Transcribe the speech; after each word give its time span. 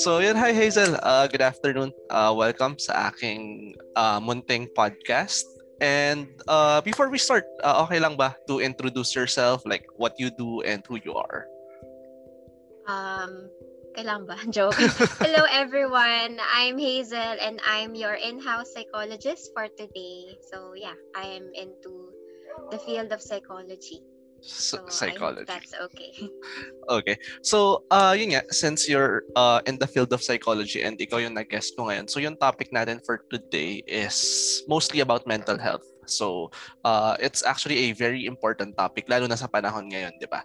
So 0.00 0.24
yun, 0.24 0.36
hi 0.40 0.56
Hazel. 0.56 0.96
Uh, 1.02 1.28
good 1.28 1.44
afternoon. 1.44 1.92
Uh, 2.08 2.32
welcome 2.32 2.80
sa 2.80 3.12
aking 3.12 3.76
uh, 3.92 4.16
munting 4.16 4.72
podcast. 4.72 5.44
And 5.84 6.32
uh, 6.48 6.80
before 6.80 7.12
we 7.12 7.18
start, 7.20 7.44
uh, 7.60 7.84
okay 7.84 8.00
lang 8.00 8.16
ba 8.16 8.32
to 8.48 8.64
introduce 8.64 9.12
yourself, 9.12 9.60
like 9.68 9.84
what 10.00 10.16
you 10.16 10.32
do 10.32 10.64
and 10.64 10.80
who 10.88 10.96
you 11.04 11.12
are? 11.12 11.44
Um, 12.88 13.52
kailangan 13.92 14.24
ba? 14.32 14.36
Joke. 14.56 14.80
Hello 15.20 15.44
everyone. 15.52 16.40
I'm 16.40 16.80
Hazel 16.80 17.36
and 17.44 17.60
I'm 17.68 17.92
your 17.92 18.16
in-house 18.16 18.72
psychologist 18.72 19.52
for 19.52 19.68
today. 19.76 20.40
So 20.48 20.72
yeah, 20.72 20.96
I 21.12 21.28
am 21.36 21.52
into 21.52 22.08
the 22.72 22.80
field 22.80 23.12
of 23.12 23.20
psychology. 23.20 24.00
So, 24.42 24.82
psychology. 24.90 25.46
that's 25.46 25.70
okay. 25.86 26.10
Okay. 26.90 27.16
So, 27.46 27.86
uh, 27.94 28.18
yun 28.18 28.34
nga, 28.34 28.42
since 28.50 28.90
you're 28.90 29.22
uh, 29.38 29.62
in 29.70 29.78
the 29.78 29.86
field 29.86 30.12
of 30.12 30.18
psychology 30.18 30.82
and 30.82 30.98
ikaw 30.98 31.22
yung 31.22 31.38
nag-guest 31.38 31.78
ko 31.78 31.86
ngayon, 31.86 32.10
so 32.10 32.18
yung 32.18 32.34
topic 32.34 32.74
natin 32.74 32.98
for 33.06 33.22
today 33.30 33.86
is 33.86 34.60
mostly 34.66 34.98
about 34.98 35.24
mental 35.30 35.56
health. 35.56 35.86
So, 36.10 36.50
uh, 36.82 37.14
it's 37.22 37.46
actually 37.46 37.88
a 37.88 37.94
very 37.94 38.26
important 38.26 38.74
topic, 38.74 39.06
lalo 39.06 39.30
na 39.30 39.38
sa 39.38 39.46
panahon 39.46 39.86
ngayon, 39.94 40.18
di 40.18 40.26
ba? 40.26 40.42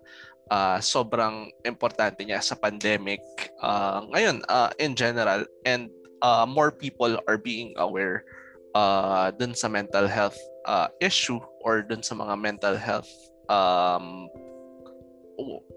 Uh, 0.48 0.78
sobrang 0.80 1.50
importante 1.66 2.24
niya 2.24 2.40
sa 2.40 2.56
pandemic 2.56 3.20
uh, 3.60 4.00
ngayon 4.16 4.40
uh, 4.48 4.72
in 4.80 4.96
general 4.96 5.44
and 5.68 5.92
uh, 6.24 6.48
more 6.48 6.72
people 6.72 7.20
are 7.28 7.36
being 7.36 7.76
aware 7.76 8.24
uh, 8.72 9.28
dun 9.36 9.52
sa 9.52 9.68
mental 9.68 10.08
health 10.08 10.40
uh, 10.64 10.88
issue 11.04 11.44
or 11.68 11.84
dun 11.84 12.00
sa 12.00 12.16
mga 12.16 12.40
mental 12.40 12.80
health 12.80 13.12
um 13.50 14.28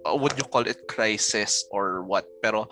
would 0.07 0.35
you 0.37 0.47
call 0.49 0.67
it 0.67 0.89
crisis 0.89 1.65
or 1.71 2.05
what. 2.05 2.25
Pero 2.43 2.69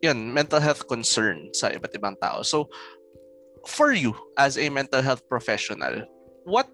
yun 0.00 0.32
mental 0.32 0.60
health 0.62 0.86
concern 0.86 1.50
sa 1.52 1.68
iba't 1.74 1.92
ibang 1.94 2.16
tao. 2.22 2.42
So 2.46 2.70
for 3.66 3.92
you 3.92 4.14
as 4.38 4.56
a 4.56 4.70
mental 4.70 5.02
health 5.02 5.20
professional 5.28 6.06
what 6.48 6.70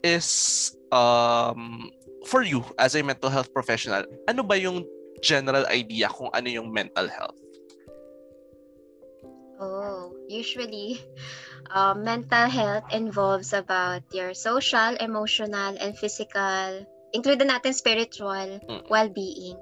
is 0.00 0.72
um 0.94 1.90
for 2.24 2.42
you 2.42 2.64
as 2.78 2.94
a 2.94 3.02
mental 3.02 3.28
health 3.28 3.52
professional 3.52 4.06
ano 4.30 4.40
ba 4.40 4.56
yung 4.56 4.86
general 5.20 5.66
idea 5.68 6.08
kung 6.08 6.30
ano 6.32 6.48
yung 6.48 6.70
mental 6.70 7.10
health 7.10 7.36
oh 9.62 10.10
usually 10.26 10.98
uh, 11.70 11.94
mental 12.10 12.48
health 12.50 12.84
involves 12.90 13.52
about 13.52 14.02
your 14.12 14.34
social, 14.34 14.96
emotional, 14.98 15.76
and 15.78 15.96
physical, 15.96 16.82
including 17.12 17.48
natin 17.48 17.74
spiritual 17.74 18.58
mm. 18.58 18.82
well-being. 18.90 19.56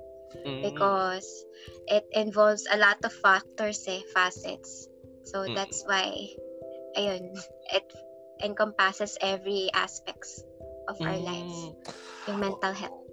Mm. 0.47 0.62
Because 0.62 1.27
it 1.91 2.06
involves 2.15 2.67
a 2.71 2.78
lot 2.78 3.03
of 3.05 3.12
factors 3.12 3.84
eh, 3.91 4.01
facets. 4.15 4.87
So 5.27 5.43
mm. 5.43 5.55
that's 5.55 5.83
why, 5.84 6.31
ayun, 6.97 7.34
it 7.77 7.87
encompasses 8.41 9.19
every 9.21 9.69
aspects 9.75 10.43
of 10.89 10.97
our 11.03 11.19
lives, 11.19 11.55
mm. 11.55 11.75
yung 12.31 12.41
mental 12.41 12.73
health. 12.73 13.05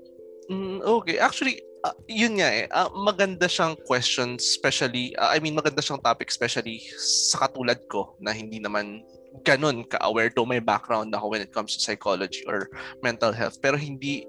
Mm, 0.48 0.80
okay. 0.82 1.20
Actually, 1.20 1.60
uh, 1.88 1.96
yun 2.12 2.44
nga 2.44 2.50
eh, 2.52 2.66
uh, 2.68 2.92
maganda 2.92 3.48
siyang 3.48 3.80
question, 3.88 4.36
especially, 4.36 5.16
uh, 5.16 5.32
I 5.32 5.40
mean, 5.40 5.56
maganda 5.56 5.80
siyang 5.80 6.04
topic, 6.04 6.28
especially 6.28 6.84
sa 7.00 7.48
katulad 7.48 7.80
ko, 7.88 8.20
na 8.20 8.36
hindi 8.36 8.60
naman 8.60 9.04
ganun 9.46 9.86
ka-aware 9.88 10.34
to 10.34 10.44
my 10.44 10.60
background 10.60 11.14
ako 11.14 11.32
when 11.32 11.44
it 11.44 11.54
comes 11.54 11.78
to 11.78 11.80
psychology 11.80 12.44
or 12.50 12.68
mental 13.06 13.32
health. 13.32 13.62
Pero 13.64 13.78
hindi 13.78 14.26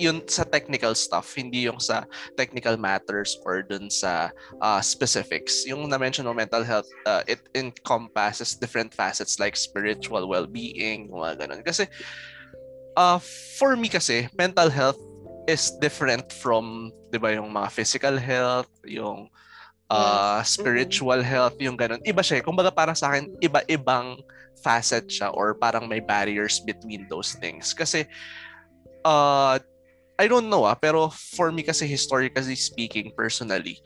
yun 0.00 0.24
sa 0.24 0.42
technical 0.42 0.96
stuff, 0.96 1.36
hindi 1.36 1.68
yung 1.68 1.78
sa 1.78 2.08
technical 2.34 2.80
matters 2.80 3.36
or 3.44 3.60
dun 3.62 3.92
sa 3.92 4.32
uh, 4.64 4.80
specifics. 4.80 5.68
Yung 5.68 5.84
na-mention 5.86 6.24
mo 6.24 6.32
mental 6.32 6.64
health, 6.64 6.88
uh, 7.06 7.22
it 7.28 7.38
encompasses 7.54 8.56
different 8.56 8.90
facets 8.90 9.38
like 9.38 9.54
spiritual 9.54 10.26
well-being, 10.26 11.12
mga 11.12 11.44
ganun. 11.44 11.62
Kasi, 11.62 11.86
uh, 12.96 13.20
for 13.60 13.76
me 13.76 13.92
kasi, 13.92 14.26
mental 14.34 14.72
health 14.72 14.98
is 15.46 15.74
different 15.82 16.30
from 16.30 16.90
'di 17.10 17.18
ba 17.18 17.34
yung 17.34 17.50
mga 17.52 17.68
physical 17.72 18.16
health, 18.16 18.70
yung 18.86 19.28
uh, 19.92 20.40
spiritual 20.42 21.20
mm-hmm. 21.20 21.32
health, 21.32 21.56
yung 21.60 21.76
ganun. 21.76 22.00
Iba 22.02 22.24
siya. 22.24 22.40
Eh. 22.40 22.44
Kumbaga 22.44 22.72
para 22.72 22.96
sa 22.96 23.12
akin, 23.12 23.28
iba-ibang 23.44 24.16
facet 24.64 25.10
siya 25.10 25.28
or 25.34 25.52
parang 25.52 25.84
may 25.90 26.00
barriers 26.00 26.62
between 26.64 27.04
those 27.12 27.36
things. 27.36 27.76
Kasi 27.76 28.08
uh, 29.04 29.58
I 30.16 30.24
don't 30.30 30.48
know 30.48 30.64
ah, 30.64 30.78
pero 30.78 31.10
for 31.10 31.50
me 31.50 31.66
kasi 31.66 31.84
historically 31.84 32.56
speaking, 32.56 33.10
personally, 33.12 33.82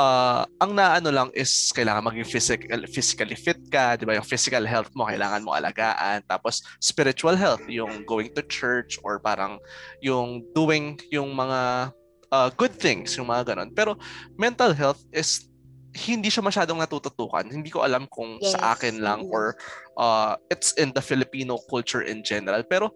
uh, 0.00 0.42
ang 0.64 0.72
naano 0.72 1.12
lang 1.12 1.28
is 1.36 1.68
kailangan 1.76 2.08
maging 2.08 2.28
physical, 2.28 2.80
physically 2.88 3.36
fit 3.36 3.60
ka, 3.68 4.00
di 4.00 4.08
ba? 4.08 4.16
Yung 4.16 4.24
physical 4.26 4.64
health 4.64 4.88
mo, 4.96 5.04
kailangan 5.04 5.44
mo 5.44 5.52
alagaan. 5.52 6.24
Tapos 6.24 6.64
spiritual 6.80 7.36
health, 7.36 7.60
yung 7.68 8.04
going 8.08 8.32
to 8.32 8.42
church 8.48 8.96
or 9.04 9.20
parang 9.20 9.60
yung 10.00 10.40
doing 10.56 10.96
yung 11.12 11.36
mga 11.36 11.92
uh, 12.32 12.48
good 12.56 12.72
things, 12.72 13.14
yung 13.20 13.28
mga 13.28 13.52
ganun. 13.54 13.70
Pero 13.76 14.00
mental 14.40 14.72
health 14.72 15.04
is 15.12 15.50
hindi 15.90 16.30
siya 16.30 16.46
masyadong 16.46 16.78
natututukan. 16.78 17.44
Hindi 17.50 17.68
ko 17.68 17.82
alam 17.82 18.06
kung 18.08 18.38
yes. 18.38 18.54
sa 18.54 18.78
akin 18.78 19.02
lang 19.02 19.26
or 19.28 19.58
uh, 19.98 20.38
it's 20.48 20.72
in 20.78 20.94
the 20.94 21.02
Filipino 21.02 21.58
culture 21.68 22.06
in 22.06 22.22
general. 22.22 22.62
Pero 22.62 22.94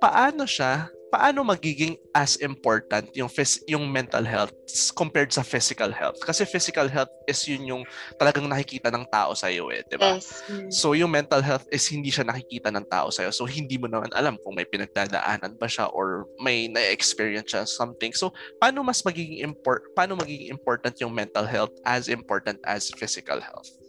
paano 0.00 0.48
siya 0.48 0.88
paano 1.14 1.46
magiging 1.46 1.94
as 2.10 2.34
important 2.42 3.06
yung 3.14 3.30
phys- 3.30 3.62
yung 3.70 3.86
mental 3.86 4.26
health 4.26 4.50
compared 4.98 5.30
sa 5.30 5.46
physical 5.46 5.94
health? 5.94 6.18
Kasi 6.18 6.42
physical 6.42 6.90
health 6.90 7.14
is 7.30 7.38
yun 7.46 7.62
yung 7.70 7.82
talagang 8.18 8.50
nakikita 8.50 8.90
ng 8.90 9.06
tao 9.14 9.30
sa 9.38 9.46
iyo 9.46 9.70
eh, 9.70 9.86
'di 9.86 9.94
ba? 9.94 10.18
Yes. 10.18 10.42
Mm. 10.50 10.74
So 10.74 10.98
yung 10.98 11.14
mental 11.14 11.38
health 11.38 11.70
is 11.70 11.86
hindi 11.86 12.10
siya 12.10 12.26
nakikita 12.26 12.74
ng 12.74 12.90
tao 12.90 13.14
sa 13.14 13.22
iyo. 13.22 13.30
So 13.30 13.46
hindi 13.46 13.78
mo 13.78 13.86
naman 13.86 14.10
alam 14.10 14.34
kung 14.42 14.58
may 14.58 14.66
pinagdadaanan 14.66 15.54
ba 15.54 15.70
siya 15.70 15.86
or 15.94 16.26
may 16.42 16.66
na-experience 16.66 17.54
siya 17.54 17.62
something. 17.62 18.10
So 18.10 18.34
paano 18.58 18.82
mas 18.82 19.06
magiging 19.06 19.46
import 19.46 19.86
paano 19.94 20.18
magiging 20.18 20.50
important 20.50 20.98
yung 20.98 21.14
mental 21.14 21.46
health 21.46 21.70
as 21.86 22.10
important 22.10 22.58
as 22.66 22.90
physical 22.90 23.38
health? 23.38 23.83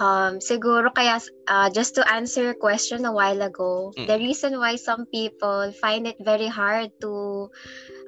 Um, 0.00 0.42
siguro 0.42 0.90
kaya, 0.90 1.22
uh, 1.46 1.70
just 1.70 1.94
to 1.94 2.02
answer 2.02 2.50
your 2.50 2.58
question 2.58 3.06
a 3.06 3.14
while 3.14 3.42
ago, 3.42 3.94
mm. 3.94 4.06
the 4.10 4.18
reason 4.18 4.58
why 4.58 4.74
some 4.74 5.06
people 5.06 5.70
find 5.78 6.10
it 6.10 6.18
very 6.18 6.50
hard 6.50 6.90
to, 7.00 7.46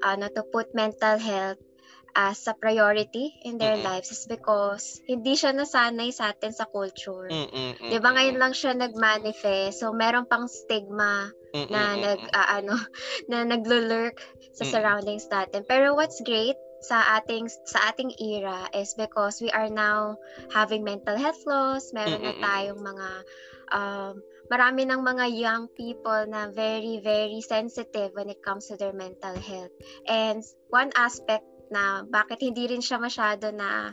ano, 0.03 0.27
to 0.35 0.43
put 0.51 0.75
mental 0.75 1.19
health 1.19 1.63
as 2.17 2.49
a 2.49 2.55
priority 2.57 3.37
in 3.45 3.61
their 3.61 3.77
mm-hmm. 3.77 3.93
lives 3.93 4.09
is 4.09 4.25
because 4.25 5.05
hindi 5.05 5.37
siya 5.37 5.53
nasanay 5.53 6.09
sa 6.09 6.33
atin 6.33 6.49
sa 6.49 6.65
culture. 6.65 7.29
Mm-hmm. 7.29 7.93
'Di 7.93 7.99
ba 8.01 8.17
ngayon 8.17 8.41
lang 8.41 8.57
siya 8.57 8.73
nag-manifest. 8.73 9.85
So 9.85 9.93
meron 9.93 10.25
pang 10.25 10.49
stigma 10.49 11.29
mm-hmm. 11.53 11.69
na 11.69 11.81
nag 11.93 12.21
uh, 12.33 12.49
ano 12.57 12.75
na 13.31 13.45
naglo-lurk 13.45 14.17
sa 14.57 14.65
mm-hmm. 14.65 14.73
surroundings 14.73 15.29
natin. 15.29 15.69
Pero 15.69 15.93
what's 15.93 16.25
great 16.25 16.57
sa 16.87 17.19
ating 17.19 17.51
sa 17.67 17.91
ating 17.91 18.15
era 18.23 18.71
is 18.71 18.95
because 18.95 19.43
we 19.43 19.51
are 19.51 19.67
now 19.67 20.15
having 20.55 20.87
mental 20.87 21.19
health 21.19 21.43
laws, 21.43 21.91
meron 21.91 22.23
na 22.23 22.35
tayong 22.39 22.79
mga 22.79 23.09
um, 23.75 24.23
marami 24.47 24.87
ng 24.87 25.03
mga 25.03 25.27
young 25.35 25.67
people 25.75 26.23
na 26.31 26.47
very 26.55 27.03
very 27.03 27.43
sensitive 27.43 28.15
when 28.15 28.31
it 28.31 28.39
comes 28.47 28.71
to 28.71 28.79
their 28.79 28.95
mental 28.95 29.35
health. 29.35 29.75
And 30.07 30.47
one 30.71 30.95
aspect 30.95 31.43
na 31.75 32.07
bakit 32.07 32.39
hindi 32.47 32.71
rin 32.71 32.83
siya 32.83 33.03
masyado 33.03 33.51
na 33.51 33.91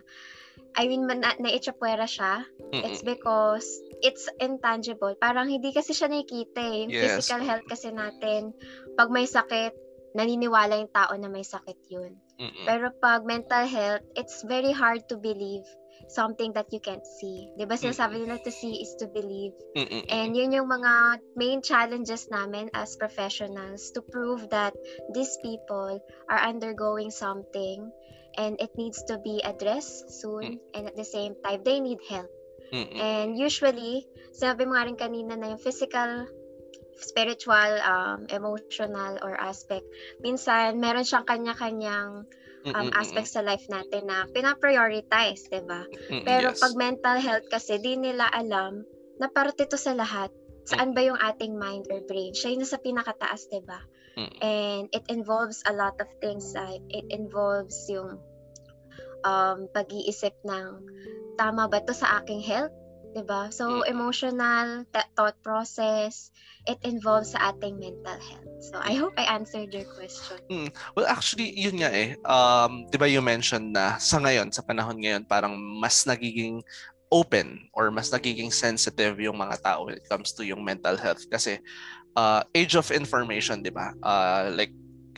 I 0.74 0.90
mean, 0.90 1.06
na, 1.06 1.38
na-itchapwera 1.38 2.10
siya. 2.10 2.46
Mm-mm. 2.74 2.82
It's 2.82 3.06
because 3.06 3.66
it's 4.02 4.26
intangible. 4.42 5.14
Parang 5.22 5.46
hindi 5.46 5.70
kasi 5.70 5.94
siya 5.94 6.10
nakikita 6.10 6.62
eh. 6.66 6.78
Yung 6.86 6.92
yes. 6.94 7.02
physical 7.22 7.42
health 7.46 7.66
kasi 7.70 7.94
natin, 7.94 8.58
pag 8.98 9.14
may 9.14 9.30
sakit, 9.30 9.74
naniniwala 10.14 10.80
yung 10.80 10.94
tao 10.94 11.14
na 11.18 11.30
may 11.30 11.46
sakit 11.46 11.80
yun. 11.90 12.18
Mm-mm. 12.38 12.66
Pero 12.66 12.90
pag 12.98 13.26
mental 13.26 13.66
health, 13.66 14.06
it's 14.18 14.42
very 14.46 14.74
hard 14.74 15.06
to 15.10 15.18
believe 15.18 15.66
something 16.10 16.54
that 16.54 16.70
you 16.74 16.80
can't 16.80 17.06
see. 17.06 17.50
Di 17.58 17.66
ba 17.66 17.78
sinasabi 17.78 18.24
nila 18.24 18.42
to 18.42 18.52
see 18.52 18.82
is 18.82 18.94
to 19.00 19.08
believe. 19.10 19.54
Mm-mm. 19.78 20.04
And 20.10 20.36
yun 20.36 20.52
yung 20.52 20.70
mga 20.70 21.22
main 21.38 21.62
challenges 21.62 22.28
namin 22.30 22.70
as 22.74 22.98
professionals 22.98 23.94
to 23.96 24.02
prove 24.02 24.50
that 24.50 24.74
these 25.14 25.38
people 25.42 26.02
are 26.30 26.42
undergoing 26.42 27.14
something 27.14 27.90
and 28.38 28.58
it 28.58 28.74
needs 28.76 29.06
to 29.10 29.22
be 29.22 29.42
addressed 29.46 30.10
soon 30.10 30.58
mm. 30.58 30.74
and 30.74 30.90
at 30.90 30.98
the 30.98 31.06
same 31.06 31.38
time 31.46 31.62
they 31.62 31.80
need 31.80 32.02
help. 32.10 32.30
Mm-mm. 32.74 32.98
And 32.98 33.38
usually, 33.38 34.10
sabi 34.34 34.66
mo 34.66 34.74
nga 34.74 34.90
rin 34.90 34.98
kanina 34.98 35.38
na 35.38 35.54
yung 35.54 35.62
physical 35.62 36.26
spiritual, 37.00 37.72
um, 37.82 38.26
emotional, 38.30 39.18
or 39.22 39.34
aspect, 39.38 39.86
minsan 40.22 40.78
meron 40.78 41.06
siyang 41.06 41.26
kanya-kanyang 41.26 42.26
um, 42.72 42.90
aspect 42.96 43.28
sa 43.28 43.44
life 43.44 43.66
natin 43.68 44.08
na 44.08 44.24
pinaprioritize, 44.32 45.52
di 45.52 45.62
ba? 45.66 45.84
Pero 46.24 46.56
yes. 46.56 46.62
pag 46.64 46.74
mental 46.80 47.18
health 47.20 47.48
kasi, 47.52 47.82
di 47.82 48.00
nila 48.00 48.30
alam 48.32 48.88
na 49.20 49.28
parte 49.28 49.68
to 49.68 49.76
sa 49.76 49.92
lahat. 49.94 50.32
Saan 50.64 50.96
ba 50.96 51.04
yung 51.04 51.20
ating 51.20 51.60
mind 51.60 51.92
or 51.92 52.00
brain? 52.08 52.32
Siya 52.32 52.56
yung 52.56 52.64
nasa 52.64 52.80
pinakataas, 52.80 53.52
di 53.52 53.60
ba? 53.68 53.84
And 54.40 54.88
it 54.94 55.10
involves 55.10 55.66
a 55.66 55.74
lot 55.74 55.98
of 56.00 56.08
things. 56.22 56.54
Uh, 56.56 56.80
it 56.88 57.10
involves 57.10 57.90
yung 57.90 58.22
um, 59.26 59.68
pag-iisip 59.74 60.38
ng 60.46 60.86
tama 61.36 61.66
ba 61.68 61.82
to 61.82 61.92
sa 61.92 62.22
aking 62.22 62.40
health? 62.40 62.72
'Di 63.14 63.24
ba? 63.30 63.54
So 63.54 63.86
mm. 63.86 63.88
emotional 63.88 64.90
th- 64.90 65.12
thought 65.14 65.38
process, 65.46 66.34
it 66.66 66.82
involves 66.82 67.38
sa 67.38 67.54
ating 67.54 67.78
mental 67.78 68.18
health. 68.18 68.52
So 68.74 68.82
I 68.82 68.98
hope 68.98 69.14
I 69.16 69.30
answered 69.30 69.70
your 69.70 69.86
question. 69.94 70.42
Mm. 70.50 70.70
Well, 70.98 71.06
actually, 71.06 71.54
yun 71.54 71.80
nga 71.80 71.94
eh. 71.94 72.18
Um, 72.26 72.90
'di 72.90 72.98
ba 72.98 73.08
you 73.08 73.22
mentioned 73.22 73.72
na 73.72 74.02
sa 74.02 74.18
ngayon, 74.18 74.50
sa 74.50 74.66
panahon 74.66 74.98
ngayon, 74.98 75.30
parang 75.30 75.54
mas 75.56 76.04
nagiging 76.10 76.66
open 77.14 77.70
or 77.78 77.94
mas 77.94 78.10
nagiging 78.10 78.50
sensitive 78.50 79.22
yung 79.22 79.38
mga 79.38 79.62
tao 79.62 79.86
when 79.86 80.02
it 80.02 80.06
comes 80.10 80.34
to 80.34 80.42
yung 80.42 80.66
mental 80.66 80.98
health 80.98 81.22
kasi 81.30 81.62
uh, 82.18 82.42
age 82.58 82.74
of 82.74 82.90
information, 82.90 83.62
'di 83.62 83.70
ba? 83.70 83.94
Uh, 84.02 84.50
like 84.58 84.74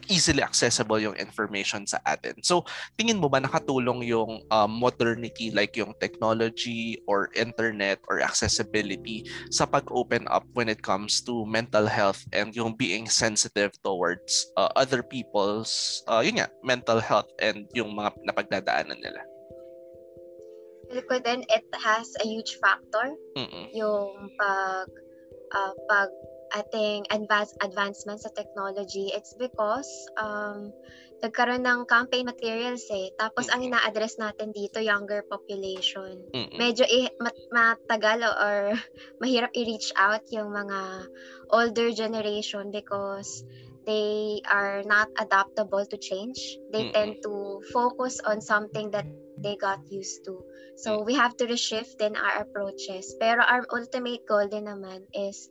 easily 0.07 0.42
accessible 0.42 1.00
yung 1.00 1.16
information 1.18 1.86
sa 1.86 2.00
atin. 2.06 2.38
So, 2.42 2.66
tingin 2.98 3.19
mo 3.22 3.30
ba 3.30 3.42
nakatulong 3.42 4.06
yung 4.06 4.46
um, 4.52 4.72
modernity 4.72 5.52
like 5.52 5.75
yung 5.78 5.94
technology 6.00 7.00
or 7.10 7.30
internet 7.36 8.00
or 8.10 8.22
accessibility 8.22 9.25
sa 9.50 9.66
pag-open 9.66 10.28
up 10.30 10.46
when 10.54 10.69
it 10.69 10.81
comes 10.81 11.22
to 11.25 11.46
mental 11.46 11.86
health 11.86 12.24
and 12.34 12.54
yung 12.56 12.74
being 12.75 13.10
sensitive 13.10 13.72
towards 13.81 14.48
uh, 14.57 14.69
other 14.75 15.02
people's 15.02 16.04
uh, 16.08 16.22
yun 16.22 16.42
nga, 16.42 16.50
mental 16.63 17.00
health 17.00 17.30
and 17.40 17.69
yung 17.74 17.94
mga 17.94 18.13
napagdadaanan 18.25 19.00
nila? 19.00 19.22
Feel 20.90 21.01
ko 21.10 21.18
din 21.18 21.42
it 21.50 21.66
has 21.74 22.13
a 22.22 22.25
huge 22.25 22.62
factor. 22.62 23.18
Mm-mm. 23.38 23.74
Yung 23.74 24.30
pag 24.38 24.88
uh, 25.54 25.74
pag 25.90 26.10
ating 26.56 27.04
advance 27.12 27.52
advancement 27.60 28.24
sa 28.24 28.31
technology, 28.31 29.12
it's 29.12 29.36
because 29.36 30.07
um, 30.16 30.72
nagkaroon 31.19 31.68
ng 31.68 31.84
campaign 31.86 32.24
materials 32.24 32.88
eh. 32.92 33.12
Tapos 33.19 33.52
ang 33.52 33.68
ina-address 33.68 34.16
natin 34.16 34.56
dito, 34.56 34.80
younger 34.80 35.28
population. 35.28 36.24
Medyo 36.56 36.88
i- 36.88 37.12
mat- 37.19 37.46
matagal 37.52 38.24
or 38.24 38.57
mahirap 39.22 39.52
i-reach 39.52 39.92
out 40.00 40.24
yung 40.31 40.56
mga 40.56 41.12
older 41.52 41.92
generation 41.92 42.72
because 42.72 43.44
they 43.86 44.42
are 44.50 44.81
not 44.88 45.12
adaptable 45.19 45.86
to 45.86 45.98
change. 45.98 46.58
They 46.72 46.90
tend 46.90 47.22
to 47.24 47.62
focus 47.69 48.18
on 48.25 48.42
something 48.42 48.90
that 48.92 49.06
they 49.38 49.56
got 49.56 49.80
used 49.92 50.25
to. 50.25 50.42
So 50.75 51.04
we 51.04 51.16
have 51.16 51.38
to 51.38 51.46
reshift 51.46 52.01
in 52.01 52.16
our 52.18 52.44
approaches. 52.44 53.13
Pero 53.22 53.46
our 53.46 53.63
ultimate 53.72 54.25
goal 54.25 54.48
din 54.50 54.66
naman 54.68 55.06
is 55.13 55.48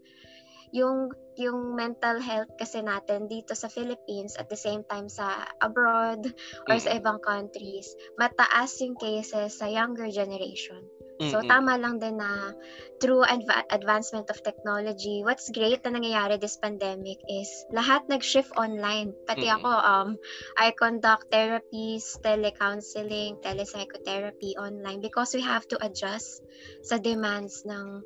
yung 0.75 1.15
yung 1.38 1.75
mental 1.75 2.19
health 2.19 2.50
kasi 2.59 2.82
natin 2.82 3.26
dito 3.31 3.55
sa 3.55 3.67
Philippines 3.71 4.38
at 4.38 4.47
the 4.50 4.59
same 4.59 4.87
time 4.87 5.11
sa 5.11 5.47
abroad 5.59 6.31
or 6.71 6.75
mm. 6.79 6.82
sa 6.82 6.94
ibang 6.94 7.19
countries, 7.23 7.94
mataas 8.19 8.75
yung 8.82 8.94
cases 8.99 9.59
sa 9.59 9.67
younger 9.67 10.11
generation. 10.11 10.82
So 11.23 11.38
mm-hmm. 11.38 11.47
tama 11.47 11.79
lang 11.79 12.03
din 12.03 12.19
na 12.19 12.50
through 12.99 13.23
adva- 13.23 13.71
advancement 13.71 14.26
of 14.35 14.43
technology, 14.43 15.23
what's 15.23 15.47
great 15.55 15.79
na 15.87 15.94
nangyayari 15.94 16.43
this 16.43 16.59
pandemic 16.59 17.23
is 17.31 17.47
lahat 17.71 18.03
nag-shift 18.11 18.50
online. 18.59 19.15
Pati 19.23 19.47
mm-hmm. 19.47 19.62
ako, 19.62 19.71
um, 19.71 20.09
I 20.59 20.75
conduct 20.75 21.31
therapies, 21.31 22.19
telecounseling, 22.19 23.38
telepsychotherapy 23.47 24.59
online 24.59 24.99
because 24.99 25.38
we 25.38 25.43
have 25.47 25.62
to 25.71 25.79
adjust 25.79 26.43
sa 26.82 26.99
demands 26.99 27.62
ng 27.62 28.03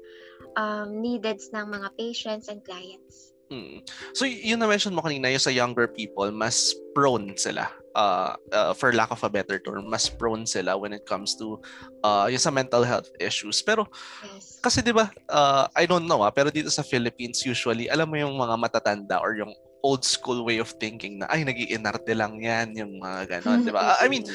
um, 0.59 0.99
neededs 0.99 1.55
ng 1.55 1.71
mga 1.71 1.89
patients 1.95 2.51
and 2.51 2.67
clients. 2.67 3.31
Mm. 3.49 3.81
So 4.13 4.29
yun 4.29 4.61
na 4.61 4.69
mention 4.69 4.93
mo 4.93 5.01
kanina, 5.01 5.33
yung 5.33 5.41
sa 5.41 5.55
younger 5.55 5.89
people, 5.89 6.29
mas 6.35 6.75
prone 6.93 7.33
sila. 7.39 7.71
Uh, 7.99 8.37
uh, 8.55 8.71
for 8.79 8.95
lack 8.95 9.11
of 9.11 9.19
a 9.27 9.31
better 9.33 9.59
term, 9.59 9.91
mas 9.91 10.07
prone 10.07 10.47
sila 10.47 10.79
when 10.79 10.95
it 10.95 11.03
comes 11.03 11.35
to 11.35 11.59
uh, 12.07 12.31
yung 12.31 12.39
sa 12.39 12.53
mental 12.53 12.85
health 12.87 13.11
issues. 13.19 13.59
Pero 13.65 13.91
yes. 14.23 14.63
kasi 14.63 14.85
'di 14.85 14.95
ba, 14.95 15.11
uh, 15.27 15.67
I 15.75 15.89
don't 15.89 16.07
know 16.07 16.23
ah, 16.23 16.31
pero 16.31 16.53
dito 16.53 16.71
sa 16.71 16.87
Philippines 16.87 17.43
usually, 17.43 17.91
alam 17.91 18.07
mo 18.07 18.15
yung 18.21 18.39
mga 18.39 18.55
matatanda 18.55 19.19
or 19.19 19.35
yung 19.35 19.51
old 19.89 20.05
school 20.05 20.45
way 20.45 20.61
of 20.61 20.69
thinking 20.77 21.17
na 21.17 21.27
ay 21.33 21.49
nag-iinarte 21.49 22.13
lang 22.13 22.37
yan 22.37 22.77
yung 22.77 23.01
mga 23.01 23.41
ganon, 23.41 23.65
'di 23.65 23.73
ba? 23.73 23.97
I 24.05 24.13
mean, 24.13 24.29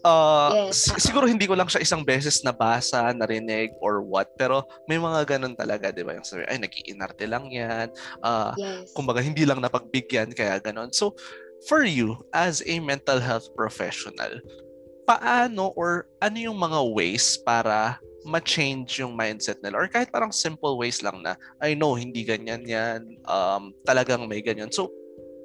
uh, 0.00 0.72
yes. 0.72 0.88
siguro 0.96 1.28
hindi 1.28 1.44
ko 1.44 1.52
lang 1.52 1.68
siya 1.68 1.84
isang 1.84 2.00
beses 2.00 2.40
nabasa, 2.40 3.12
narinig 3.12 3.76
or 3.84 4.00
what, 4.00 4.32
pero 4.40 4.64
may 4.88 4.96
mga 4.96 5.36
ganon 5.36 5.52
talaga, 5.52 5.92
'di 5.92 6.00
ba? 6.00 6.16
Yung 6.16 6.24
sabi, 6.24 6.48
ay 6.48 6.56
nag-iinarte 6.56 7.28
lang 7.28 7.52
yan. 7.52 7.92
Uh, 8.24 8.56
yes. 8.56 8.96
kumbaga 8.96 9.20
hindi 9.20 9.44
lang 9.44 9.60
napagbigyan 9.60 10.32
kaya 10.32 10.56
ganon. 10.64 10.88
So 10.96 11.12
for 11.68 11.84
you 11.84 12.16
as 12.32 12.64
a 12.64 12.80
mental 12.80 13.20
health 13.20 13.52
professional, 13.52 14.40
paano 15.04 15.76
or 15.76 16.08
ano 16.24 16.40
yung 16.40 16.56
mga 16.56 16.80
ways 16.96 17.36
para 17.44 18.00
ma-change 18.26 18.98
yung 18.98 19.14
mindset 19.14 19.62
nila 19.62 19.78
or 19.78 19.88
kahit 19.88 20.10
parang 20.10 20.34
simple 20.34 20.74
ways 20.76 21.00
lang 21.00 21.22
na 21.22 21.38
I 21.62 21.78
know 21.78 21.94
hindi 21.94 22.26
ganyan 22.26 22.66
yan 22.66 23.06
um 23.24 23.72
talagang 23.86 24.26
may 24.26 24.42
ganyan 24.42 24.74
so 24.74 24.90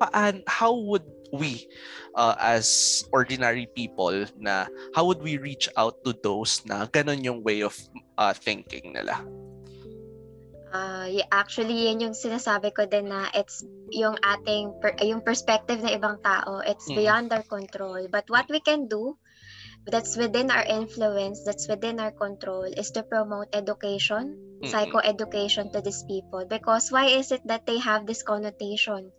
paan 0.02 0.42
how 0.50 0.74
would 0.74 1.06
we 1.32 1.64
uh, 2.18 2.36
as 2.42 2.68
ordinary 3.14 3.70
people 3.72 4.26
na 4.36 4.68
how 4.92 5.06
would 5.06 5.22
we 5.24 5.38
reach 5.38 5.70
out 5.78 6.04
to 6.04 6.12
those 6.26 6.60
na 6.68 6.90
ganun 6.90 7.24
yung 7.24 7.40
way 7.46 7.64
of 7.64 7.78
uh, 8.18 8.34
thinking 8.34 8.92
nila 8.92 9.22
Uh, 10.72 11.04
yeah, 11.12 11.28
actually, 11.36 11.92
yan 11.92 12.00
yung 12.00 12.16
sinasabi 12.16 12.72
ko 12.72 12.88
din 12.88 13.12
na 13.12 13.28
it's 13.36 13.60
yung 13.92 14.16
ating, 14.24 14.72
per, 14.80 14.96
yung 15.04 15.20
perspective 15.20 15.84
ng 15.84 16.00
ibang 16.00 16.16
tao, 16.24 16.64
it's 16.64 16.88
mm. 16.88 16.96
beyond 16.96 17.28
our 17.36 17.44
control. 17.44 18.00
But 18.08 18.24
what 18.32 18.48
we 18.48 18.64
can 18.64 18.88
do 18.88 19.20
that's 19.86 20.16
within 20.18 20.52
our 20.52 20.64
influence, 20.64 21.44
that's 21.44 21.68
within 21.68 22.00
our 22.00 22.12
control, 22.12 22.64
is 22.64 22.92
to 22.92 23.04
promote 23.04 23.50
education, 23.54 24.38
mm-hmm. 24.62 24.70
psychoeducation 24.70 25.72
to 25.74 25.82
these 25.82 26.04
people. 26.04 26.46
Because 26.46 26.92
why 26.92 27.08
is 27.08 27.32
it 27.32 27.42
that 27.48 27.66
they 27.66 27.80
have 27.80 28.06
this 28.06 28.24
connotation 28.24 29.12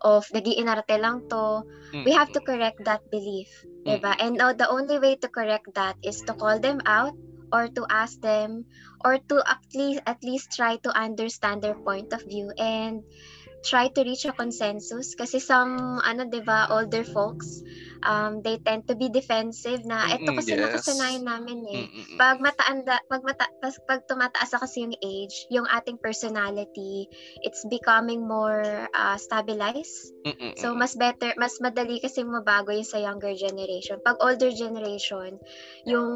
of 0.00 0.26
nagiinarte 0.28 1.00
lang 1.00 1.28
to? 1.30 1.64
Mm-hmm. 1.92 2.04
We 2.04 2.12
have 2.12 2.32
to 2.32 2.40
correct 2.40 2.84
that 2.84 3.10
belief, 3.10 3.48
mm-hmm. 3.64 3.88
diba? 3.88 4.12
And 4.20 4.40
uh, 4.40 4.52
the 4.52 4.68
only 4.68 4.98
way 4.98 5.16
to 5.16 5.28
correct 5.28 5.74
that 5.74 5.96
is 6.02 6.20
to 6.28 6.34
call 6.34 6.60
them 6.60 6.82
out 6.84 7.16
or 7.52 7.68
to 7.68 7.86
ask 7.88 8.20
them 8.20 8.64
or 9.04 9.18
to 9.28 9.36
at 9.44 9.60
least 9.76 10.00
at 10.08 10.24
least 10.24 10.56
try 10.56 10.80
to 10.80 10.90
understand 10.90 11.60
their 11.60 11.76
point 11.76 12.12
of 12.16 12.24
view 12.24 12.48
and 12.56 13.04
try 13.62 13.88
to 13.88 14.02
reach 14.02 14.26
a 14.26 14.34
consensus 14.34 15.14
kasi 15.14 15.38
some 15.38 16.02
ano 16.02 16.26
'di 16.26 16.42
ba 16.42 16.68
older 16.74 17.06
folks 17.06 17.62
um 18.02 18.42
they 18.42 18.58
tend 18.66 18.82
to 18.86 18.98
be 18.98 19.06
defensive 19.06 19.86
na 19.86 20.10
ito 20.10 20.30
kasi 20.34 20.58
yes. 20.58 20.62
nakasanayan 20.66 21.22
namin 21.22 21.58
eh 21.70 21.84
Mm-mm. 21.86 22.18
pag 22.18 22.42
mataanda 22.42 22.98
pag 23.06 23.22
mata 23.22 23.46
pag 23.86 24.02
tumataas 24.10 24.58
kasi 24.58 24.82
yung 24.82 24.96
age 24.98 25.46
yung 25.54 25.66
ating 25.70 25.98
personality 26.02 27.06
it's 27.46 27.62
becoming 27.70 28.26
more 28.26 28.90
uh, 28.90 29.14
stabilized 29.14 30.10
Mm-mm. 30.26 30.58
so 30.58 30.74
mas 30.74 30.98
better 30.98 31.30
mas 31.38 31.54
madali 31.62 32.02
kasi 32.02 32.26
mabago 32.26 32.74
yung 32.74 32.86
sa 32.86 32.98
younger 32.98 33.32
generation 33.38 34.02
pag 34.02 34.18
older 34.18 34.50
generation 34.50 35.38
yung 35.86 36.10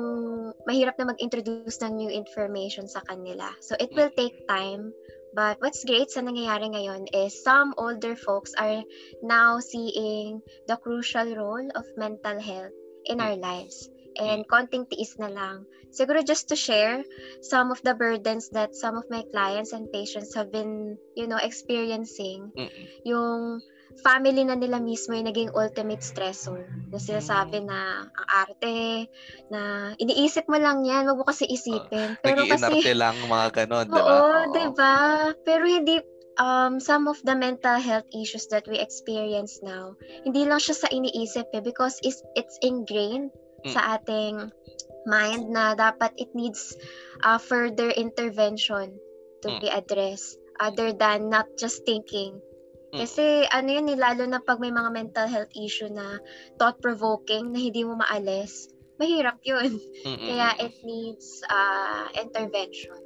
mahirap 0.67 0.99
na 0.99 1.15
mag-introduce 1.15 1.79
ng 1.87 1.93
new 1.95 2.11
information 2.11 2.91
sa 2.91 2.99
kanila 3.07 3.47
so 3.63 3.79
it 3.79 3.95
will 3.95 4.11
take 4.19 4.35
time 4.51 4.91
But 5.37 5.61
what's 5.61 5.85
great 5.85 6.09
sa 6.09 6.25
nangyayari 6.25 6.73
ngayon 6.73 7.13
is 7.13 7.45
some 7.45 7.77
older 7.77 8.17
folks 8.17 8.57
are 8.57 8.81
now 9.21 9.61
seeing 9.61 10.41
the 10.65 10.81
crucial 10.81 11.29
role 11.37 11.69
of 11.77 11.85
mental 12.01 12.41
health 12.41 12.73
in 13.05 13.21
our 13.21 13.37
lives. 13.37 13.93
And 14.17 14.49
konting 14.49 14.89
tiis 14.89 15.13
na 15.21 15.29
lang. 15.29 15.69
Siguro 15.93 16.25
just 16.25 16.49
to 16.49 16.57
share 16.57 17.05
some 17.45 17.69
of 17.69 17.85
the 17.85 17.93
burdens 17.93 18.49
that 18.57 18.73
some 18.73 18.97
of 18.97 19.05
my 19.13 19.29
clients 19.29 19.77
and 19.77 19.93
patients 19.93 20.33
have 20.33 20.49
been, 20.49 20.97
you 21.13 21.29
know, 21.29 21.37
experiencing. 21.37 22.49
Mm-mm. 22.57 22.85
Yung 23.05 23.61
family 24.03 24.45
na 24.45 24.59
nila 24.59 24.83
mismo 24.83 25.17
yung 25.17 25.29
naging 25.29 25.53
ultimate 25.57 26.05
stressor. 26.05 26.69
Na 26.93 26.99
sinasabi 27.01 27.65
na 27.65 28.07
ang 28.07 28.29
arte, 28.29 29.09
na 29.49 29.93
iniisip 29.97 30.45
mo 30.51 30.61
lang 30.61 30.85
yan, 30.85 31.09
wag 31.09 31.19
mo 31.19 31.25
kasi 31.25 31.49
isipin. 31.49 32.19
Uh, 32.21 32.25
Pero 32.25 32.45
kasi... 32.47 32.83
lang 32.93 33.17
mga 33.25 33.65
ganon, 33.65 33.87
di 33.89 33.97
ba? 33.97 34.03
Oo, 34.03 34.19
Oo. 34.21 34.53
di 34.53 34.67
ba? 34.77 34.97
Pero 35.47 35.65
hindi, 35.65 35.97
um, 36.37 36.79
some 36.79 37.09
of 37.09 37.19
the 37.25 37.35
mental 37.35 37.81
health 37.81 38.07
issues 38.13 38.47
that 38.53 38.69
we 38.69 38.77
experience 38.77 39.61
now, 39.65 39.97
hindi 40.25 40.45
lang 40.45 40.61
siya 40.61 40.77
sa 40.77 40.89
iniisip 40.93 41.49
eh, 41.57 41.63
because 41.65 41.97
it's, 42.05 42.21
it's 42.37 42.61
ingrained 42.61 43.33
mm. 43.65 43.73
sa 43.73 43.99
ating 43.99 44.53
mind 45.07 45.49
na 45.55 45.73
dapat 45.79 46.13
it 46.19 46.29
needs 46.35 46.75
uh, 47.23 47.39
further 47.39 47.95
intervention 47.95 48.99
to 49.41 49.49
mm. 49.49 49.59
be 49.63 49.69
addressed 49.71 50.37
other 50.59 50.93
than 50.93 51.29
not 51.29 51.47
just 51.61 51.85
thinking 51.87 52.41
Mm. 52.97 53.05
Kasi 53.05 53.45
ano 53.53 53.69
yun 53.69 53.93
eh, 53.93 53.99
lalo 54.01 54.25
na 54.25 54.41
pag 54.41 54.57
may 54.57 54.73
mga 54.73 54.89
mental 54.89 55.29
health 55.29 55.53
issue 55.53 55.93
na 55.93 56.17
thought-provoking 56.57 57.53
na 57.53 57.61
hindi 57.61 57.85
mo 57.85 58.01
maalis, 58.01 58.73
mahirap 58.97 59.37
yun. 59.45 59.77
Mm-mm. 60.09 60.29
Kaya 60.33 60.57
it 60.65 60.73
needs 60.81 61.45
uh, 61.53 62.09
intervention. 62.17 62.97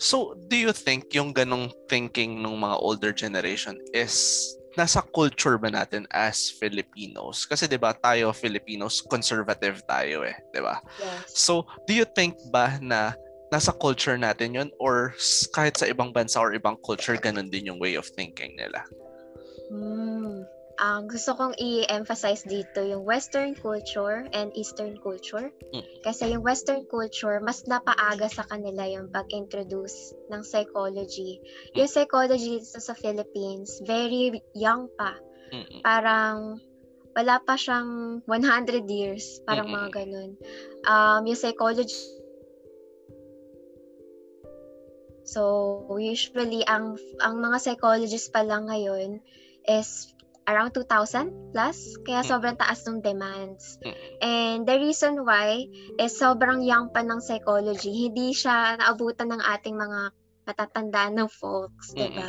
So, 0.00 0.38
do 0.48 0.56
you 0.56 0.72
think 0.72 1.12
yung 1.12 1.36
ganong 1.36 1.74
thinking 1.90 2.40
ng 2.40 2.56
mga 2.56 2.76
older 2.80 3.12
generation 3.12 3.76
is 3.92 4.46
nasa 4.78 5.02
culture 5.02 5.58
ba 5.58 5.74
natin 5.74 6.06
as 6.14 6.54
Filipinos? 6.54 7.42
Kasi 7.44 7.66
'di 7.66 7.82
ba 7.82 7.90
tayo 7.92 8.30
Filipinos 8.30 9.02
conservative 9.02 9.82
tayo 9.90 10.22
eh, 10.22 10.38
'di 10.54 10.62
ba? 10.62 10.78
Yes. 11.02 11.34
So, 11.34 11.66
do 11.84 11.98
you 11.98 12.06
think 12.06 12.38
ba 12.54 12.78
na 12.78 13.18
nasa 13.48 13.72
culture 13.72 14.16
natin 14.16 14.56
'yon 14.56 14.68
or 14.76 15.16
kahit 15.56 15.76
sa 15.76 15.88
ibang 15.88 16.12
bansa 16.12 16.38
or 16.40 16.52
ibang 16.52 16.76
culture 16.84 17.16
ganun 17.16 17.48
din 17.48 17.68
yung 17.68 17.80
way 17.80 17.96
of 17.96 18.06
thinking 18.12 18.54
nila? 18.56 18.84
Hmm 19.68 20.44
ang 20.78 21.10
gusto 21.10 21.34
kong 21.34 21.58
i-emphasize 21.58 22.46
dito 22.46 22.78
yung 22.86 23.02
Western 23.02 23.58
culture 23.58 24.30
and 24.30 24.54
Eastern 24.54 24.94
culture. 25.02 25.50
Mm. 25.74 25.84
Kasi 26.06 26.30
yung 26.30 26.46
Western 26.46 26.86
culture, 26.86 27.42
mas 27.42 27.66
napaaga 27.66 28.30
sa 28.30 28.46
kanila 28.46 28.86
yung 28.86 29.10
pag-introduce 29.10 30.14
ng 30.30 30.42
psychology. 30.46 31.42
Yung 31.74 31.90
psychology 31.90 32.62
dito 32.62 32.78
sa 32.78 32.94
Philippines, 32.94 33.82
very 33.82 34.38
young 34.54 34.86
pa. 34.94 35.18
Parang 35.82 36.62
wala 37.18 37.42
pa 37.42 37.58
siyang 37.58 38.22
100 38.30 38.86
years, 38.86 39.42
parang 39.42 39.66
mga 39.66 39.90
ganun. 39.90 40.38
Um, 40.86 41.26
yung 41.26 41.38
psychology 41.38 41.98
So, 45.28 45.42
usually 46.00 46.64
ang 46.64 46.96
ang 47.20 47.44
mga 47.44 47.60
psychologists 47.60 48.32
pa 48.32 48.40
lang 48.40 48.64
ngayon 48.72 49.20
is 49.68 50.08
around 50.48 50.72
2,000 50.72 51.52
plus. 51.52 52.00
Kaya 52.08 52.24
Mm. 52.24 52.28
sobrang 52.32 52.56
taas 52.56 52.80
ng 52.88 53.04
demands. 53.04 53.76
Mm. 53.84 53.94
And 54.24 54.58
the 54.64 54.80
reason 54.80 55.28
why 55.28 55.68
is 56.00 56.16
sobrang 56.16 56.64
young 56.64 56.88
pa 56.88 57.04
ng 57.04 57.20
psychology. 57.20 58.08
Hindi 58.08 58.32
siya 58.32 58.80
naabutan 58.80 59.28
ng 59.28 59.44
ating 59.44 59.76
mga 59.76 60.16
matatanda 60.48 61.12
ng 61.12 61.28
folks, 61.28 61.92
di 61.92 62.08
ba? 62.08 62.28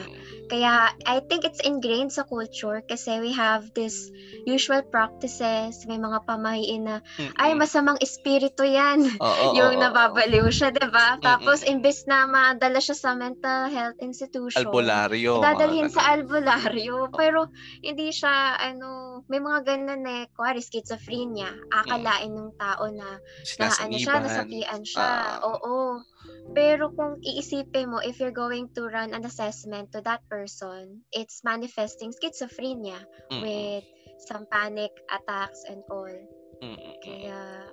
Kaya 0.52 0.92
I 1.08 1.24
think 1.24 1.48
it's 1.48 1.64
ingrained 1.64 2.12
sa 2.12 2.28
culture 2.28 2.84
kasi 2.84 3.24
we 3.24 3.32
have 3.32 3.72
this 3.72 4.12
usual 4.44 4.84
practices, 4.92 5.88
may 5.88 5.96
mga 5.96 6.28
pamahiin 6.28 6.84
na, 6.84 7.00
ay, 7.40 7.56
masamang 7.56 7.96
espiritu 8.04 8.68
yan. 8.68 9.08
Oo, 9.24 9.46
yung 9.58 9.72
oo, 9.72 9.80
oo. 9.80 9.84
nababaliw 9.88 10.52
siya, 10.52 10.76
di 10.76 10.84
ba? 10.92 11.16
Tapos, 11.24 11.64
imbes 11.64 12.04
na 12.10 12.28
madala 12.28 12.84
siya 12.84 12.98
sa 12.98 13.16
mental 13.16 13.72
health 13.72 14.00
institution, 14.04 14.68
albularyo. 14.68 15.40
dadalhin 15.40 15.88
sa 15.88 16.12
albularyo. 16.18 17.08
Pero, 17.20 17.48
hindi 17.80 18.12
siya, 18.12 18.60
ano, 18.60 19.22
may 19.32 19.40
mga 19.40 19.60
ganun 19.64 20.04
eh, 20.04 20.28
kuwari, 20.36 20.60
schizophrenia. 20.60 21.54
Akalain 21.72 22.34
ng 22.34 22.52
tao 22.58 22.90
na, 22.92 23.22
na 23.62 23.68
ano 23.70 23.96
siya, 23.96 24.20
nasapian 24.20 24.82
siya. 24.84 25.08
Ah. 25.40 25.46
Oo. 25.46 26.02
Pero 26.50 26.90
kung 26.98 27.22
iisipin 27.22 27.94
mo, 27.94 28.02
if 28.10 28.18
you're 28.18 28.34
going 28.34 28.74
to 28.74 28.90
run 28.90 29.14
an 29.14 29.22
assessment 29.24 29.94
to 29.94 30.02
that 30.02 30.26
person, 30.26 31.06
it's 31.14 31.46
manifesting 31.46 32.10
schizophrenia 32.10 32.98
Mm-mm. 33.30 33.46
with 33.46 33.86
some 34.26 34.50
panic 34.50 34.90
attacks 35.14 35.62
and 35.70 35.86
all. 35.94 36.18
Mm-mm. 36.66 36.94
Kaya, 37.06 37.70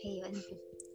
ayun. 0.00 0.34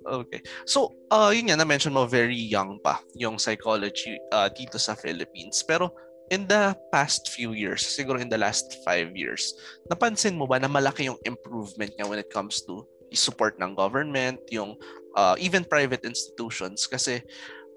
Okay. 0.06 0.42
So, 0.66 0.98
uh, 1.14 1.30
yun 1.30 1.54
nga, 1.54 1.62
na-mention 1.62 1.94
mo, 1.94 2.10
very 2.10 2.36
young 2.36 2.82
pa 2.82 3.06
yung 3.14 3.38
psychology 3.38 4.18
uh, 4.34 4.50
dito 4.50 4.82
sa 4.82 4.98
Philippines. 4.98 5.62
Pero, 5.62 5.94
in 6.34 6.50
the 6.50 6.74
past 6.90 7.30
few 7.30 7.54
years, 7.54 7.86
siguro 7.86 8.18
in 8.18 8.34
the 8.34 8.42
last 8.42 8.82
five 8.82 9.14
years, 9.14 9.54
napansin 9.94 10.42
mo 10.42 10.50
ba 10.50 10.58
na 10.58 10.68
malaki 10.68 11.06
yung 11.06 11.22
improvement 11.30 11.94
niya 11.96 12.10
when 12.10 12.18
it 12.18 12.34
comes 12.34 12.66
to 12.66 12.82
support 13.14 13.56
ng 13.62 13.78
government, 13.78 14.42
yung 14.50 14.74
uh, 15.14 15.38
even 15.38 15.62
private 15.62 16.02
institutions? 16.02 16.90
Kasi, 16.90 17.22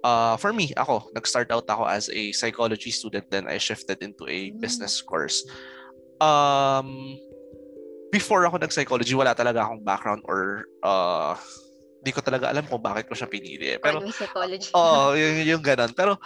uh, 0.02 0.37
for 0.37 0.52
me, 0.52 0.71
ako, 0.76 1.11
nag-start 1.14 1.50
out 1.50 1.67
ako 1.67 1.85
as 1.87 2.11
a 2.11 2.33
psychology 2.33 2.90
student, 2.90 3.26
then 3.31 3.47
I 3.47 3.59
shifted 3.59 4.02
into 4.02 4.26
a 4.26 4.50
Mm. 4.52 4.61
business 4.61 5.00
course. 5.00 5.43
Um, 6.19 7.17
before 8.11 8.47
ako 8.47 8.59
nag-psychology, 8.59 9.14
wala 9.14 9.35
talaga 9.35 9.62
akong 9.62 9.85
background 9.85 10.23
or 10.26 10.67
uh, 10.83 11.37
di 12.02 12.11
ko 12.14 12.23
talaga 12.23 12.50
alam 12.50 12.64
kung 12.67 12.83
bakit 12.83 13.11
ko 13.11 13.14
siya 13.14 13.28
pinili. 13.31 13.75
eh. 13.75 13.78
Pero, 13.78 14.02
psychology. 14.11 14.71
oo, 14.75 15.14
yung, 15.14 15.59
yung 15.59 15.62
ganun. 15.62 15.90
Pero, 15.95 16.17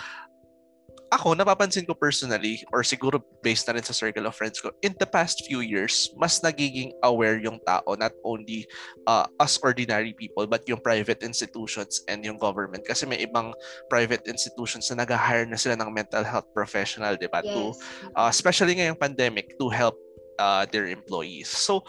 ako, 1.13 1.37
napapansin 1.37 1.85
ko 1.85 1.93
personally, 1.93 2.65
or 2.73 2.81
siguro 2.81 3.21
based 3.45 3.69
na 3.69 3.77
rin 3.77 3.85
sa 3.85 3.93
circle 3.93 4.25
of 4.25 4.33
friends 4.33 4.57
ko, 4.65 4.73
in 4.81 4.97
the 4.97 5.05
past 5.05 5.45
few 5.45 5.61
years, 5.61 6.09
mas 6.17 6.41
nagiging 6.41 6.89
aware 7.05 7.37
yung 7.37 7.61
tao, 7.69 7.85
not 8.01 8.17
only 8.25 8.65
uh, 9.05 9.29
us 9.37 9.61
ordinary 9.61 10.17
people, 10.17 10.49
but 10.49 10.65
yung 10.65 10.81
private 10.81 11.21
institutions 11.21 12.01
and 12.09 12.25
yung 12.25 12.41
government. 12.41 12.81
Kasi 12.89 13.05
may 13.05 13.21
ibang 13.21 13.53
private 13.93 14.25
institutions 14.25 14.89
na 14.89 15.05
nag-hire 15.05 15.45
na 15.45 15.61
sila 15.61 15.77
ng 15.77 15.93
mental 15.93 16.25
health 16.25 16.49
professional, 16.57 17.13
di 17.21 17.29
ba? 17.29 17.45
To, 17.45 17.77
yes. 17.77 17.85
uh, 18.17 18.33
especially 18.33 18.81
ngayong 18.81 18.97
pandemic, 18.97 19.53
to 19.61 19.69
help 19.69 20.01
uh, 20.41 20.65
their 20.73 20.89
employees. 20.89 21.53
So, 21.53 21.85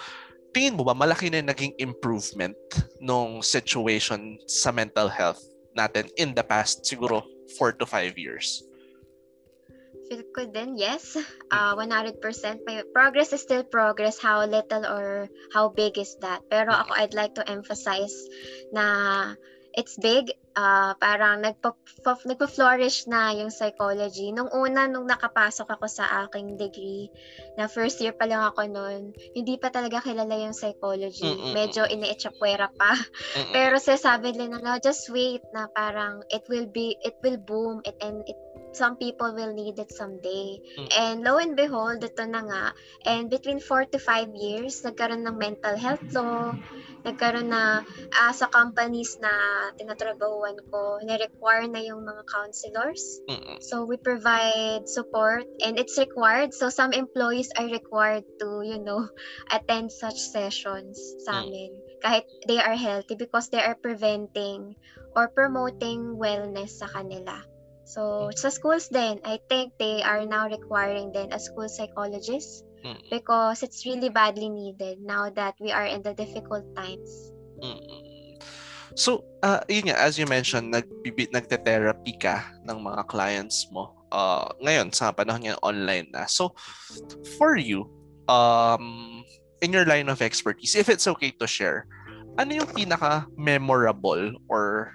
tingin 0.51 0.75
mo 0.75 0.84
ba 0.84 0.92
malaki 0.92 1.32
na 1.32 1.39
yung 1.39 1.50
naging 1.50 1.74
improvement 1.80 2.60
nung 3.00 3.39
situation 3.39 4.36
sa 4.51 4.75
mental 4.75 5.08
health 5.08 5.39
natin 5.80 6.12
in 6.20 6.36
the 6.36 6.44
past 6.44 6.84
siguro 6.84 7.24
4 7.56 7.80
to 7.80 7.88
5 7.88 8.20
years? 8.20 8.68
Feel 10.10 10.24
ko 10.36 10.45
din, 10.48 10.75
yes. 10.77 11.15
Uh, 11.53 11.77
100%. 11.77 12.17
May 12.65 12.81
progress 12.89 13.29
is 13.29 13.45
still 13.45 13.62
progress. 13.62 14.17
How 14.17 14.41
little 14.41 14.89
or 14.89 15.29
how 15.53 15.69
big 15.69 16.01
is 16.01 16.17
that? 16.25 16.41
Pero 16.50 16.74
ako, 16.74 16.98
I'd 16.98 17.13
like 17.13 17.38
to 17.38 17.45
emphasize 17.45 18.17
na 18.74 19.38
it's 19.74 19.98
big. 19.98 20.33
Uh, 20.53 20.93
parang 21.01 21.41
nagpa, 21.41 21.74
nagpa-flourish 22.05 23.10
na 23.10 23.33
yung 23.33 23.50
psychology. 23.50 24.29
Nung 24.29 24.53
una, 24.53 24.86
nung 24.86 25.10
nakapasok 25.10 25.65
ako 25.65 25.89
sa 25.89 26.05
aking 26.25 26.62
degree, 26.62 27.10
na 27.57 27.65
first 27.65 27.98
year 27.98 28.13
pa 28.13 28.29
lang 28.29 28.45
ako 28.45 28.69
noon, 28.69 29.17
hindi 29.33 29.57
pa 29.57 29.74
talaga 29.74 30.05
kilala 30.05 30.38
yung 30.38 30.53
psychology. 30.53 31.25
Mm-mm. 31.25 31.57
Medyo 31.57 31.89
ine-echapwera 31.89 32.69
pa. 32.69 32.93
Mm-mm. 32.93 33.50
Pero 33.50 33.81
sasabi 33.81 34.38
nila 34.38 34.62
na, 34.62 34.77
no, 34.77 34.81
just 34.81 35.10
wait 35.10 35.41
na 35.57 35.65
parang 35.74 36.22
it 36.29 36.45
will 36.50 36.69
be, 36.69 36.93
it 37.01 37.17
will 37.25 37.41
boom 37.41 37.81
it, 37.81 37.98
and 37.98 38.22
it, 38.29 38.38
some 38.75 38.98
people 38.98 39.34
will 39.34 39.53
need 39.53 39.80
it 39.80 39.92
someday. 39.92 40.60
Mm. 40.77 40.88
And 40.94 41.15
lo 41.24 41.38
and 41.38 41.56
behold, 41.56 42.03
ito 42.03 42.24
na 42.25 42.42
nga. 42.44 42.65
And 43.06 43.30
between 43.30 43.60
4 43.60 43.89
to 43.94 44.00
5 44.00 44.34
years, 44.36 44.82
nagkaroon 44.84 45.25
ng 45.25 45.38
mental 45.38 45.77
health 45.77 46.03
law, 46.13 46.53
nagkaroon 47.06 47.50
na 47.51 47.86
ah, 48.18 48.34
sa 48.34 48.48
companies 48.50 49.18
na 49.22 49.32
tinatrabahuan 49.77 50.58
ko, 50.72 51.00
na-require 51.03 51.68
na 51.70 51.82
yung 51.84 52.03
mga 52.03 52.24
counselors. 52.30 53.22
So 53.63 53.86
we 53.88 53.96
provide 53.96 54.88
support 54.89 55.48
and 55.63 55.80
it's 55.80 55.98
required. 55.98 56.53
So 56.53 56.68
some 56.68 56.92
employees 56.92 57.51
are 57.56 57.68
required 57.68 58.27
to, 58.39 58.62
you 58.65 58.80
know, 58.80 59.08
attend 59.56 59.92
such 59.92 60.18
sessions 60.18 61.00
sa 61.24 61.39
Mm. 61.39 61.44
amin 61.48 61.72
kahit 62.03 62.27
they 62.51 62.60
are 62.60 62.75
healthy 62.75 63.15
because 63.15 63.48
they 63.48 63.63
are 63.63 63.80
preventing 63.80 64.75
or 65.15 65.32
promoting 65.32 66.20
wellness 66.20 66.84
sa 66.84 66.92
kanila. 66.92 67.39
So 67.84 68.32
sa 68.36 68.50
schools 68.50 68.88
din, 68.88 69.20
I 69.28 69.40
think 69.52 69.75
they 69.80 70.02
are 70.04 70.24
now 70.25 70.48
requiring 70.48 71.12
then 71.12 71.32
a 71.36 71.40
school 71.40 71.68
psychologist 71.68 72.63
Mm-mm. 72.84 73.00
because 73.12 73.63
it's 73.63 73.86
really 73.86 74.10
badly 74.10 74.50
needed 74.50 75.00
now 75.04 75.30
that 75.36 75.56
we 75.60 75.72
are 75.72 75.86
in 75.86 76.04
the 76.04 76.13
difficult 76.13 76.63
times. 76.75 77.32
Mm-mm. 77.60 78.13
So, 78.94 79.25
uh, 79.42 79.66
yun 79.66 79.90
nga, 79.90 79.98
as 79.98 80.22
you 80.22 80.30
mentioned, 80.30 80.70
nagbibi, 80.70 81.34
nagte-therapy 81.34 82.13
ka 82.22 82.46
ng 82.70 82.78
mga 82.78 83.10
clients 83.10 83.66
mo. 83.74 83.90
Uh, 84.13 84.46
ngayon, 84.62 84.94
sa 84.94 85.10
panahon 85.10 85.42
ngayon, 85.42 85.62
online 85.66 86.08
na. 86.13 86.30
So, 86.30 86.54
for 87.42 87.58
you, 87.58 87.90
um, 88.30 89.25
in 89.66 89.74
your 89.74 89.90
line 89.90 90.13
of 90.13 90.22
expertise, 90.22 90.78
if 90.78 90.94
it's 90.94 91.10
okay 91.10 91.34
to 91.42 91.50
share, 91.50 91.90
ano 92.38 92.62
yung 92.62 92.70
pinaka-memorable 92.70 94.38
or 94.46 94.94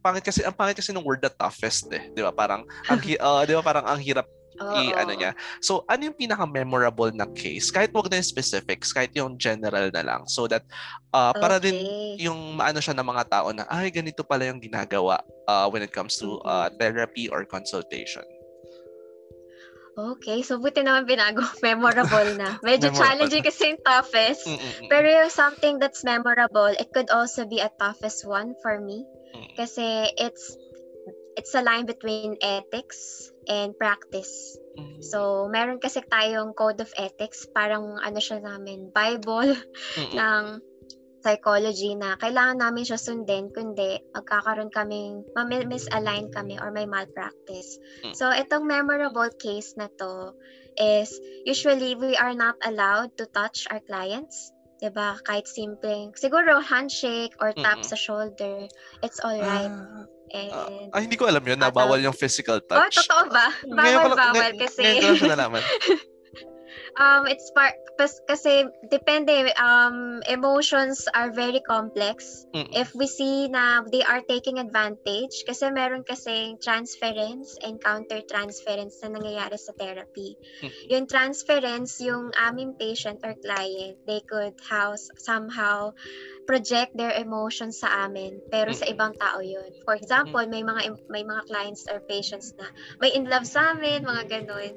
pangit 0.00 0.24
kasi 0.24 0.40
ang 0.42 0.56
pangit 0.56 0.80
kasi 0.80 0.90
ng 0.90 1.04
word 1.04 1.20
the 1.20 1.30
toughest 1.30 1.86
eh, 1.92 2.08
'di 2.12 2.24
ba? 2.24 2.32
Parang 2.32 2.64
ang 2.88 2.98
uh, 3.00 3.42
'di 3.46 3.54
ba 3.54 3.62
parang 3.64 3.86
ang 3.86 4.00
hirap 4.00 4.26
i 4.60 4.92
ano 4.92 5.16
niya. 5.16 5.32
So, 5.64 5.88
ano 5.88 6.12
yung 6.12 6.18
pinaka-memorable 6.20 7.16
na 7.16 7.24
case? 7.32 7.72
Kahit 7.72 7.96
wag 7.96 8.12
na 8.12 8.20
yung 8.20 8.28
specifics, 8.28 8.92
kahit 8.92 9.16
yung 9.16 9.40
general 9.40 9.88
na 9.88 10.04
lang. 10.04 10.28
So 10.28 10.44
that, 10.52 10.68
uh, 11.16 11.32
para 11.32 11.56
din 11.56 11.80
Okay. 11.80 12.28
yung 12.28 12.60
maano 12.60 12.76
siya 12.84 12.92
ng 12.92 13.08
mga 13.08 13.24
tao 13.32 13.48
na, 13.56 13.64
ay, 13.72 13.88
ganito 13.88 14.20
pala 14.20 14.44
yung 14.44 14.60
ginagawa 14.60 15.24
uh, 15.48 15.64
when 15.72 15.80
it 15.80 15.92
comes 15.94 16.20
to 16.20 16.36
uh, 16.44 16.68
therapy 16.76 17.24
or 17.32 17.48
consultation. 17.48 18.24
Okay, 20.00 20.40
so 20.40 20.56
buti 20.56 20.80
naman 20.80 21.04
binago. 21.04 21.44
Memorable 21.66 22.36
na. 22.36 22.56
Medyo 22.66 22.92
Memorable. 22.92 23.00
challenging 23.00 23.44
kasi 23.44 23.62
yung 23.74 23.82
toughest. 23.84 24.44
Mm-mm-mm. 24.44 24.88
Pero 24.88 25.08
something 25.28 25.80
that's 25.80 26.04
memorable, 26.04 26.68
it 26.72 26.88
could 26.92 27.08
also 27.08 27.44
be 27.44 27.60
a 27.60 27.72
toughest 27.80 28.24
one 28.24 28.54
for 28.60 28.80
me. 28.80 29.04
Mm. 29.34 29.50
Kasi 29.56 29.86
it's 30.18 30.56
it's 31.38 31.54
a 31.54 31.62
line 31.62 31.86
between 31.86 32.36
ethics 32.42 33.30
and 33.48 33.72
practice. 33.78 34.58
Mm. 34.76 35.00
So, 35.00 35.48
meron 35.48 35.80
kasi 35.80 36.04
tayong 36.04 36.52
code 36.52 36.82
of 36.82 36.92
ethics, 36.98 37.46
parang 37.50 37.96
ano 38.02 38.18
siya 38.18 38.42
namin, 38.42 38.90
Bible 38.92 39.56
ng 40.20 40.44
psychology 41.20 41.92
na 42.00 42.16
kailangan 42.16 42.64
namin 42.64 42.84
siya 42.88 42.96
sundin 42.96 43.52
kundi 43.52 44.00
magkakaroon 44.16 44.72
kaming 44.72 45.20
misalign 45.68 46.32
kami 46.32 46.56
or 46.56 46.72
may 46.72 46.88
malpractice. 46.88 47.76
Mm. 48.04 48.16
So 48.16 48.32
itong 48.32 48.64
memorable 48.64 49.28
case 49.36 49.76
na 49.76 49.92
to 50.00 50.32
is 50.80 51.12
usually 51.44 51.92
we 51.92 52.16
are 52.16 52.32
not 52.32 52.56
allowed 52.64 53.12
to 53.20 53.28
touch 53.28 53.68
our 53.68 53.84
clients. 53.84 54.52
'Di 54.80 54.90
ba? 54.96 55.20
Kahit 55.22 55.46
simpleng 55.46 56.16
siguro 56.16 56.58
handshake 56.64 57.36
or 57.38 57.52
tap 57.52 57.84
mm-hmm. 57.84 57.90
sa 57.92 57.96
shoulder, 57.96 58.66
it's 59.04 59.20
all 59.20 59.36
right. 59.36 59.68
Ah. 59.68 60.08
And, 60.30 60.54
uh, 60.54 60.94
ah, 60.94 61.02
hindi 61.02 61.18
ko 61.18 61.26
alam 61.26 61.42
yun, 61.42 61.58
na 61.58 61.74
bawal 61.74 61.98
yung 61.98 62.14
physical 62.14 62.62
touch. 62.62 62.78
Oh, 62.78 63.02
totoo 63.02 63.34
ba? 63.34 63.50
Bawal, 63.66 64.14
bawal 64.14 64.52
kasi. 64.62 64.86
Ngayon 64.86 65.18
ko 65.18 65.26
nalaman. 65.26 65.58
um, 66.96 67.26
it's 67.26 67.50
part, 67.54 67.74
kasi 68.26 68.64
depende, 68.88 69.52
um, 69.60 70.24
emotions 70.24 71.04
are 71.12 71.30
very 71.30 71.60
complex. 71.60 72.46
Mm-mm. 72.54 72.72
If 72.72 72.94
we 72.96 73.06
see 73.06 73.48
na 73.48 73.84
they 73.84 74.02
are 74.02 74.24
taking 74.24 74.58
advantage, 74.58 75.44
kasi 75.44 75.68
meron 75.68 76.02
kasi 76.02 76.56
transference 76.64 77.60
and 77.60 77.76
counter-transference 77.76 79.04
na 79.04 79.08
nangyayari 79.14 79.58
sa 79.60 79.76
therapy. 79.76 80.40
Mm-mm. 80.64 80.84
Yung 80.88 81.04
transference, 81.04 82.00
yung 82.00 82.32
aming 82.34 82.74
patient 82.80 83.20
or 83.20 83.36
client, 83.36 84.00
they 84.08 84.24
could 84.24 84.56
house 84.64 85.12
somehow 85.20 85.92
project 86.50 86.96
their 86.98 87.14
emotions 87.14 87.78
sa 87.78 88.10
amin 88.10 88.42
pero 88.50 88.74
sa 88.74 88.88
ibang 88.90 89.14
tao 89.14 89.38
yun. 89.38 89.70
For 89.86 89.94
example, 89.94 90.42
may 90.50 90.66
mga 90.66 90.98
may 91.06 91.22
mga 91.22 91.46
clients 91.46 91.86
or 91.86 92.02
patients 92.02 92.56
na 92.58 92.66
may 92.98 93.14
in 93.14 93.30
love 93.30 93.46
sa 93.46 93.70
amin, 93.70 94.02
mga 94.02 94.26
ganun. 94.26 94.74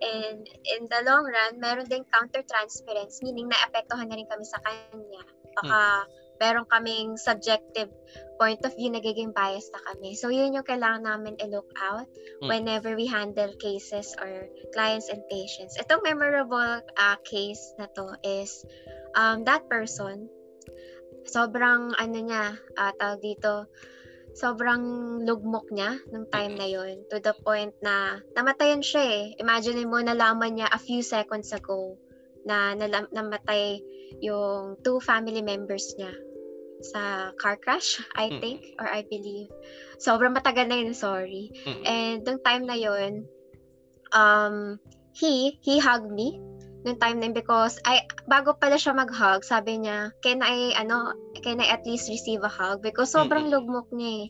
And 0.00 0.44
in 0.44 0.88
the 0.92 1.00
long 1.08 1.24
run, 1.24 1.60
meron 1.60 1.88
din 1.88 2.04
counter-transference, 2.12 3.24
meaning 3.24 3.48
na-apektuhan 3.48 4.12
na 4.12 4.16
rin 4.16 4.28
kami 4.28 4.44
sa 4.44 4.60
kanya. 4.60 5.24
Baka 5.56 5.80
hmm. 5.80 6.08
meron 6.36 6.66
kaming 6.68 7.16
subjective 7.16 7.88
point 8.36 8.60
of 8.68 8.76
view, 8.76 8.92
nagiging 8.92 9.32
bias 9.32 9.72
na 9.72 9.80
kami. 9.88 10.12
So, 10.12 10.28
yun 10.28 10.52
yung 10.52 10.68
kailangan 10.68 11.08
namin 11.08 11.40
i-look 11.40 11.72
out 11.80 12.08
hmm. 12.42 12.48
whenever 12.48 12.92
we 12.92 13.08
handle 13.08 13.56
cases 13.56 14.12
or 14.20 14.52
clients 14.76 15.08
and 15.08 15.24
patients. 15.32 15.80
Itong 15.80 16.04
memorable 16.04 16.84
uh, 17.00 17.16
case 17.24 17.72
na 17.80 17.88
to 17.96 18.20
is 18.20 18.68
um, 19.16 19.48
that 19.48 19.64
person, 19.72 20.28
sobrang 21.24 21.96
ano 21.96 22.18
niya, 22.20 22.60
uh, 22.76 22.92
tawag 23.00 23.24
dito, 23.24 23.64
sobrang 24.36 24.84
lugmok 25.24 25.72
niya 25.72 25.96
nung 26.12 26.28
time 26.28 26.60
na 26.60 26.68
yon 26.68 27.00
to 27.08 27.16
the 27.24 27.32
point 27.40 27.72
na 27.80 28.20
namatayan 28.36 28.84
siya 28.84 29.02
eh. 29.02 29.24
Imagine 29.40 29.88
mo 29.88 29.96
nalaman 29.96 30.60
niya 30.60 30.68
a 30.68 30.76
few 30.76 31.00
seconds 31.00 31.56
ago 31.56 31.96
na 32.44 32.76
nalam- 32.76 33.10
namatay 33.10 33.80
yung 34.20 34.76
two 34.84 35.00
family 35.00 35.40
members 35.40 35.96
niya 35.96 36.12
sa 36.84 37.32
car 37.40 37.56
crash, 37.56 37.96
I 38.12 38.28
think, 38.36 38.76
or 38.76 38.84
I 38.84 39.08
believe. 39.08 39.48
Sobrang 39.96 40.36
matagal 40.36 40.68
na 40.68 40.76
yun, 40.84 40.92
sorry. 40.92 41.50
And 41.88 42.20
nung 42.20 42.44
time 42.44 42.68
na 42.68 42.76
yon 42.76 43.24
um, 44.12 44.76
he, 45.16 45.56
he 45.64 45.80
hugged 45.80 46.12
me 46.12 46.36
nung 46.84 46.98
time 47.00 47.18
na 47.22 47.30
yun 47.30 47.34
because 47.34 47.78
I 47.86 48.04
bago 48.28 48.58
pala 48.58 48.76
siya 48.76 48.92
mag-hug, 48.92 49.46
sabi 49.46 49.80
niya, 49.80 50.12
can 50.20 50.42
I 50.42 50.74
ano, 50.76 51.14
can 51.40 51.62
I 51.62 51.70
at 51.72 51.86
least 51.86 52.10
receive 52.10 52.42
a 52.42 52.50
hug 52.50 52.82
because 52.82 53.14
sobrang 53.14 53.48
mm-hmm. 53.48 53.54
lugmok 53.54 53.88
niya 53.94 54.10
eh. 54.10 54.24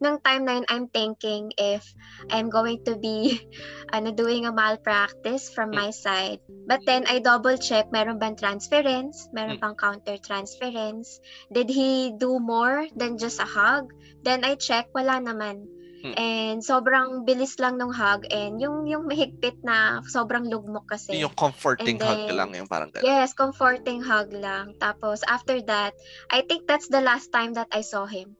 Nung 0.00 0.16
time 0.24 0.48
na 0.48 0.56
yun, 0.56 0.66
I'm 0.70 0.86
thinking 0.88 1.52
if 1.58 1.84
I'm 2.32 2.48
going 2.48 2.86
to 2.88 2.96
be 2.96 3.42
ano 3.94 4.14
doing 4.14 4.46
a 4.46 4.52
malpractice 4.54 5.52
from 5.52 5.74
my 5.74 5.90
side. 5.92 6.40
But 6.48 6.86
then 6.86 7.04
I 7.10 7.20
double 7.20 7.58
check 7.58 7.92
meron 7.92 8.22
bang 8.22 8.38
transference, 8.38 9.28
meron 9.34 9.58
pang 9.58 9.76
counter 9.76 10.16
transference. 10.16 11.20
Did 11.52 11.68
he 11.68 12.14
do 12.14 12.38
more 12.38 12.86
than 12.94 13.18
just 13.18 13.42
a 13.42 13.48
hug? 13.48 13.92
Then 14.22 14.46
I 14.46 14.54
check 14.54 14.88
wala 14.94 15.18
naman. 15.18 15.79
Hmm. 16.00 16.16
And 16.16 16.58
sobrang 16.64 17.28
bilis 17.28 17.60
lang 17.60 17.76
nung 17.76 17.92
hug 17.92 18.24
and 18.32 18.56
yung 18.56 18.88
yung 18.88 19.04
mahigpit 19.04 19.60
na 19.60 20.00
sobrang 20.08 20.48
lugmok 20.48 20.88
kasi. 20.88 21.20
Yung 21.20 21.36
comforting 21.36 22.00
then, 22.00 22.08
hug 22.08 22.32
lang 22.32 22.50
yung 22.56 22.68
parang 22.68 22.88
ganun. 22.88 23.04
Yes, 23.04 23.36
comforting 23.36 24.00
hug 24.00 24.32
lang. 24.32 24.72
Tapos 24.80 25.20
after 25.28 25.60
that, 25.68 25.92
I 26.32 26.40
think 26.48 26.64
that's 26.64 26.88
the 26.88 27.04
last 27.04 27.28
time 27.36 27.52
that 27.60 27.68
I 27.68 27.84
saw 27.84 28.08
him. 28.08 28.32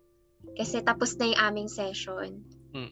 Kasi 0.57 0.81
tapos 0.81 1.20
na 1.20 1.37
yung 1.37 1.40
aming 1.53 1.68
session. 1.68 2.49
Hmm. 2.70 2.87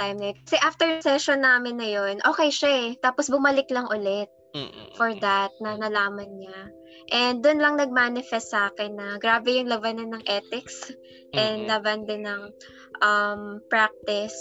time 0.00 0.16
na 0.16 0.32
yun. 0.32 0.36
Kasi 0.40 0.56
after 0.64 0.88
session 1.04 1.44
namin 1.44 1.76
na 1.76 1.84
yun, 1.84 2.16
okay 2.24 2.48
siya 2.48 2.70
eh. 2.70 2.88
Tapos 2.98 3.28
bumalik 3.28 3.68
lang 3.68 3.86
ulit 3.92 4.32
for 4.96 5.12
that 5.20 5.52
na 5.60 5.76
nalaman 5.76 6.26
niya. 6.38 6.72
And 7.08 7.40
doon 7.40 7.58
lang 7.64 7.80
nag-manifest 7.80 8.52
sa 8.52 8.68
akin 8.68 8.96
na 9.00 9.16
grabe 9.16 9.56
yung 9.56 9.72
labanan 9.72 10.12
ng 10.12 10.24
ethics 10.28 10.92
and 11.32 11.64
mm-hmm. 11.64 11.70
laban 11.72 12.04
din 12.04 12.28
ng 12.28 12.42
um, 13.00 13.64
practice. 13.72 14.36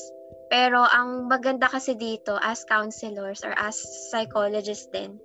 Pero 0.52 0.84
ang 0.84 1.28
maganda 1.32 1.68
kasi 1.68 1.96
dito 1.96 2.36
as 2.40 2.68
counselors 2.68 3.44
or 3.44 3.56
as 3.56 3.80
psychologists 4.12 4.88
din, 4.92 5.20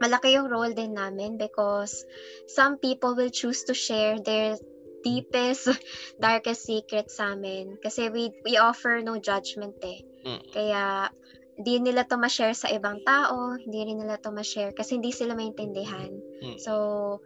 malaki 0.00 0.36
yung 0.36 0.48
role 0.48 0.72
din 0.72 0.96
namin 0.96 1.36
because 1.36 2.04
some 2.48 2.76
people 2.80 3.16
will 3.16 3.32
choose 3.32 3.64
to 3.64 3.76
share 3.76 4.20
their 4.20 4.56
deepest, 5.04 5.68
darkest 6.20 6.64
secrets 6.64 7.20
sa 7.20 7.36
amin. 7.36 7.76
Kasi 7.80 8.08
we, 8.08 8.32
we 8.44 8.56
offer 8.56 9.00
no 9.00 9.16
judgment 9.20 9.76
eh. 9.84 10.00
Mm. 10.24 10.42
Kaya 10.52 11.10
hindi 11.56 11.80
nila 11.80 12.08
to 12.08 12.16
ma-share 12.16 12.56
sa 12.56 12.72
ibang 12.72 13.04
tao, 13.04 13.56
hindi 13.56 13.80
rin 13.84 14.00
nila 14.00 14.16
to 14.20 14.32
ma-share 14.32 14.72
kasi 14.72 14.96
hindi 14.96 15.12
sila 15.12 15.36
maintindihan. 15.36 16.08
Mm. 16.40 16.56
So, 16.58 17.20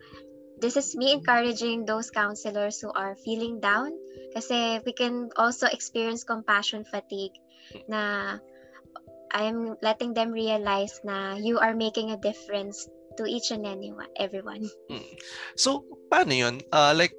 this 0.59 0.77
is 0.77 0.97
me 0.97 1.13
encouraging 1.13 1.85
those 1.85 2.11
counselors 2.11 2.81
who 2.81 2.91
are 2.91 3.15
feeling 3.21 3.61
down 3.61 3.93
kasi 4.33 4.81
we 4.85 4.93
can 4.97 5.29
also 5.37 5.69
experience 5.69 6.25
compassion 6.25 6.85
fatigue 6.89 7.37
hmm. 7.73 7.85
na 7.93 8.03
I'm 9.37 9.77
letting 9.85 10.17
them 10.17 10.33
realize 10.33 10.97
na 11.05 11.37
you 11.37 11.61
are 11.61 11.77
making 11.77 12.09
a 12.09 12.17
difference 12.17 12.89
to 13.17 13.25
each 13.29 13.51
and 13.51 13.67
anyone, 13.67 14.09
everyone. 14.17 14.69
Mm. 14.89 15.17
So, 15.57 15.85
paano 16.13 16.33
yun? 16.37 16.61
Uh, 16.73 16.93
like, 16.97 17.17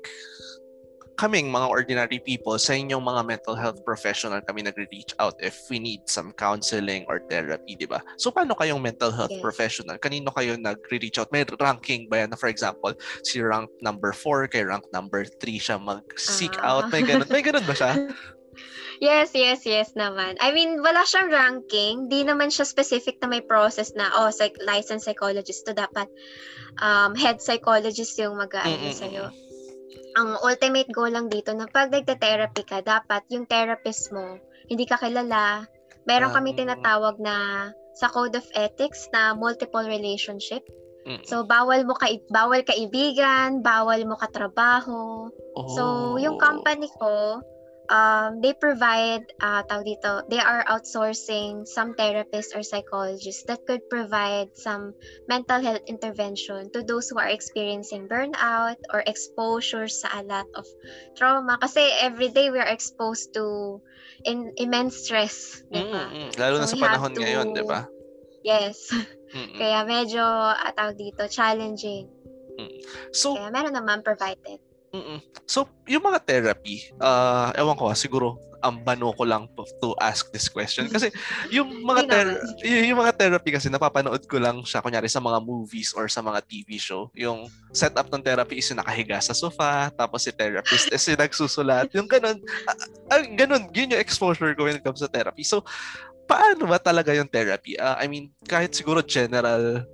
kaming 1.17 1.49
mga 1.49 1.67
ordinary 1.67 2.21
people, 2.21 2.56
sa 2.62 2.77
inyong 2.77 3.01
mga 3.01 3.21
mental 3.25 3.58
health 3.58 3.82
professional 3.82 4.38
kami 4.45 4.62
nagre-reach 4.62 5.17
out 5.17 5.34
if 5.41 5.65
we 5.67 5.82
need 5.82 6.06
some 6.06 6.30
counseling 6.38 7.03
or 7.10 7.25
therapy, 7.25 7.73
di 7.73 7.89
ba? 7.89 7.99
So, 8.21 8.30
paano 8.30 8.53
kayong 8.53 8.77
mental 8.77 9.10
health 9.10 9.34
yes. 9.34 9.41
professional? 9.41 9.97
Kanino 9.97 10.30
kayo 10.30 10.53
nagre-reach 10.56 11.17
out? 11.17 11.34
May 11.34 11.41
ranking 11.58 12.06
ba 12.06 12.21
yan? 12.21 12.38
For 12.38 12.53
example, 12.53 12.93
si 13.25 13.41
rank 13.41 13.73
number 13.82 14.13
4 14.13 14.45
kay 14.53 14.62
rank 14.62 14.86
number 14.93 15.25
3 15.25 15.58
siya 15.58 15.82
mag-seek 15.82 16.53
uh. 16.62 16.69
out. 16.69 16.86
May 16.93 17.01
ganun. 17.01 17.27
May 17.34 17.41
ganun 17.41 17.65
ba 17.65 17.73
siya? 17.73 17.91
Yes, 18.97 19.38
yes, 19.38 19.62
yes 19.62 19.93
naman. 19.93 20.41
I 20.41 20.49
mean, 20.49 20.82
wala 20.82 21.06
siyang 21.06 21.30
ranking. 21.30 22.10
Di 22.10 22.25
naman 22.25 22.49
siya 22.49 22.65
specific 22.65 23.21
na 23.21 23.30
may 23.30 23.45
process 23.45 23.93
na, 23.93 24.10
oh, 24.10 24.34
psych- 24.34 24.58
licensed 24.65 25.06
psychologist 25.06 25.69
to 25.69 25.77
dapat 25.77 26.10
um, 26.82 27.13
head 27.13 27.38
psychologist 27.38 28.17
yung 28.17 28.41
mag-aano 28.41 28.89
sa'yo 28.89 29.30
ang 30.17 30.34
ultimate 30.41 30.89
goal 30.89 31.13
lang 31.13 31.30
dito 31.30 31.53
na 31.53 31.69
pag 31.69 31.93
nagte-therapy 31.93 32.65
ka, 32.65 32.82
dapat 32.82 33.21
yung 33.30 33.45
therapist 33.45 34.10
mo, 34.10 34.41
hindi 34.65 34.89
ka 34.89 34.97
kilala. 34.97 35.69
Meron 36.10 36.34
kami 36.34 36.58
ah. 36.58 36.58
tinatawag 36.58 37.21
na 37.21 37.36
sa 37.93 38.10
code 38.10 38.34
of 38.34 38.45
ethics 38.58 39.06
na 39.13 39.38
multiple 39.38 39.86
relationship. 39.86 40.65
So 41.23 41.47
bawal 41.47 41.88
mo 41.88 41.95
ka 41.95 42.12
bawal 42.27 42.67
kaibigan, 42.67 43.63
bawal 43.63 44.03
mo 44.03 44.19
katrabaho. 44.19 45.32
Oh. 45.56 45.67
So 45.71 45.84
yung 46.19 46.36
company 46.36 46.91
ko, 46.99 47.39
um, 47.89 48.41
they 48.41 48.54
provide, 48.54 49.23
uh, 49.41 49.63
tawag 49.63 49.86
dito, 49.86 50.23
they 50.30 50.39
are 50.39 50.63
outsourcing 50.67 51.67
some 51.67 51.93
therapists 51.95 52.56
or 52.56 52.63
psychologists 52.63 53.43
that 53.47 53.65
could 53.65 53.82
provide 53.89 54.52
some 54.56 54.93
mental 55.28 55.62
health 55.62 55.84
intervention 55.88 56.69
to 56.71 56.84
those 56.84 57.10
who 57.10 57.19
are 57.19 57.30
experiencing 57.30 58.08
burnout 58.08 58.78
or 58.93 59.04
exposure 59.08 59.88
sa 59.88 60.19
a 60.19 60.23
lot 60.23 60.47
of 60.56 60.65
trauma. 61.15 61.58
Kasi 61.58 61.88
every 62.02 62.30
day 62.30 62.52
we 62.52 62.60
are 62.60 62.69
exposed 62.69 63.34
to 63.34 63.80
in, 64.26 64.52
immense 64.58 65.08
stress. 65.08 65.63
Diba? 65.71 66.12
Mm-hmm. 66.12 66.39
Lalo 66.39 66.56
so 66.58 66.62
na 66.62 66.67
sa 66.67 66.78
panahon 66.78 67.12
to, 67.15 67.21
ngayon, 67.23 67.56
di 67.56 67.63
ba? 67.63 67.88
Yes. 68.43 68.91
Mm-hmm. 68.91 69.60
Kaya 69.60 69.80
medyo, 69.84 70.23
uh, 70.23 70.71
tawag 70.76 70.95
dito, 70.95 71.28
challenging. 71.28 72.08
Mm. 72.58 72.80
So, 73.12 73.36
Kaya 73.36 73.52
meron 73.52 73.76
naman 73.76 74.02
provided. 74.02 74.63
Mm-mm. 74.97 75.19
So, 75.45 75.69
yung 75.86 76.01
mga 76.01 76.19
therapy, 76.25 76.89
uh, 76.97 77.53
ewan 77.53 77.77
ko, 77.77 77.93
siguro 77.93 78.41
ang 78.57 78.81
bano 78.81 79.13
ko 79.13 79.23
lang 79.23 79.45
to 79.53 79.93
ask 80.01 80.33
this 80.33 80.49
question. 80.49 80.89
Kasi 80.93 81.13
yung 81.53 81.86
mga 81.86 82.01
ter- 82.10 82.41
yung 82.65 82.97
mga 82.97 83.13
therapy 83.13 83.53
kasi 83.53 83.69
napapanood 83.69 84.25
ko 84.25 84.41
lang 84.41 84.65
siya 84.65 84.81
kunyari 84.81 85.05
sa 85.05 85.21
mga 85.21 85.39
movies 85.45 85.93
or 85.93 86.10
sa 86.10 86.25
mga 86.25 86.41
TV 86.49 86.81
show. 86.81 87.13
Yung 87.13 87.45
setup 87.69 88.10
ng 88.10 88.23
therapy 88.25 88.57
is 88.57 88.67
yung 88.73 88.81
nakahiga 88.81 89.21
sa 89.21 89.38
sofa 89.38 89.93
tapos 89.93 90.25
si 90.25 90.33
therapist 90.33 90.89
is 90.89 91.05
yung 91.05 91.21
nagsusulat. 91.21 91.93
Yung 91.93 92.10
ganun 92.10 92.41
uh, 92.41 92.77
uh, 93.13 93.23
ganun. 93.38 93.69
Yun 93.71 93.93
yung 93.93 94.01
exposure 94.01 94.57
ko 94.57 94.65
when 94.65 94.81
it 94.81 94.83
comes 94.83 94.99
to 94.99 95.10
therapy. 95.10 95.45
So 95.45 95.62
paano 96.25 96.65
ba 96.65 96.81
talaga 96.81 97.13
yung 97.13 97.29
therapy? 97.29 97.77
Uh, 97.77 97.95
I 97.95 98.10
mean 98.10 98.33
kahit 98.49 98.73
siguro 98.73 99.05
general 99.05 99.86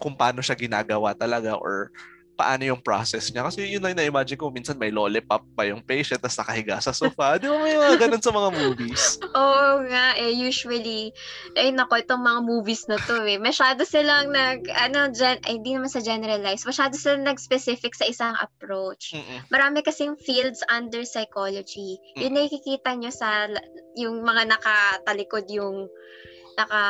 kung 0.00 0.16
paano 0.16 0.40
siya 0.40 0.56
ginagawa 0.56 1.12
talaga 1.12 1.56
or 1.56 1.92
paano 2.36 2.68
yung 2.68 2.78
process 2.78 3.32
niya. 3.32 3.48
Kasi 3.48 3.64
yun 3.64 3.80
lang 3.80 3.96
na-imagine 3.96 4.36
ko, 4.36 4.52
minsan 4.52 4.76
may 4.76 4.92
lollipop 4.92 5.40
pa 5.56 5.64
yung 5.64 5.80
patient 5.80 6.20
tapos 6.20 6.36
nakahiga 6.36 6.76
sa 6.78 6.92
sofa. 6.92 7.40
Di 7.40 7.48
ba 7.48 7.56
may 7.56 7.72
mga 7.74 7.96
ganun 7.96 8.20
sa 8.20 8.28
mga 8.30 8.50
movies? 8.52 9.16
Oo 9.40 9.80
nga, 9.88 10.12
eh, 10.14 10.36
usually, 10.36 11.16
eh, 11.56 11.72
nako, 11.72 11.96
itong 11.96 12.20
mga 12.20 12.40
movies 12.44 12.84
na 12.86 13.00
to, 13.00 13.24
eh, 13.24 13.40
masyado 13.40 13.88
silang 13.88 14.28
nag, 14.28 14.68
ano, 14.68 15.08
gen, 15.10 15.40
ay, 15.48 15.56
hindi 15.56 15.72
naman 15.72 15.88
sa 15.88 16.04
generalize, 16.04 16.68
masyado 16.68 16.92
silang 16.94 17.24
nag-specific 17.24 17.96
sa 17.96 18.04
isang 18.04 18.36
approach. 18.36 19.16
Mm-mm. 19.16 19.48
Marami 19.48 19.80
kasing 19.80 20.20
fields 20.20 20.60
under 20.68 21.08
psychology. 21.08 21.96
Yun 22.14 22.36
Mm. 22.36 22.44
nakikita 22.44 22.92
nyo 22.92 23.08
sa, 23.08 23.48
yung 23.96 24.20
mga 24.20 24.44
nakatalikod 24.52 25.48
yung 25.48 25.88
naka 26.56 26.84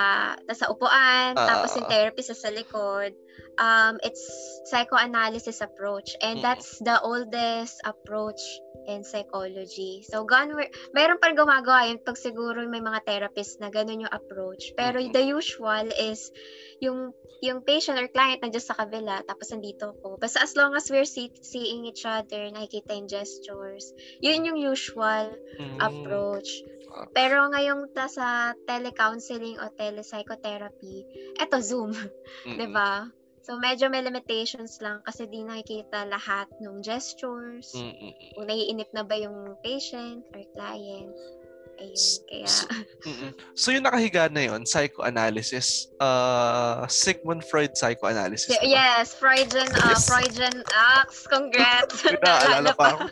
nasa 0.47 0.71
upuan, 0.71 1.35
Ah, 1.35 1.47
tapos 1.47 1.75
yung 1.75 1.87
ah. 1.87 1.91
therapist 1.91 2.35
sa 2.35 2.51
likod. 2.51 3.15
Um, 3.57 3.97
it's 4.05 4.21
psychoanalysis 4.69 5.65
approach 5.65 6.13
and 6.21 6.45
that's 6.45 6.77
the 6.85 7.01
oldest 7.01 7.81
approach 7.89 8.41
in 8.87 9.03
psychology. 9.03 10.05
So, 10.07 10.29
gone, 10.29 10.53
meron 10.95 11.19
pa 11.19 11.33
gumagawa 11.33 11.89
yun 11.89 11.99
pag 12.05 12.21
siguro 12.21 12.63
may 12.69 12.85
mga 12.85 13.03
therapist 13.09 13.59
na 13.59 13.73
ganun 13.73 14.05
yung 14.05 14.13
approach. 14.13 14.77
Pero 14.77 15.01
the 15.01 15.25
usual 15.25 15.89
is 15.97 16.31
yung 16.85 17.17
yung 17.45 17.61
patient 17.65 18.01
or 18.01 18.09
client 18.09 18.41
nandiyan 18.41 18.65
sa 18.65 18.77
kabila 18.77 19.21
tapos 19.25 19.53
nandito 19.53 19.93
ko. 20.01 20.17
Basta 20.17 20.41
as 20.41 20.57
long 20.57 20.73
as 20.73 20.89
we're 20.89 21.09
see- 21.09 21.33
seeing 21.45 21.85
each 21.85 22.05
other, 22.09 22.49
nakikita 22.49 22.97
yung 22.97 23.09
gestures, 23.09 23.93
yun 24.25 24.45
yung 24.49 24.57
usual 24.61 25.33
Mm. 25.61 25.81
approach. 25.81 26.49
Pero 27.13 27.49
ngayong 27.53 27.93
ta 27.93 28.09
sa 28.09 28.57
telecounseling 28.65 29.61
o 29.61 29.69
telepsychotherapy, 29.77 31.05
eto 31.37 31.61
Zoom, 31.61 31.93
Mm-mm. 32.47 32.57
'di 32.57 32.69
ba? 32.73 33.05
So 33.47 33.55
medyo 33.63 33.87
may 33.87 34.03
limitations 34.03 34.83
lang 34.83 35.07
kasi 35.07 35.31
di 35.31 35.47
nakikita 35.47 36.11
lahat 36.11 36.51
ng 36.59 36.83
gestures. 36.83 37.71
Mm-mm. 37.79 38.11
Kung 38.35 38.51
naiinip 38.51 38.91
na 38.91 39.07
ba 39.07 39.15
yung 39.15 39.55
patient 39.63 40.27
or 40.35 40.43
client. 40.51 41.15
Ayun, 41.77 42.03
kaya 42.27 42.49
So, 42.49 42.65
mm-mm. 43.07 43.31
so 43.53 43.67
yung 43.69 43.85
nakahiga 43.85 44.33
na 44.33 44.49
yun, 44.49 44.65
psychoanalysis, 44.65 45.93
uh, 46.01 46.89
Sigmund 46.89 47.45
Freud 47.45 47.77
psychoanalysis. 47.77 48.49
Diba? 48.49 48.65
yes, 48.65 49.13
Freudian, 49.13 49.69
uh, 49.69 49.93
Yes. 49.93 50.09
Freudian, 50.09 50.57
ah, 50.73 51.05
congrats. 51.29 52.01
Pinaalala 52.17 52.73
pa 52.73 52.97
ako. 52.97 53.05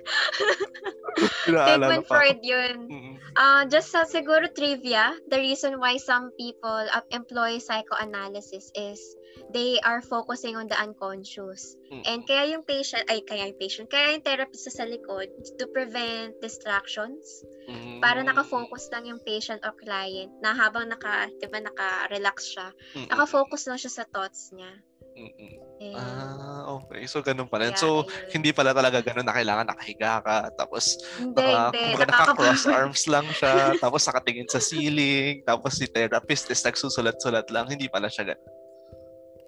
Sigmund 1.47 1.63
pa 1.63 1.93
ako. 1.93 2.09
Freud 2.09 2.41
yun. 2.41 2.77
Mm-mm. 2.89 3.14
Uh, 3.35 3.67
just 3.67 3.91
sa 3.91 4.07
siguro 4.07 4.47
trivia, 4.55 5.11
the 5.27 5.39
reason 5.39 5.83
why 5.83 5.99
some 5.99 6.31
people 6.39 6.87
uh, 6.95 7.03
employ 7.11 7.59
psychoanalysis 7.59 8.71
is 8.79 9.03
they 9.51 9.79
are 9.83 9.99
focusing 9.99 10.55
on 10.55 10.71
the 10.71 10.79
unconscious. 10.79 11.75
Mm. 11.91 12.03
And 12.07 12.21
kaya 12.23 12.55
yung 12.55 12.63
patient, 12.63 13.11
ay 13.11 13.27
kaya 13.27 13.51
yung 13.51 13.59
patient, 13.59 13.91
kaya 13.91 14.15
yung 14.15 14.23
therapist 14.23 14.71
sa 14.71 14.87
likod 14.87 15.27
to 15.59 15.65
prevent 15.75 16.39
distractions 16.39 17.43
Mm. 17.65 18.05
para 18.05 18.21
nakafocus 18.21 18.93
lang 18.93 19.09
yung 19.09 19.25
patient 19.25 19.65
or 19.65 19.73
client 19.73 20.29
na 20.45 20.53
habang 20.53 20.85
naka, 20.85 21.33
di 21.41 21.49
ba, 21.49 21.65
naka-relax 21.65 22.53
siya, 22.53 22.69
Mm-mm. 22.93 23.09
nakafocus 23.09 23.65
lang 23.65 23.81
siya 23.81 23.89
sa 23.89 24.05
thoughts 24.05 24.53
niya. 24.53 24.69
Mm-mm. 25.15 25.53
And, 25.79 25.95
Ah, 25.95 26.63
okay. 26.75 27.07
So, 27.07 27.23
ganun 27.23 27.47
pala. 27.47 27.71
kaya 27.71 27.79
So, 27.79 28.03
ayun. 28.03 28.31
hindi 28.35 28.51
pala 28.51 28.75
talaga 28.75 28.99
ganun 28.99 29.23
na 29.23 29.35
kailangan 29.35 29.71
nakahiga 29.71 30.19
ka. 30.21 30.37
Tapos, 30.55 30.99
hindi, 31.17 31.39
naka, 31.39 31.71
hindi. 31.71 31.79
kumbaga, 31.87 32.07
naka-cross 32.11 32.65
arms 32.67 33.03
lang 33.15 33.27
siya. 33.31 33.79
tapos, 33.79 34.03
nakatingin 34.05 34.51
sa 34.51 34.59
ceiling. 34.59 35.43
Tapos, 35.43 35.79
si 35.79 35.87
therapist 35.87 36.51
is 36.51 36.59
nagsusulat-sulat 36.61 37.47
lang. 37.49 37.71
Hindi 37.71 37.87
pala 37.87 38.11
siya 38.11 38.35
ganun. 38.35 38.51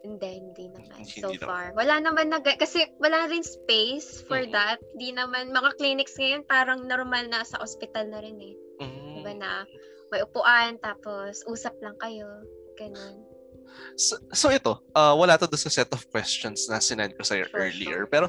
Hindi, 0.07 0.31
hindi 0.39 0.65
naman. 0.71 1.03
Hindi 1.03 1.19
so 1.19 1.35
naman. 1.35 1.43
far. 1.43 1.67
Wala 1.75 1.95
naman 1.99 2.31
nag... 2.31 2.47
Kasi 2.47 2.87
wala 3.03 3.27
rin 3.27 3.43
space 3.43 4.23
for 4.23 4.39
Mm. 4.39 4.55
that. 4.55 4.79
Di 4.95 5.11
naman, 5.11 5.51
mga 5.51 5.75
clinics 5.83 6.15
ngayon 6.15 6.47
parang 6.47 6.87
normal 6.87 7.27
na 7.27 7.43
sa 7.43 7.59
ospital 7.59 8.07
na 8.07 8.23
rin 8.23 8.39
eh. 8.39 8.55
Mm. 8.79 9.19
Diba 9.19 9.35
na 9.35 9.67
may 10.15 10.23
upuan, 10.23 10.79
tapos 10.79 11.43
usap 11.51 11.75
lang 11.83 11.99
kayo. 11.99 12.23
Ganun. 12.79 13.26
So, 13.97 14.15
so 14.33 14.47
ito, 14.53 14.79
uh, 14.93 15.15
wala 15.17 15.41
to 15.41 15.49
sa 15.57 15.73
set 15.73 15.91
of 15.93 16.05
questions 16.13 16.69
na 16.69 16.83
sinend 16.83 17.17
ko 17.17 17.25
sa'yo 17.25 17.49
For 17.49 17.65
earlier. 17.65 18.05
sure. 18.05 18.09
Pero 18.11 18.27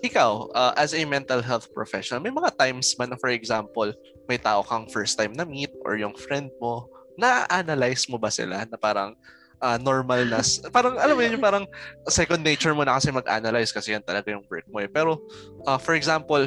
ikaw, 0.00 0.50
uh, 0.54 0.72
as 0.78 0.94
a 0.94 1.02
mental 1.02 1.42
health 1.42 1.66
professional, 1.74 2.22
may 2.22 2.30
mga 2.32 2.54
times 2.54 2.94
man 2.96 3.10
na 3.10 3.18
for 3.18 3.30
example, 3.30 3.90
may 4.30 4.38
tao 4.38 4.62
kang 4.62 4.86
first 4.88 5.18
time 5.18 5.34
na 5.34 5.42
meet 5.42 5.72
or 5.82 5.98
yung 5.98 6.14
friend 6.14 6.52
mo, 6.62 6.86
na-analyze 7.18 8.06
mo 8.06 8.14
ba 8.14 8.30
sila 8.30 8.62
na 8.62 8.78
parang 8.78 9.18
uh, 9.58 9.78
normal 9.82 10.22
na, 10.26 10.38
parang 10.76 10.94
alam 10.96 11.18
mo 11.18 11.22
yun, 11.26 11.34
yung 11.38 11.44
parang 11.44 11.66
second 12.06 12.42
nature 12.46 12.74
mo 12.74 12.86
na 12.86 12.94
kasi 12.94 13.10
mag-analyze 13.10 13.74
kasi 13.74 13.94
yan 13.94 14.04
talaga 14.06 14.30
yung 14.30 14.46
work 14.46 14.66
mo 14.70 14.78
eh. 14.78 14.90
Pero 14.90 15.18
uh, 15.66 15.78
for 15.78 15.98
example, 15.98 16.46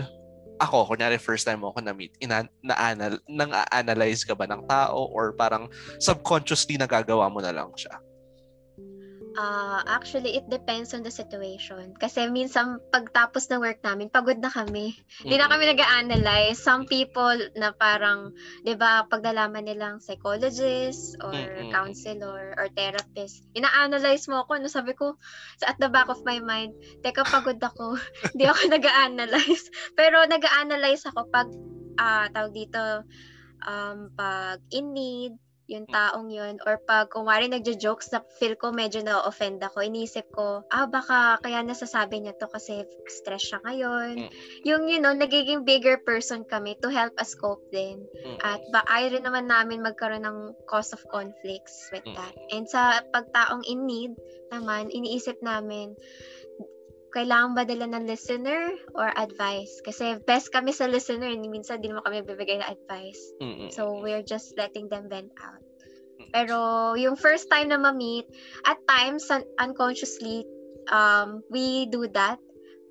ako, 0.61 0.93
kunyari 0.93 1.17
first 1.17 1.43
time 1.43 1.65
mo 1.65 1.73
ako 1.73 1.81
na-meet, 1.81 2.13
ina- 2.21 2.49
na-anal, 2.61 3.17
nang 3.25 3.49
analyze 3.73 4.21
ka 4.21 4.37
ba 4.37 4.45
ng 4.45 4.61
tao 4.69 5.09
or 5.09 5.33
parang 5.33 5.65
subconsciously 5.97 6.77
nagagawa 6.77 7.25
mo 7.33 7.41
na 7.41 7.49
lang 7.49 7.73
siya? 7.73 7.97
Ah, 9.39 9.79
actually, 9.87 10.35
it 10.35 10.43
depends 10.51 10.91
on 10.91 11.07
the 11.07 11.13
situation. 11.13 11.95
Kasi 11.95 12.27
minsan, 12.27 12.83
pagtapos 12.91 13.47
ng 13.47 13.63
work 13.63 13.79
namin, 13.79 14.11
pagod 14.11 14.35
na 14.43 14.51
kami. 14.51 14.99
Hindi 15.23 15.35
na 15.39 15.47
Mm-mm. 15.47 15.53
kami 15.55 15.63
nag-analyze. 15.71 16.59
Some 16.59 16.83
people 16.83 17.39
na 17.55 17.71
parang, 17.71 18.35
di 18.67 18.75
ba, 18.75 19.07
pag 19.07 19.23
nalaman 19.23 19.71
nilang 19.71 20.03
psychologist 20.03 21.15
or 21.23 21.31
Mm-mm. 21.31 21.71
counselor 21.71 22.51
or 22.59 22.67
therapist, 22.75 23.47
ina-analyze 23.55 24.27
mo 24.27 24.43
ako. 24.43 24.59
No, 24.59 24.67
sabi 24.67 24.91
ko, 24.99 25.15
sa 25.63 25.71
at 25.71 25.79
the 25.79 25.87
back 25.87 26.11
of 26.11 26.19
my 26.27 26.43
mind, 26.43 26.75
teka, 26.99 27.23
pagod 27.23 27.59
ako. 27.63 27.95
Hindi 28.35 28.51
ako 28.51 28.61
nag-analyze. 28.67 29.71
Pero 29.99 30.27
nag-analyze 30.27 31.07
ako 31.07 31.31
pag, 31.31 31.47
ah, 31.95 32.27
tawag 32.35 32.51
dito, 32.51 33.07
um, 33.63 34.11
pag 34.11 34.59
in 34.75 34.91
need, 34.91 35.33
yung 35.71 35.87
taong 35.87 36.27
yun, 36.27 36.59
or 36.67 36.75
pag 36.83 37.07
kumari 37.07 37.47
nagjo-jokes 37.47 38.11
na 38.11 38.19
feel 38.37 38.59
ko 38.59 38.75
medyo 38.75 38.99
na-offend 38.99 39.63
ako, 39.63 39.79
inisip 39.79 40.27
ko, 40.35 40.67
ah, 40.67 40.83
baka 40.85 41.39
kaya 41.39 41.63
nasasabi 41.63 42.19
niya 42.19 42.35
to 42.35 42.51
kasi 42.51 42.83
stress 43.07 43.47
siya 43.47 43.63
ngayon. 43.63 44.27
Mm. 44.27 44.31
Yung, 44.67 44.83
you 44.91 44.99
know, 44.99 45.15
nagiging 45.15 45.63
bigger 45.63 45.95
person 46.03 46.43
kami 46.43 46.75
to 46.83 46.91
help 46.91 47.15
us 47.15 47.31
cope 47.39 47.63
din. 47.71 48.03
Mm. 48.27 48.37
At 48.43 48.61
ba, 48.75 48.83
ayaw 48.91 49.15
rin 49.15 49.23
naman 49.23 49.47
namin 49.47 49.79
magkaroon 49.79 50.27
ng 50.27 50.59
cause 50.67 50.91
of 50.91 50.99
conflicts 51.07 51.87
with 51.95 52.03
Mm. 52.03 52.19
that. 52.19 52.35
And 52.51 52.67
sa 52.67 52.99
pagtaong 53.15 53.63
in 53.63 53.87
need 53.87 54.13
naman, 54.51 54.91
iniisip 54.91 55.39
namin, 55.39 55.95
kailangan 57.11 57.53
ba 57.53 57.63
dala 57.67 57.85
ng 57.91 58.07
listener 58.07 58.71
or 58.95 59.11
advice? 59.13 59.83
Kasi 59.83 60.17
best 60.23 60.49
kami 60.49 60.71
sa 60.71 60.87
listener, 60.87 61.31
ni 61.35 61.51
minsan 61.51 61.83
di 61.83 61.91
naman 61.91 62.07
kami 62.07 62.23
bibigay 62.23 62.63
na 62.63 62.71
advice. 62.71 63.21
Mm-mm. 63.43 63.69
So, 63.71 63.99
we're 63.99 64.23
just 64.23 64.55
letting 64.55 64.87
them 64.87 65.11
vent 65.11 65.31
out. 65.43 65.63
Pero, 66.31 66.57
yung 66.95 67.19
first 67.19 67.51
time 67.51 67.69
na 67.69 67.79
ma-meet, 67.79 68.25
at 68.63 68.79
times, 68.87 69.27
un- 69.27 69.47
unconsciously, 69.59 70.47
um, 70.87 71.43
we 71.51 71.85
do 71.91 72.07
that. 72.15 72.39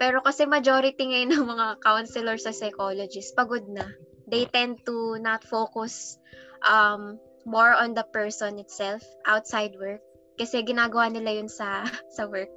Pero 0.00 0.24
kasi 0.24 0.48
majority 0.48 1.04
ngayon 1.04 1.36
ng 1.36 1.44
mga 1.44 1.66
counselors 1.84 2.48
sa 2.48 2.56
psychologists, 2.56 3.36
pagod 3.36 3.68
na. 3.68 3.84
They 4.24 4.48
tend 4.48 4.80
to 4.88 5.20
not 5.20 5.44
focus 5.44 6.16
um, 6.64 7.20
more 7.44 7.76
on 7.76 7.92
the 7.92 8.04
person 8.08 8.56
itself 8.56 9.04
outside 9.28 9.76
work. 9.76 10.00
Kasi 10.40 10.64
ginagawa 10.64 11.12
nila 11.12 11.36
yun 11.36 11.52
sa 11.52 11.84
sa 12.16 12.24
work. 12.24 12.48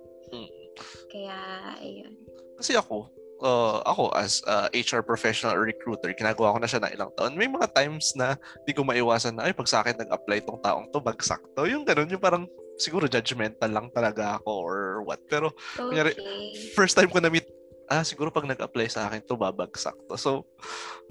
Kaya, 1.11 1.37
ayun. 1.81 2.13
Kasi 2.57 2.77
ako, 2.77 3.09
uh, 3.43 3.83
ako 3.83 4.09
as 4.15 4.39
uh, 4.47 4.71
HR 4.71 5.03
professional 5.03 5.53
or 5.53 5.67
recruiter, 5.67 6.09
ginagawa 6.15 6.55
ko 6.55 6.57
na 6.63 6.69
siya 6.69 6.81
na 6.81 6.93
ilang 6.93 7.11
taon. 7.19 7.35
May 7.35 7.51
mga 7.51 7.75
times 7.75 8.15
na 8.15 8.39
di 8.63 8.71
ko 8.71 8.87
maiwasan 8.87 9.35
na, 9.35 9.49
ay, 9.49 9.53
pag 9.53 9.69
sa 9.69 9.83
akin 9.83 9.99
nag-apply 9.99 10.47
tong 10.47 10.63
taong 10.63 10.87
to, 10.89 11.03
bagsak 11.03 11.41
to. 11.53 11.67
Yung 11.67 11.83
ganun, 11.83 12.07
yung 12.09 12.23
parang, 12.23 12.47
siguro 12.79 13.05
judgmental 13.05 13.69
lang 13.69 13.91
talaga 13.93 14.39
ako 14.41 14.51
or 14.63 14.77
what. 15.05 15.21
Pero, 15.29 15.53
Kunyari, 15.77 16.15
Okay. 16.15 16.73
first 16.73 16.97
time 16.97 17.11
ko 17.11 17.19
na-meet, 17.21 17.45
ah, 17.91 18.01
siguro 18.01 18.31
pag 18.31 18.47
nag-apply 18.47 18.87
sa 18.89 19.05
akin 19.11 19.21
to, 19.27 19.37
babagsak 19.37 19.93
to. 20.07 20.15
So, 20.17 20.47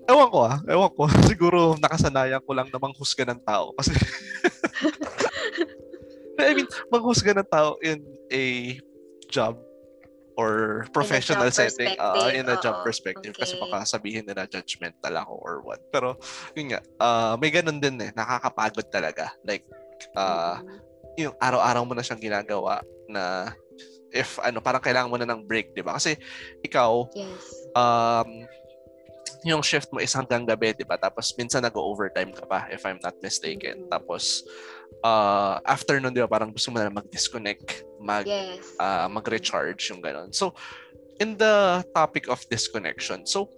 ewan 0.09 0.33
ko 0.33 0.39
ah, 0.49 0.59
ewan 0.67 0.91
ko. 0.97 1.07
siguro 1.31 1.79
nakasanayan 1.79 2.43
ko 2.43 2.57
lang 2.57 2.73
na 2.73 2.81
manghusga 2.81 3.29
ng 3.29 3.45
tao. 3.45 3.77
Kasi, 3.77 3.93
I 6.43 6.57
mean, 6.57 6.67
manghusga 6.91 7.37
ng 7.37 7.49
tao 7.51 7.79
in 7.85 8.03
a 8.33 8.43
job 9.33 9.57
or 10.37 10.85
professional 10.93 11.49
job 11.49 11.57
setting 11.57 11.93
perspective, 11.97 12.37
in 12.37 12.45
a 12.49 12.57
job 12.61 12.77
perspective 12.85 13.35
kasi 13.37 13.57
Okay. 13.57 13.63
baka 13.65 13.85
sabihin 13.85 14.25
nila 14.25 14.49
judgmental 14.49 15.13
ako 15.13 15.35
or 15.41 15.55
what 15.65 15.81
pero 15.93 16.17
yun 16.57 16.73
nga 16.73 16.81
ah, 17.01 17.35
may 17.41 17.53
ganun 17.53 17.81
din 17.81 18.01
eh 18.01 18.11
nakakapagod 18.13 18.89
talaga 18.93 19.33
like 19.45 19.65
ah, 20.17 20.61
Mm. 20.61 20.81
yung 21.21 21.35
araw-araw 21.37 21.85
mo 21.85 21.93
na 21.93 22.01
siyang 22.01 22.21
ginagawa 22.21 22.81
na 23.09 23.53
if 24.13 24.37
ano 24.41 24.61
parang 24.61 24.85
kailangan 24.85 25.11
mo 25.11 25.17
na 25.17 25.29
ng 25.29 25.45
break, 25.49 25.73
'di 25.73 25.83
ba? 25.83 25.97
Kasi 25.97 26.17
ikaw 26.61 27.09
yes. 27.17 27.45
um 27.73 28.45
yung 29.43 29.59
shift 29.65 29.91
mo 29.91 29.99
is 29.99 30.13
hanggang 30.15 30.47
gabi, 30.47 30.77
'di 30.77 30.87
ba? 30.87 31.01
Tapos 31.01 31.33
minsan 31.35 31.65
nag-overtime 31.65 32.31
ka 32.31 32.45
pa 32.47 32.69
if 32.71 32.85
I'm 32.87 33.01
not 33.03 33.17
mistaken. 33.25 33.89
Mhm. 33.89 33.91
Tapos 33.91 34.45
uh, 35.01 35.59
after 35.65 35.97
nun, 35.97 36.13
di 36.13 36.21
ba, 36.21 36.29
parang 36.29 36.53
gusto 36.53 36.69
mo 36.69 36.79
na 36.79 36.93
mag-disconnect, 36.93 37.89
mag, 38.03 38.29
yes. 38.29 38.77
uh, 38.77 39.09
mag-recharge, 39.09 39.81
yung 39.89 40.05
gano'n. 40.05 40.31
So, 40.35 40.53
in 41.21 41.41
the 41.41 41.87
topic 41.97 42.29
of 42.29 42.45
disconnection, 42.53 43.25
so, 43.25 43.49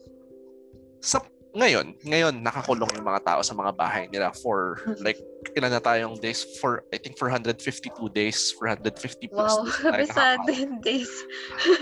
sa 1.02 1.20
ngayon, 1.54 1.94
ngayon 2.02 2.42
nakakulong 2.42 2.90
yung 2.98 3.06
mga 3.06 3.22
tao 3.22 3.40
sa 3.46 3.54
mga 3.54 3.78
bahay 3.78 4.04
nila 4.10 4.34
for 4.42 4.82
like 5.06 5.22
ilan 5.54 5.70
na 5.70 5.78
tayong 5.78 6.18
days 6.18 6.42
for 6.58 6.82
I 6.90 6.98
think 6.98 7.14
452 7.14 7.94
days, 8.10 8.50
450 8.58 9.30
plus. 9.30 9.54
Wow, 9.54 9.70
kabisado 9.70 10.50
yung 10.50 10.82
days. 10.82 11.10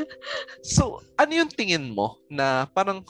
so, 0.76 1.00
ano 1.16 1.32
yung 1.32 1.48
tingin 1.48 1.88
mo 1.88 2.20
na 2.28 2.68
parang 2.76 3.00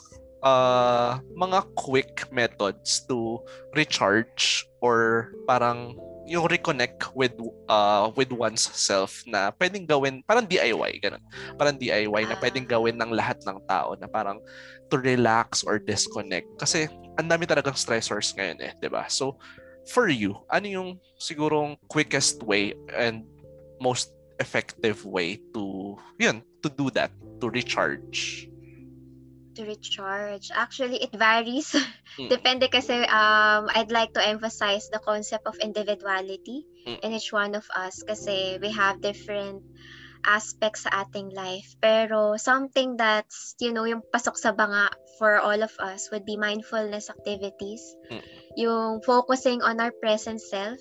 uh, 0.47 1.19
mga 1.35 1.67
quick 1.75 2.31
methods 2.31 3.03
to 3.11 3.43
recharge 3.75 4.63
or 4.79 5.35
parang 5.51 5.99
yung 6.27 6.47
reconnect 6.47 7.11
with 7.19 7.35
uh 7.67 8.11
with 8.15 8.31
one's 8.31 8.63
self 8.63 9.27
na 9.27 9.51
pwedeng 9.59 9.89
gawin 9.89 10.23
parang 10.23 10.47
DIY 10.47 11.03
ganun. 11.03 11.23
Parang 11.59 11.75
DIY 11.75 12.23
na 12.31 12.39
pwedeng 12.39 12.67
ah. 12.69 12.73
gawin 12.79 12.97
ng 12.99 13.11
lahat 13.11 13.39
ng 13.43 13.59
tao 13.67 13.99
na 13.99 14.07
parang 14.07 14.39
to 14.93 15.01
relax 15.01 15.67
or 15.67 15.83
disconnect 15.83 16.47
kasi 16.61 16.87
ang 17.19 17.27
dami 17.27 17.45
talagang 17.49 17.75
stressors 17.75 18.31
ngayon 18.39 18.59
eh, 18.63 18.73
'di 18.79 18.89
ba? 18.93 19.09
So 19.11 19.41
for 19.91 20.07
you, 20.07 20.39
ano 20.47 20.67
yung 20.69 20.91
sigurong 21.19 21.75
quickest 21.91 22.43
way 22.47 22.77
and 22.95 23.27
most 23.83 24.15
effective 24.39 25.03
way 25.03 25.43
to 25.51 25.99
yun, 26.23 26.43
to 26.63 26.71
do 26.71 26.87
that, 26.95 27.11
to 27.43 27.51
recharge? 27.51 28.52
To 29.55 29.65
recharge. 29.65 30.51
Actually, 30.55 31.03
it 31.03 31.13
varies. 31.13 31.75
Mm. 32.13 32.29
Depende 32.29 32.69
kasi 32.69 33.09
um, 33.09 33.73
I'd 33.73 33.89
like 33.89 34.13
to 34.13 34.21
emphasize 34.21 34.93
the 34.93 35.01
concept 35.01 35.49
of 35.49 35.57
individuality 35.65 36.69
mm. 36.85 37.01
in 37.01 37.17
each 37.17 37.33
one 37.33 37.57
of 37.57 37.65
us 37.73 38.05
kasi 38.05 38.61
we 38.61 38.69
have 38.69 39.01
different 39.01 39.65
aspects 40.29 40.85
sa 40.85 41.09
ating 41.09 41.33
life. 41.33 41.73
Pero 41.81 42.37
something 42.37 43.01
that's, 43.01 43.57
you 43.65 43.73
know, 43.73 43.89
yung 43.89 44.05
pasok 44.13 44.37
sa 44.37 44.53
banga 44.53 44.93
for 45.17 45.41
all 45.41 45.65
of 45.65 45.73
us 45.81 46.13
would 46.13 46.29
be 46.29 46.37
mindfulness 46.37 47.09
activities. 47.09 47.81
Mm. 48.13 48.25
Yung 48.61 49.01
focusing 49.01 49.65
on 49.65 49.81
our 49.81 49.97
present 50.05 50.45
self. 50.45 50.77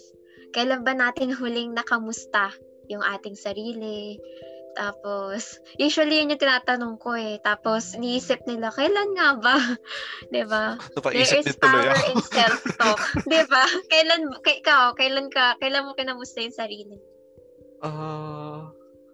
Kailan 0.51 0.83
ba 0.83 0.91
natin 0.91 1.31
huling 1.39 1.71
nakamusta 1.71 2.51
yung 2.91 3.07
ating 3.07 3.39
sarili, 3.39 4.19
tapos, 4.73 5.59
usually 5.75 6.23
yun 6.23 6.31
yung 6.31 6.41
tinatanong 6.41 6.95
ko 6.97 7.15
eh. 7.15 7.37
Tapos, 7.43 7.95
iniisip 7.95 8.43
nila, 8.47 8.71
kailan 8.71 9.11
nga 9.15 9.35
ba? 9.39 9.57
ba 10.31 10.31
diba? 10.31 10.65
There 11.11 11.39
is 11.43 11.55
power 11.59 11.95
in 12.11 12.19
self-talk. 12.23 12.99
ba 13.27 13.29
diba? 13.29 13.63
Kailan, 13.91 14.21
k- 14.43 14.59
ikaw, 14.63 14.95
kailan 14.95 15.27
ka, 15.27 15.59
kailan 15.59 15.83
mo 15.87 15.95
kinamusta 15.95 16.39
yung 16.39 16.55
sarili? 16.55 16.97
Ah, 17.83 17.89
uh, 17.89 18.59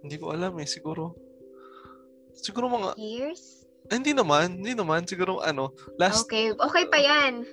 hindi 0.06 0.22
ko 0.22 0.36
alam 0.36 0.54
eh. 0.62 0.68
Siguro, 0.70 1.18
siguro 2.38 2.70
mga... 2.70 2.94
Years? 3.00 3.66
Eh, 3.88 3.96
hindi 3.96 4.12
naman, 4.12 4.62
hindi 4.62 4.76
naman. 4.76 5.08
Siguro 5.08 5.40
ano, 5.40 5.72
last... 5.96 6.28
Okay, 6.28 6.54
okay 6.54 6.86
pa 6.92 7.00
yan. 7.00 7.48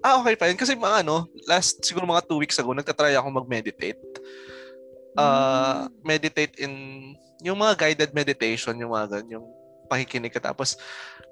Ah, 0.00 0.20
okay 0.20 0.34
pa 0.34 0.48
yan. 0.48 0.58
Kasi 0.58 0.74
mga 0.74 1.04
ano, 1.04 1.28
last 1.44 1.84
siguro 1.84 2.08
mga 2.08 2.24
two 2.26 2.40
weeks 2.40 2.56
ago, 2.56 2.72
nagtatry 2.72 3.14
ako 3.14 3.28
mag-meditate. 3.42 4.00
Uh, 5.16 5.88
meditate 6.04 6.54
in 6.60 6.72
yung 7.44 7.58
mga 7.60 7.74
guided 7.76 8.12
meditation, 8.16 8.76
yung 8.80 8.92
mga 8.92 9.18
ganun, 9.18 9.28
yung 9.40 9.46
pakikinig 9.86 10.34
ka 10.34 10.42
tapos 10.42 10.76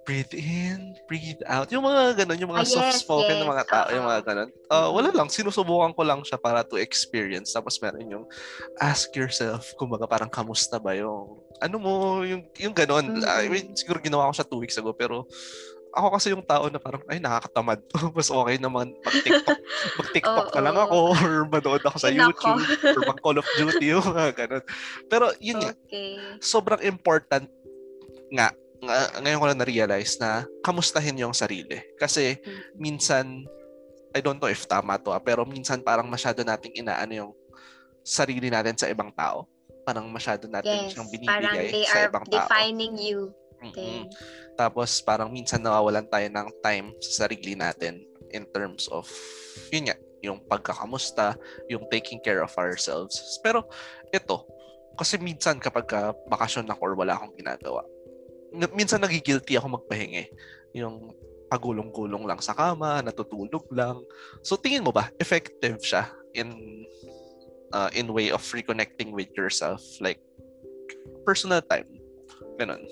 breathe 0.05 0.37
in, 0.37 0.93
breathe 1.09 1.41
out. 1.49 1.73
Yung 1.73 1.83
mga 1.83 2.23
ganun, 2.23 2.39
yung 2.39 2.53
mga 2.53 2.69
ah, 2.69 2.71
soft-spoken 2.71 3.35
yes. 3.35 3.41
ng 3.41 3.51
mga 3.51 3.65
tao, 3.67 3.85
uh-huh. 3.89 3.97
yung 3.97 4.07
mga 4.07 4.21
ganun. 4.23 4.51
Uh, 4.69 4.89
wala 4.93 5.09
lang, 5.11 5.29
sinusubukan 5.33 5.97
ko 5.97 6.05
lang 6.05 6.21
siya 6.23 6.37
para 6.37 6.61
to 6.61 6.77
experience. 6.77 7.57
Tapos 7.57 7.81
meron 7.81 8.05
yung 8.07 8.25
ask 8.79 9.11
yourself, 9.17 9.73
kumbaga 9.81 10.05
parang 10.05 10.29
kamusta 10.29 10.77
ba 10.77 10.93
yung, 10.93 11.41
ano 11.59 11.77
mo, 11.81 12.21
yung, 12.21 12.45
yung 12.61 12.77
ganun. 12.77 13.17
Mm-hmm. 13.17 13.25
I 13.25 13.49
mean, 13.49 13.67
siguro 13.73 13.99
ginawa 13.99 14.29
ko 14.29 14.33
siya 14.37 14.47
two 14.47 14.61
weeks 14.61 14.77
ago, 14.77 14.93
pero 14.93 15.25
ako 15.95 16.09
kasi 16.19 16.35
yung 16.35 16.45
tao 16.45 16.67
na 16.67 16.83
parang, 16.83 17.03
ay, 17.07 17.23
nakakatamad 17.23 17.79
to. 17.89 17.97
Mas 18.17 18.29
okay 18.29 18.57
naman 18.59 18.93
mag-TikTok. 19.07 19.59
Mag-TikTok 20.03 20.47
oh, 20.51 20.55
na 20.59 20.63
lang 20.67 20.77
ako 20.77 20.97
or 21.15 21.31
manood 21.47 21.83
ako 21.87 21.97
sa 21.97 22.11
YouTube 22.11 22.63
or 22.83 23.03
mag-Call 23.15 23.39
of 23.39 23.49
Duty 23.57 23.95
yung 23.95 24.05
mga 24.05 24.31
ganun. 24.35 24.65
Pero 25.07 25.31
yun 25.39 25.63
okay. 25.63 25.71
nga, 25.71 25.73
sobrang 26.43 26.83
important 26.83 27.47
nga, 28.35 28.51
nga, 28.83 28.97
ngayon 29.23 29.41
ko 29.41 29.47
lang 29.49 29.61
na-realize 29.63 30.19
na 30.19 30.45
kamustahin 30.67 31.23
yung 31.23 31.33
sarili. 31.33 31.79
Kasi 31.97 32.37
hmm. 32.43 32.77
minsan, 32.77 33.47
I 34.15 34.21
don't 34.21 34.43
know 34.43 34.51
if 34.51 34.67
tama 34.67 34.99
to, 35.01 35.15
ah, 35.15 35.23
pero 35.23 35.47
minsan 35.47 35.81
parang 35.81 36.11
masyado 36.11 36.43
nating 36.43 36.75
inaano 36.79 37.15
yung 37.15 37.33
sarili 38.05 38.53
natin 38.53 38.77
sa 38.77 38.91
ibang 38.91 39.11
tao. 39.15 39.49
Parang 39.85 40.09
masyado 40.09 40.49
natin 40.49 40.89
yes, 40.89 40.97
siyang 40.97 41.09
binibigay 41.09 41.85
sa 41.89 42.09
ibang 42.09 42.25
tao. 42.29 42.45
defining 42.45 42.95
you. 43.01 43.33
Mm-hmm. 43.65 44.13
Tapos 44.55 45.03
parang 45.03 45.31
minsan 45.31 45.63
nawawalan 45.63 46.07
tayo 46.07 46.27
ng 46.31 46.49
time 46.63 46.95
sa 47.03 47.27
sarili 47.27 47.59
natin 47.59 48.07
in 48.31 48.47
terms 48.51 48.91
of 48.91 49.07
yun 49.71 49.91
nga, 49.91 49.97
yung 50.25 50.41
pagkakamusta, 50.49 51.37
yung 51.69 51.85
taking 51.93 52.19
care 52.23 52.41
of 52.41 52.51
ourselves. 52.57 53.19
Pero 53.45 53.69
ito, 54.11 54.47
kasi 54.95 55.19
minsan 55.19 55.59
kapag 55.59 55.87
ka 55.87 56.01
bakasyon 56.31 56.71
ako 56.71 56.81
or 56.91 56.95
wala 56.95 57.19
akong 57.19 57.35
ginagawa, 57.37 57.83
minsan 58.73 59.03
nagigilty 59.03 59.59
ako 59.59 59.79
magpahingi. 59.79 60.31
Yung 60.75 61.13
pagulong-gulong 61.51 62.25
lang 62.27 62.41
sa 62.41 62.57
kama, 62.57 63.03
natutulog 63.05 63.67
lang. 63.71 64.01
So 64.43 64.59
tingin 64.59 64.87
mo 64.87 64.91
ba 64.91 65.11
effective 65.21 65.79
siya 65.83 66.09
in 66.35 66.51
uh, 67.75 67.91
in 67.95 68.11
way 68.11 68.31
of 68.31 68.43
reconnecting 68.55 69.13
with 69.13 69.31
yourself 69.35 69.83
like 70.01 70.23
personal 71.27 71.61
time? 71.63 71.91
Ganun. 72.59 72.83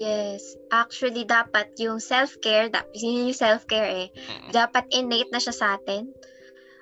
Yes. 0.00 0.56
Actually, 0.72 1.28
dapat 1.28 1.76
yung 1.76 2.00
self-care, 2.00 2.72
dapat, 2.72 2.88
yun 2.96 3.28
yung 3.28 3.36
self-care 3.36 4.08
eh. 4.08 4.08
Dapat 4.48 4.88
innate 4.96 5.28
na 5.28 5.38
siya 5.38 5.52
sa 5.52 5.66
atin. 5.76 6.08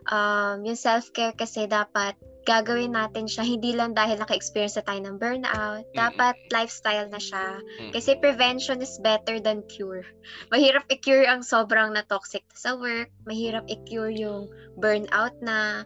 Um, 0.09 0.63
yung 0.63 0.79
self-care 0.79 1.35
kasi 1.35 1.67
dapat 1.67 2.15
gagawin 2.49 2.97
natin 2.97 3.29
siya 3.29 3.45
hindi 3.45 3.77
lang 3.77 3.93
dahil 3.93 4.17
naka-experience 4.17 4.81
na 4.81 4.87
tayo 4.89 5.01
ng 5.05 5.21
burnout. 5.21 5.85
Dapat 5.93 6.33
mm-hmm. 6.33 6.55
lifestyle 6.55 7.11
na 7.13 7.21
siya. 7.21 7.61
Kasi 7.93 8.17
prevention 8.17 8.81
is 8.81 8.97
better 9.05 9.37
than 9.37 9.61
cure. 9.69 10.07
Mahirap 10.49 10.89
i-cure 10.89 11.29
ang 11.29 11.45
sobrang 11.45 11.93
na 11.93 12.07
toxic 12.09 12.47
sa 12.57 12.73
work. 12.73 13.13
Mahirap 13.29 13.69
i-cure 13.69 14.09
yung 14.09 14.49
burnout 14.81 15.37
na. 15.45 15.85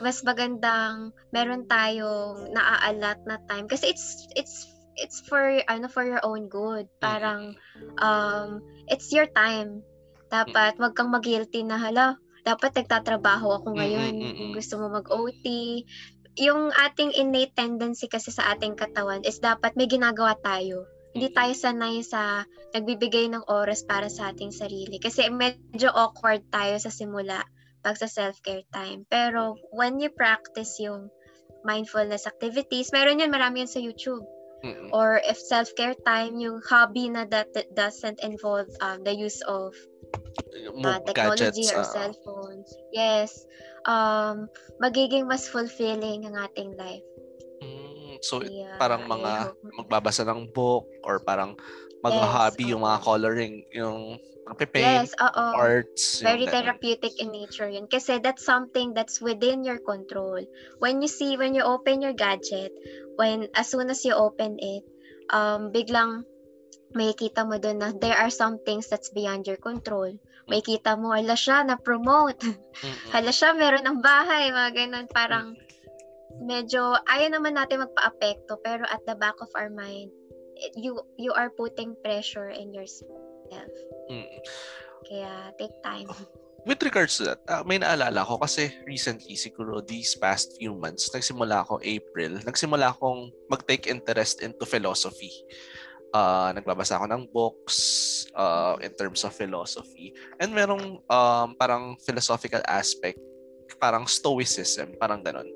Mas 0.00 0.24
magandang 0.24 1.12
meron 1.36 1.68
tayong 1.68 2.56
naaalat 2.56 3.20
na 3.28 3.36
time. 3.44 3.68
Kasi 3.68 3.92
it's 3.92 4.30
it's 4.32 4.77
it's 4.98 5.22
for 5.22 5.40
ano 5.70 5.86
for 5.86 6.02
your 6.02 6.20
own 6.26 6.50
good. 6.50 6.90
Parang 6.98 7.54
um 8.02 8.60
it's 8.90 9.14
your 9.14 9.30
time. 9.30 9.86
Dapat 10.28 10.76
wag 10.76 10.92
kang 10.92 11.08
mag-guilty 11.08 11.64
na 11.64 11.80
hala, 11.80 12.20
dapat 12.44 12.76
nagtatrabaho 12.76 13.62
ako 13.62 13.78
ngayon. 13.78 14.12
Kung 14.36 14.52
gusto 14.52 14.76
mo 14.76 14.92
mag-OT, 14.92 15.46
yung 16.36 16.68
ating 16.70 17.16
innate 17.16 17.56
tendency 17.56 18.06
kasi 18.12 18.28
sa 18.28 18.52
ating 18.52 18.76
katawan 18.76 19.24
is 19.24 19.40
dapat 19.40 19.72
may 19.74 19.88
ginagawa 19.88 20.36
tayo. 20.44 20.84
Hindi 21.16 21.32
tayo 21.32 21.52
sanay 21.56 22.04
sa 22.04 22.44
nagbibigay 22.76 23.32
ng 23.32 23.48
oras 23.48 23.82
para 23.88 24.12
sa 24.12 24.30
ating 24.30 24.52
sarili. 24.52 25.00
Kasi 25.00 25.32
medyo 25.32 25.88
awkward 25.90 26.44
tayo 26.52 26.76
sa 26.76 26.92
simula 26.92 27.42
pag 27.80 27.96
sa 27.96 28.06
self-care 28.06 28.68
time. 28.68 29.08
Pero 29.08 29.56
when 29.72 29.96
you 29.98 30.12
practice 30.12 30.76
yung 30.76 31.08
mindfulness 31.64 32.28
activities, 32.28 32.92
meron 32.92 33.18
yun, 33.18 33.32
marami 33.32 33.64
yun 33.64 33.72
sa 33.72 33.80
YouTube 33.80 34.28
Mm-mm. 34.64 34.90
Or 34.90 35.22
if 35.22 35.38
self-care 35.38 35.94
time, 36.02 36.42
yung 36.42 36.58
hobby 36.66 37.08
na 37.08 37.24
that, 37.30 37.54
that 37.54 37.70
doesn't 37.74 38.18
involve 38.24 38.66
um, 38.82 39.04
the 39.06 39.14
use 39.14 39.38
of 39.46 39.70
uh, 40.82 40.98
technology 41.06 41.68
gadgets, 41.68 41.72
or 41.72 41.82
uh, 41.82 41.86
cellphones. 41.86 42.68
Yes. 42.90 43.30
Um, 43.86 44.50
magiging 44.82 45.30
mas 45.30 45.46
fulfilling 45.46 46.26
ang 46.26 46.34
ating 46.34 46.74
life. 46.74 47.06
Mm, 47.62 48.18
so, 48.22 48.42
yeah, 48.42 48.78
parang 48.78 49.06
mga 49.06 49.54
magbabasa 49.78 50.26
ng 50.26 50.50
book 50.50 50.86
or 51.06 51.22
parang 51.22 51.54
mag-hobby 52.04 52.68
yes, 52.68 52.70
yung 52.72 52.82
mga 52.86 52.98
coloring, 53.02 53.54
yung 53.74 54.00
paint, 54.56 55.12
yes, 55.12 55.12
oo. 55.20 55.44
arts. 55.52 56.24
Very 56.24 56.48
therapeutic 56.48 57.20
in 57.20 57.28
nature 57.28 57.68
yun. 57.68 57.84
Kasi 57.90 58.16
that's 58.22 58.44
something 58.44 58.96
that's 58.96 59.20
within 59.20 59.64
your 59.64 59.76
control. 59.82 60.40
When 60.80 61.02
you 61.04 61.10
see, 61.10 61.36
when 61.36 61.52
you 61.52 61.66
open 61.66 62.00
your 62.00 62.16
gadget, 62.16 62.72
when 63.20 63.52
as 63.52 63.68
soon 63.68 63.90
as 63.90 64.04
you 64.08 64.16
open 64.16 64.56
it, 64.56 64.84
um, 65.28 65.68
biglang 65.68 66.24
makikita 66.96 67.44
mo 67.44 67.60
doon 67.60 67.84
na 67.84 67.92
there 67.92 68.16
are 68.16 68.32
some 68.32 68.56
things 68.64 68.88
that's 68.88 69.12
beyond 69.12 69.44
your 69.44 69.60
control. 69.60 70.08
Makikita 70.48 70.96
mo, 70.96 71.12
hala 71.12 71.36
siya, 71.36 71.60
na-promote. 71.60 72.40
hala 73.12 73.28
siya, 73.28 73.52
meron 73.52 73.84
ng 73.84 74.00
bahay, 74.00 74.48
mga 74.48 74.70
ganun. 74.72 75.06
Parang 75.12 75.52
medyo, 76.40 76.96
ayaw 77.04 77.36
naman 77.36 77.60
natin 77.60 77.84
magpa-apekto, 77.84 78.56
pero 78.64 78.88
at 78.88 79.04
the 79.04 79.12
back 79.12 79.36
of 79.44 79.52
our 79.52 79.68
mind, 79.68 80.08
you 80.74 80.98
you 81.16 81.32
are 81.32 81.50
putting 81.50 81.94
pressure 82.02 82.50
in 82.50 82.74
yourself. 82.74 83.72
Mm. 84.10 84.26
Kaya, 85.08 85.54
take 85.56 85.76
time. 85.80 86.10
with 86.68 86.82
regards 86.82 87.16
to 87.16 87.32
that, 87.32 87.40
uh, 87.48 87.62
may 87.64 87.78
naalala 87.78 88.26
ko 88.26 88.36
kasi 88.36 88.68
recently, 88.84 89.38
siguro 89.38 89.80
these 89.80 90.12
past 90.18 90.52
few 90.60 90.74
months, 90.74 91.08
nagsimula 91.08 91.64
ako 91.64 91.80
April, 91.80 92.36
nagsimula 92.42 92.92
akong 92.92 93.30
mag-take 93.48 93.86
interest 93.88 94.44
into 94.44 94.66
philosophy. 94.66 95.32
Uh, 96.12 96.52
nagbabasa 96.56 96.96
ako 96.96 97.06
ng 97.08 97.24
books 97.32 97.76
uh, 98.32 98.76
in 98.80 98.92
terms 98.96 99.24
of 99.24 99.32
philosophy. 99.32 100.12
And 100.40 100.52
merong 100.56 101.04
um, 101.08 101.48
parang 101.56 102.00
philosophical 102.00 102.64
aspect, 102.68 103.20
parang 103.76 104.08
stoicism, 104.08 104.96
parang 104.96 105.20
ganon. 105.20 105.48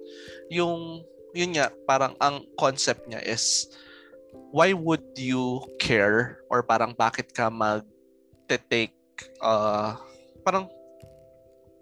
Yung, 0.53 1.05
yun 1.33 1.57
nga, 1.57 1.73
parang 1.89 2.17
ang 2.21 2.45
concept 2.61 3.09
niya 3.09 3.25
is, 3.25 3.73
why 4.53 4.73
would 4.73 5.05
you 5.17 5.65
care? 5.81 6.41
Or 6.49 6.65
parang 6.65 6.97
bakit 6.97 7.33
ka 7.33 7.49
mag-take 7.49 8.97
uh, 9.41 9.97
parang 10.43 10.69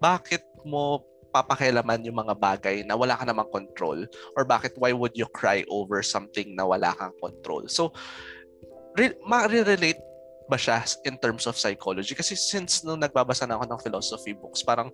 bakit 0.01 0.43
mo 0.67 1.03
papakialaman 1.31 2.03
yung 2.03 2.19
mga 2.19 2.35
bagay 2.35 2.83
na 2.83 2.99
wala 2.99 3.15
ka 3.15 3.23
namang 3.23 3.47
control? 3.51 4.03
Or 4.35 4.43
bakit 4.43 4.75
why 4.75 4.91
would 4.91 5.15
you 5.15 5.27
cry 5.31 5.63
over 5.71 6.03
something 6.03 6.55
na 6.55 6.67
wala 6.67 6.91
kang 6.95 7.15
control? 7.23 7.67
So 7.71 7.95
re- 8.99 9.15
ma-relate 9.23 9.99
ba 10.51 10.59
siya 10.59 10.83
in 11.07 11.15
terms 11.15 11.47
of 11.47 11.55
psychology? 11.55 12.11
Kasi 12.11 12.35
since 12.35 12.83
nung 12.83 12.99
nagbabasa 12.99 13.47
na 13.47 13.55
ako 13.55 13.65
ng 13.71 13.83
philosophy 13.83 14.35
books 14.35 14.59
parang 14.59 14.91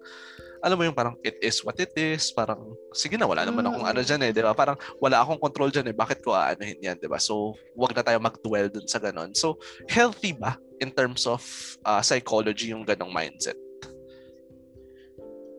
alam 0.62 0.76
mo 0.78 0.84
yung 0.86 0.98
parang 0.98 1.15
it 1.22 1.38
is 1.41 1.62
what 1.62 1.78
it 1.78 1.93
is 1.93 2.34
parang 2.34 2.74
sige 2.93 3.15
na 3.15 3.30
wala 3.30 3.46
naman 3.46 3.65
akong 3.65 3.86
ano 3.86 4.00
diyan 4.02 4.22
eh 4.28 4.32
di 4.34 4.41
ba? 4.41 4.54
Parang 4.58 4.78
wala 4.98 5.22
akong 5.22 5.41
control 5.41 5.70
diyan 5.70 5.91
eh 5.91 5.96
bakit 5.96 6.22
ko 6.26 6.34
aanuhin 6.34 6.82
yan 6.82 6.98
di 6.98 7.08
ba? 7.10 7.22
So 7.22 7.54
wag 7.78 7.93
na 7.93 8.06
tayo 8.06 8.17
mag-dwell 8.22 8.70
dun 8.72 8.88
sa 8.89 8.98
ganon 9.02 9.34
so 9.38 9.58
healthy 9.89 10.34
ba 10.34 10.58
in 10.82 10.93
terms 10.93 11.26
of 11.26 11.41
uh, 11.86 12.02
psychology 12.02 12.74
yung 12.74 12.86
ganong 12.86 13.13
mindset? 13.13 13.58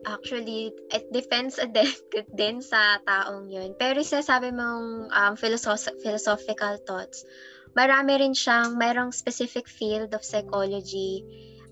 Actually, 0.07 0.71
it 0.95 1.11
depends 1.11 1.59
din, 1.59 1.91
din 2.39 2.57
sa 2.63 3.03
taong 3.03 3.51
yun. 3.51 3.75
Pero 3.75 3.99
sasabi 3.99 4.55
mong 4.55 5.11
um, 5.11 5.33
philosoph- 5.35 5.91
philosophical 5.99 6.79
thoughts, 6.87 7.27
marami 7.75 8.15
rin 8.15 8.31
siyang, 8.31 8.79
mayroong 8.79 9.11
specific 9.11 9.67
field 9.67 10.15
of 10.15 10.23
psychology 10.23 11.21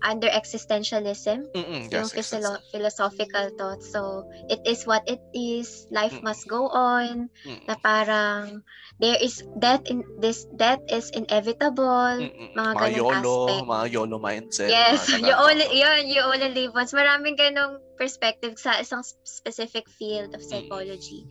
under 0.02 0.28
existentialism, 0.28 1.48
Mm-mm, 1.54 1.90
yung 1.90 2.08
yes, 2.08 2.12
physilo- 2.12 2.62
philosophical 2.70 3.50
thoughts. 3.58 3.90
So, 3.90 4.26
it 4.48 4.60
is 4.64 4.86
what 4.86 5.02
it 5.06 5.20
is, 5.34 5.86
life 5.90 6.18
mm 6.20 6.24
must 6.24 6.46
go 6.46 6.68
on, 6.68 7.30
Mm-mm. 7.44 7.64
na 7.66 7.74
parang 7.80 8.62
there 8.98 9.18
is 9.20 9.42
death 9.58 9.82
in 9.86 10.04
this 10.18 10.46
death 10.54 10.82
is 10.88 11.10
inevitable, 11.10 12.28
Mm-mm. 12.28 12.54
mga, 12.54 12.72
mga 12.74 12.78
ganong 12.78 12.96
YOLO, 12.96 13.36
aspect. 13.46 13.66
mga 13.66 13.84
YOLO 13.92 14.16
mindset. 14.18 14.70
Yes, 14.70 15.08
you 15.26 15.32
only 15.32 15.66
yun, 15.78 16.06
you 16.08 16.20
only 16.22 16.48
live 16.52 16.72
once. 16.74 16.92
Maraming 16.92 17.36
ganong 17.38 17.80
perspective 17.96 18.54
sa 18.58 18.78
isang 18.78 19.02
specific 19.24 19.88
field 19.88 20.30
of 20.34 20.42
psychology. 20.42 21.26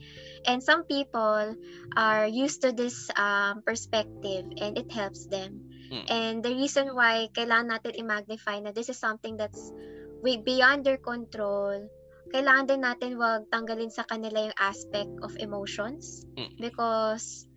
And 0.48 0.64
some 0.64 0.84
people 0.86 1.56
are 1.96 2.26
used 2.28 2.62
to 2.64 2.72
this 2.72 3.10
um, 3.16 3.62
perspective 3.64 4.46
and 4.60 4.78
it 4.78 4.90
helps 4.92 5.26
them. 5.28 5.64
Mm. 5.92 6.06
And 6.12 6.36
the 6.44 6.54
reason 6.56 6.92
why 6.96 7.32
kailangan 7.32 7.80
natin 7.80 7.94
i-magnify 8.00 8.60
na 8.64 8.72
this 8.76 8.90
is 8.92 9.00
something 9.00 9.38
that's 9.40 9.72
way 10.24 10.38
beyond 10.42 10.84
their 10.84 11.00
control, 11.00 11.88
kailangan 12.32 12.68
din 12.68 12.82
natin 12.84 13.12
wag 13.16 13.48
tanggalin 13.48 13.92
sa 13.92 14.04
kanila 14.04 14.52
yung 14.52 14.60
aspect 14.60 15.12
of 15.24 15.32
emotions 15.40 16.28
Mm. 16.36 16.52
because 16.60 17.48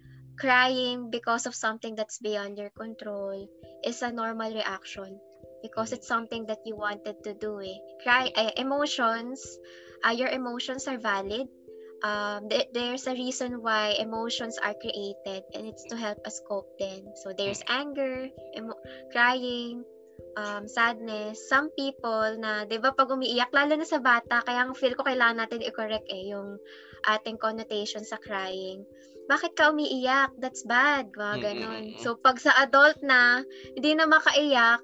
crying 0.40 1.12
because 1.12 1.44
of 1.44 1.52
something 1.52 1.92
that's 1.92 2.16
beyond 2.24 2.56
your 2.56 2.72
control 2.72 3.36
is 3.84 4.00
a 4.00 4.08
normal 4.08 4.48
reaction 4.48 5.20
because 5.60 5.92
it's 5.92 6.08
something 6.08 6.46
that 6.48 6.58
you 6.64 6.72
wanted 6.76 7.16
to 7.20 7.36
do 7.36 7.60
eh. 7.60 7.76
Cry, 8.00 8.32
eh, 8.32 8.56
emotions, 8.56 9.44
uh, 10.00 10.16
your 10.16 10.32
emotions 10.32 10.88
are 10.88 10.96
valid. 10.96 11.44
Um, 12.00 12.48
th- 12.48 12.72
there's 12.72 13.04
a 13.06 13.12
reason 13.12 13.60
why 13.60 13.96
emotions 14.00 14.56
are 14.56 14.72
created 14.72 15.44
and 15.52 15.68
it's 15.68 15.84
to 15.92 15.96
help 15.96 16.16
us 16.24 16.40
cope 16.48 16.68
then. 16.80 17.12
So 17.20 17.36
there's 17.36 17.60
anger, 17.68 18.32
emo- 18.56 18.80
crying, 19.12 19.84
um, 20.36 20.64
sadness. 20.64 21.44
Some 21.48 21.68
people 21.76 22.40
na, 22.40 22.64
di 22.64 22.80
ba 22.80 22.96
pag 22.96 23.12
umiiyak, 23.12 23.52
lalo 23.52 23.76
na 23.76 23.84
sa 23.84 24.00
bata, 24.00 24.40
kaya 24.44 24.64
ang 24.64 24.72
feel 24.72 24.96
ko 24.96 25.04
kailangan 25.04 25.44
natin 25.44 25.60
i-correct 25.60 26.08
eh, 26.08 26.32
yung 26.32 26.56
ating 27.08 27.36
connotation 27.36 28.04
sa 28.04 28.16
crying. 28.16 28.84
Bakit 29.28 29.54
ka 29.54 29.70
umiiyak? 29.70 30.34
That's 30.40 30.64
bad. 30.66 31.12
Mga 31.14 31.36
ganon. 31.44 31.84
Mm-mm. 31.92 32.00
So 32.02 32.18
pag 32.18 32.40
sa 32.40 32.56
adult 32.64 32.98
na, 33.04 33.44
hindi 33.76 33.94
na 33.94 34.08
makaiyak, 34.08 34.82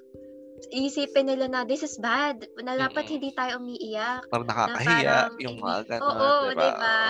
isipin 0.72 1.28
nila 1.30 1.46
na 1.46 1.60
this 1.64 1.82
is 1.84 1.96
bad. 2.00 2.42
Na 2.60 2.74
dapat 2.76 3.06
Mm-mm. 3.06 3.14
hindi 3.18 3.30
tayo 3.36 3.60
umiiyak. 3.60 4.26
Parang 4.28 4.48
nakakahiya 4.48 5.30
parang 5.30 5.42
yung 5.42 5.56
mga 5.60 5.80
ganun, 5.86 6.10
Oo, 6.10 6.30
di 6.32 6.54
ba? 6.56 6.62
di 6.62 6.70
ba? 6.76 7.00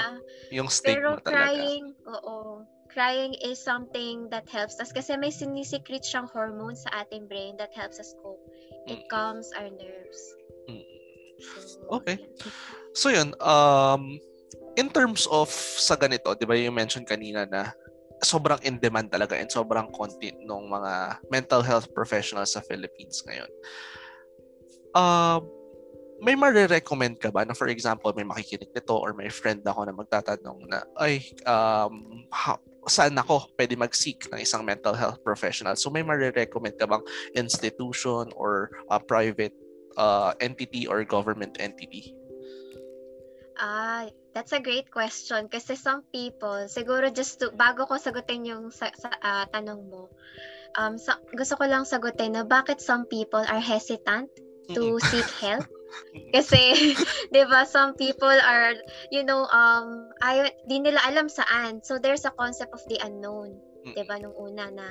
Yung 0.53 0.69
Pero 0.69 1.09
stigma 1.17 1.23
talaga. 1.23 1.33
crying, 1.33 1.85
oo. 2.07 2.37
Crying 2.87 3.35
is 3.45 3.61
something 3.61 4.31
that 4.33 4.49
helps 4.49 4.81
us 4.81 4.89
kasi 4.89 5.19
may 5.21 5.29
sinisecrete 5.29 6.07
siyang 6.07 6.31
hormone 6.33 6.73
sa 6.73 7.05
ating 7.05 7.29
brain 7.29 7.53
that 7.61 7.69
helps 7.77 8.01
us 8.01 8.15
cope. 8.25 8.41
It 8.89 9.05
Mm. 9.05 9.09
calms 9.13 9.53
our 9.59 9.69
nerves. 9.69 10.21
Mm. 10.71 10.85
So, 11.37 12.01
Okay. 12.01 12.17
So 12.97 13.13
yun, 13.13 13.37
um, 13.45 14.17
in 14.81 14.89
terms 14.89 15.29
of 15.29 15.53
sa 15.53 16.01
ganito, 16.01 16.33
di 16.33 16.49
ba 16.49 16.57
yung 16.57 16.73
mention 16.73 17.05
kanina 17.05 17.45
na 17.45 17.69
sobrang 18.25 18.61
in 18.65 18.81
demand 18.81 19.13
talaga 19.13 19.37
and 19.37 19.51
sobrang 19.51 19.93
konti 19.93 20.33
ng 20.33 20.65
mga 20.69 21.21
mental 21.29 21.61
health 21.61 21.91
professionals 21.93 22.57
sa 22.57 22.65
Philippines 22.65 23.21
ngayon. 23.29 23.51
Um, 24.97 25.45
may 26.25 26.33
marirecommend 26.33 27.21
ka 27.21 27.29
ba 27.29 27.45
na 27.45 27.53
for 27.53 27.69
example 27.69 28.09
may 28.17 28.25
makikinig 28.25 28.73
nito 28.73 28.97
or 28.97 29.13
may 29.13 29.29
friend 29.29 29.61
ako 29.69 29.85
na 29.85 29.93
magtatanong 29.93 30.65
na 30.65 30.81
ay 30.97 31.21
um, 31.45 32.25
ha, 32.33 32.57
saan 32.87 33.19
ako? 33.19 33.51
Pwede 33.59 33.75
mag-seek 33.75 34.31
ng 34.31 34.41
isang 34.41 34.63
mental 34.63 34.95
health 34.95 35.21
professional. 35.27 35.75
So 35.75 35.91
may 35.91 36.07
marirecommend 36.07 36.79
ka 36.79 36.87
bang 36.87 37.03
institution 37.35 38.31
or 38.39 38.71
a 38.89 39.03
private 39.03 39.53
uh, 39.99 40.33
entity 40.39 40.87
or 40.87 41.03
government 41.03 41.59
entity? 41.59 42.15
Ah, 43.59 44.07
that's 44.37 44.53
a 44.53 44.61
great 44.61 44.93
question 44.93 45.49
kasi 45.49 45.73
some 45.73 46.05
people, 46.13 46.69
siguro 46.69 47.09
just 47.09 47.41
to, 47.41 47.49
bago 47.57 47.89
ko 47.89 47.97
sagutin 47.97 48.45
yung 48.45 48.69
sa, 48.69 48.93
sa 48.93 49.09
ah, 49.25 49.49
tanong 49.49 49.89
mo, 49.89 50.13
um, 50.77 51.01
sa, 51.01 51.17
gusto 51.33 51.57
ko 51.57 51.65
lang 51.65 51.89
sagutin 51.89 52.37
na 52.37 52.45
bakit 52.45 52.85
some 52.85 53.09
people 53.09 53.41
are 53.41 53.65
hesitant 53.65 54.29
to 54.77 55.01
seek 55.01 55.25
help. 55.41 55.65
Kasi, 56.35 56.75
'di 57.33 57.43
ba, 57.49 57.65
some 57.65 57.95
people 57.95 58.29
are, 58.29 58.75
you 59.09 59.23
know, 59.23 59.47
um 59.55 60.11
ayaw, 60.21 60.51
di 60.67 60.83
nila 60.83 60.99
alam 61.07 61.31
saan. 61.31 61.81
So 61.87 61.97
there's 62.03 62.27
a 62.27 62.35
concept 62.35 62.75
of 62.75 62.83
the 62.91 62.99
unknown, 63.01 63.57
'di 63.95 64.03
ba, 64.05 64.19
nung 64.19 64.35
una 64.35 64.69
na 64.69 64.91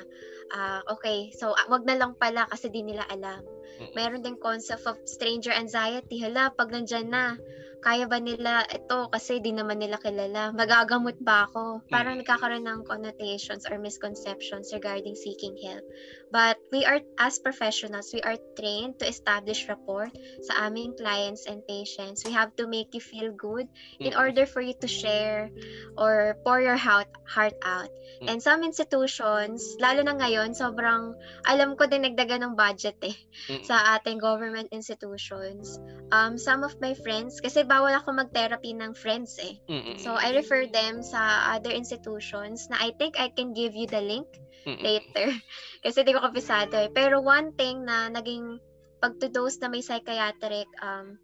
ah, 0.56 0.80
okay, 0.88 1.30
so 1.36 1.52
ah, 1.52 1.68
wag 1.68 1.84
na 1.84 2.00
lang 2.00 2.16
pala 2.16 2.48
kasi 2.48 2.72
di 2.72 2.82
nila 2.82 3.04
alam. 3.12 3.44
Meron 3.92 4.24
din 4.24 4.40
concept 4.40 4.88
of 4.88 4.96
stranger 5.04 5.52
anxiety. 5.52 6.16
Hala, 6.24 6.48
pag 6.56 6.72
nandyan 6.72 7.12
na, 7.12 7.36
kaya 7.86 8.10
ba 8.10 8.18
nila 8.18 8.66
ito 8.66 9.06
kasi 9.14 9.38
di 9.38 9.54
naman 9.54 9.78
nila 9.78 9.94
kilala? 10.02 10.50
Magagamot 10.50 11.22
ba 11.22 11.46
ako? 11.46 11.86
Parang 11.86 12.18
Mm. 12.18 12.26
nagkakaroon 12.26 12.66
ng 12.66 12.82
connotations 12.82 13.62
or 13.70 13.78
misconceptions 13.78 14.74
regarding 14.74 15.14
seeking 15.14 15.54
help. 15.62 15.86
But 16.34 16.58
we 16.74 16.82
are, 16.82 16.98
as 17.22 17.38
professionals, 17.38 18.10
we 18.10 18.18
are 18.26 18.34
trained 18.58 18.98
to 18.98 19.06
establish 19.06 19.70
rapport 19.70 20.10
sa 20.42 20.66
aming 20.66 20.98
clients 20.98 21.46
and 21.46 21.62
patients. 21.62 22.26
We 22.26 22.34
have 22.34 22.50
to 22.58 22.66
make 22.66 22.90
you 22.90 22.98
feel 22.98 23.30
good 23.30 23.70
in 24.02 24.18
Mm. 24.18 24.18
order 24.18 24.50
for 24.50 24.58
you 24.58 24.74
to 24.82 24.90
share 24.90 25.54
or 25.94 26.34
pour 26.42 26.58
your 26.58 26.74
heart, 26.74 27.06
heart 27.22 27.54
out. 27.62 27.86
Mm. 28.18 28.26
And 28.34 28.38
some 28.42 28.66
institutions, 28.66 29.62
lalo 29.78 30.02
na 30.02 30.18
ngayon, 30.18 30.58
sobrang, 30.58 31.14
alam 31.46 31.78
ko 31.78 31.86
din 31.86 32.02
nagdagan 32.02 32.42
ng 32.42 32.58
budget 32.58 32.98
eh 33.06 33.14
sa 33.62 33.94
ating 33.94 34.18
government 34.18 34.74
institutions. 34.74 35.78
Um, 36.10 36.34
some 36.38 36.66
of 36.66 36.74
my 36.82 36.94
friends, 36.98 37.38
kasi 37.38 37.62
bawal 37.76 37.92
ako 37.92 38.16
mag-therapy 38.16 38.72
ng 38.72 38.96
friends 38.96 39.36
eh. 39.36 39.60
Mm-mm. 39.68 40.00
So, 40.00 40.16
I 40.16 40.32
refer 40.32 40.64
them 40.64 41.04
sa 41.04 41.52
other 41.52 41.68
institutions 41.68 42.72
na 42.72 42.80
I 42.80 42.96
think 42.96 43.20
I 43.20 43.28
can 43.28 43.52
give 43.52 43.76
you 43.76 43.84
the 43.84 44.00
link 44.00 44.24
Mm-mm. 44.64 44.80
later. 44.80 45.28
kasi 45.84 46.00
di 46.00 46.16
ko 46.16 46.24
kabisado 46.24 46.80
eh. 46.80 46.88
Pero 46.88 47.20
one 47.20 47.52
thing 47.52 47.84
na 47.84 48.08
naging 48.08 48.56
pag-to-dose 49.04 49.60
na 49.60 49.68
may 49.68 49.84
psychiatric 49.84 50.72
um, 50.80 51.20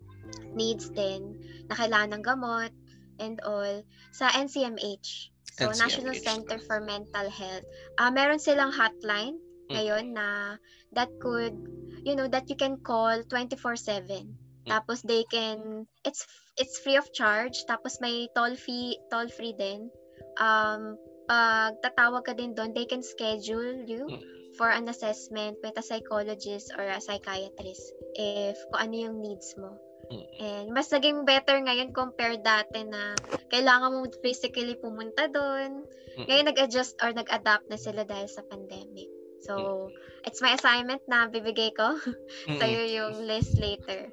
needs 0.52 0.92
din, 0.92 1.32
na 1.72 1.74
kailangan 1.80 2.20
ng 2.20 2.24
gamot 2.24 2.72
and 3.16 3.40
all, 3.48 3.80
sa 4.12 4.28
NCMH. 4.36 5.32
So, 5.56 5.72
National 5.72 6.12
NCMH. 6.12 6.28
Center 6.28 6.58
for 6.60 6.84
Mental 6.84 7.32
Health. 7.32 7.64
Ah, 7.96 8.12
meron 8.12 8.36
silang 8.36 8.76
hotline 8.76 9.40
Mm. 9.72 9.78
ngayon 9.78 10.04
na 10.12 10.26
that 10.92 11.08
could, 11.16 11.56
you 12.04 12.12
know, 12.12 12.28
that 12.28 12.44
you 12.52 12.58
can 12.60 12.76
call 12.76 13.24
24/7. 13.24 14.36
Tapos 14.68 15.02
they 15.02 15.24
can 15.26 15.88
it's 16.06 16.28
it's 16.56 16.80
free 16.80 16.96
of 16.96 17.08
charge 17.12 17.64
tapos 17.68 18.00
may 18.00 18.28
toll 18.36 18.54
fee 18.56 18.98
toll 19.08 19.28
free 19.28 19.56
din. 19.56 19.88
Um 20.40 20.96
pag 21.30 21.78
tatawag 21.80 22.26
ka 22.26 22.34
din 22.34 22.52
doon, 22.52 22.74
they 22.74 22.84
can 22.84 23.00
schedule 23.00 23.86
you 23.86 24.04
Mm. 24.10 24.20
for 24.58 24.68
an 24.68 24.84
assessment 24.90 25.56
with 25.64 25.72
a 25.78 25.84
psychologist 25.84 26.74
or 26.76 26.84
a 26.84 27.00
psychiatrist 27.00 27.84
if 28.18 28.58
kung 28.68 28.90
ano 28.90 28.94
yung 29.08 29.16
needs 29.22 29.54
mo. 29.56 29.78
Mm. 30.12 30.26
And 30.42 30.66
mas 30.76 30.92
naging 30.92 31.24
better 31.24 31.56
ngayon 31.56 31.96
compared 31.96 32.44
dati 32.44 32.84
na 32.84 33.16
kailangan 33.48 33.96
mo 33.96 34.10
physically 34.20 34.76
pumunta 34.76 35.30
doon. 35.30 35.88
Mm. 36.20 36.26
Ngayon 36.28 36.46
nag-adjust 36.52 37.00
or 37.00 37.16
nag-adapt 37.16 37.70
na 37.72 37.78
sila 37.80 38.04
dahil 38.04 38.28
sa 38.28 38.44
pandemic. 38.50 39.08
So, 39.42 39.90
it's 40.22 40.38
my 40.38 40.54
assignment 40.54 41.02
na 41.10 41.26
bibigay 41.26 41.74
ko 41.74 41.98
sa'yo 42.62 42.82
yung 42.86 43.26
list 43.26 43.58
later. 43.58 44.06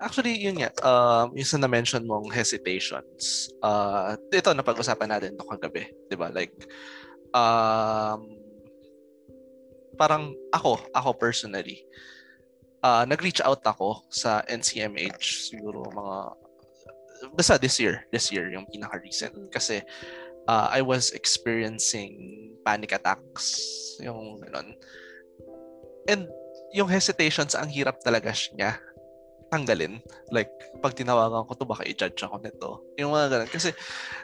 Actually, 0.00 0.36
yun 0.40 0.56
nga, 0.60 0.72
um, 0.80 1.36
yung 1.36 1.48
sa 1.48 1.60
na-mention 1.60 2.04
mong 2.08 2.32
hesitations, 2.32 3.52
uh, 3.60 4.16
ito, 4.32 4.52
napag-usapan 4.56 5.08
natin 5.12 5.36
ito 5.36 5.44
kagabi, 5.44 5.92
di 6.08 6.16
ba? 6.16 6.32
Like, 6.32 6.56
um, 7.36 8.24
parang 10.00 10.32
ako, 10.54 10.80
ako 10.94 11.10
personally, 11.20 11.84
uh, 12.80 13.04
nag-reach 13.04 13.42
out 13.42 13.60
ako 13.66 14.06
sa 14.08 14.40
NCMH 14.46 15.50
siguro 15.52 15.84
mga 15.90 16.16
basta 17.34 17.58
this 17.58 17.76
year, 17.82 18.06
this 18.14 18.30
year 18.30 18.46
yung 18.54 18.64
pinaka-recent 18.70 19.34
kasi 19.50 19.82
uh, 20.46 20.70
I 20.70 20.80
was 20.80 21.10
experiencing 21.10 22.14
panic 22.62 22.94
attacks 22.94 23.58
yung 23.98 24.38
ganun. 24.38 24.78
And 26.06 26.30
yung 26.72 26.88
hesitations 26.88 27.58
ang 27.58 27.68
hirap 27.68 28.00
talaga 28.00 28.30
niya 28.54 28.78
tanggalin. 29.48 30.00
Like, 30.32 30.52
pag 30.84 30.96
tinawagan 30.96 31.48
ko 31.48 31.52
to, 31.56 31.64
baka 31.64 31.84
i-judge 31.88 32.20
ako 32.20 32.36
nito. 32.40 32.70
Yung 33.00 33.12
mga 33.12 33.26
ganun. 33.32 33.50
Kasi, 33.50 33.72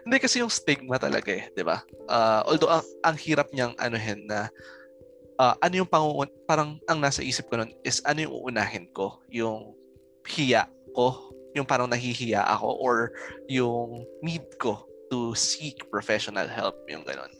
hindi 0.05 0.17
kasi 0.21 0.45
yung 0.45 0.53
stigma 0.53 1.01
talaga 1.01 1.33
eh, 1.33 1.49
di 1.53 1.65
ba? 1.65 1.81
Uh, 2.09 2.45
although, 2.45 2.71
ang, 2.71 2.85
ang 3.03 3.17
hirap 3.17 3.49
niyang 3.53 3.73
anuhin 3.81 4.29
na 4.29 4.53
uh, 5.39 5.55
ano 5.59 5.75
yung 5.83 5.91
panguun 5.91 6.31
parang 6.47 6.79
ang 6.87 6.99
nasa 7.03 7.23
isip 7.23 7.51
ko 7.51 7.59
nun 7.59 7.71
is 7.83 8.03
ano 8.07 8.27
yung 8.27 8.35
uunahin 8.35 8.87
ko 8.95 9.19
yung 9.31 9.75
hiya 10.27 10.71
ko 10.95 11.35
yung 11.55 11.67
parang 11.67 11.91
nahihiya 11.91 12.43
ako 12.59 12.69
or 12.83 12.97
yung 13.51 14.03
need 14.23 14.45
ko 14.59 14.87
to 15.11 15.35
seek 15.35 15.87
professional 15.91 16.47
help 16.47 16.75
yung 16.91 17.03
ganun 17.07 17.31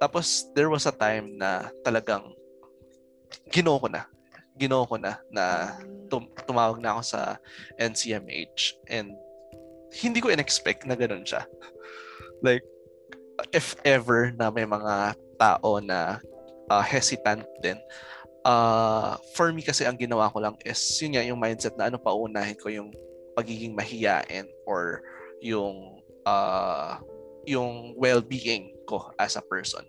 tapos 0.00 0.48
there 0.52 0.68
was 0.68 0.84
a 0.84 0.94
time 0.94 1.36
na 1.38 1.68
talagang 1.84 2.34
ginoo 3.52 3.80
ko 3.80 3.88
na 3.88 4.08
ginoo 4.54 4.86
ko 4.86 4.96
na 4.98 5.18
na 5.34 5.74
tum- 6.06 6.30
tumawag 6.46 6.78
na 6.78 6.94
ako 6.94 7.02
sa 7.02 7.20
NCMH 7.78 8.78
and 8.90 9.10
hindi 9.94 10.18
ko 10.22 10.30
in-expect 10.30 10.86
na 10.86 10.94
ganun 10.94 11.26
siya 11.26 11.46
like 12.46 12.62
if 13.50 13.74
ever 13.82 14.30
na 14.34 14.50
may 14.50 14.66
mga 14.66 15.18
tao 15.36 15.82
na 15.82 16.22
uh, 16.70 16.84
hesitant 16.84 17.44
din. 17.60 17.78
Uh, 18.44 19.16
for 19.32 19.48
me 19.56 19.64
kasi 19.64 19.88
ang 19.88 19.96
ginawa 19.96 20.28
ko 20.28 20.36
lang 20.36 20.52
is 20.68 20.80
yun 21.00 21.16
nga 21.16 21.24
yung 21.24 21.40
mindset 21.40 21.72
na 21.80 21.88
ano 21.88 21.96
pa 21.96 22.12
unahin 22.12 22.60
ko 22.60 22.68
yung 22.68 22.92
pagiging 23.32 23.72
mahiyain 23.72 24.44
or 24.68 25.00
yung 25.40 26.04
uh, 26.28 27.00
yung 27.48 27.96
well-being 27.96 28.76
ko 28.84 29.08
as 29.16 29.40
a 29.40 29.44
person. 29.48 29.84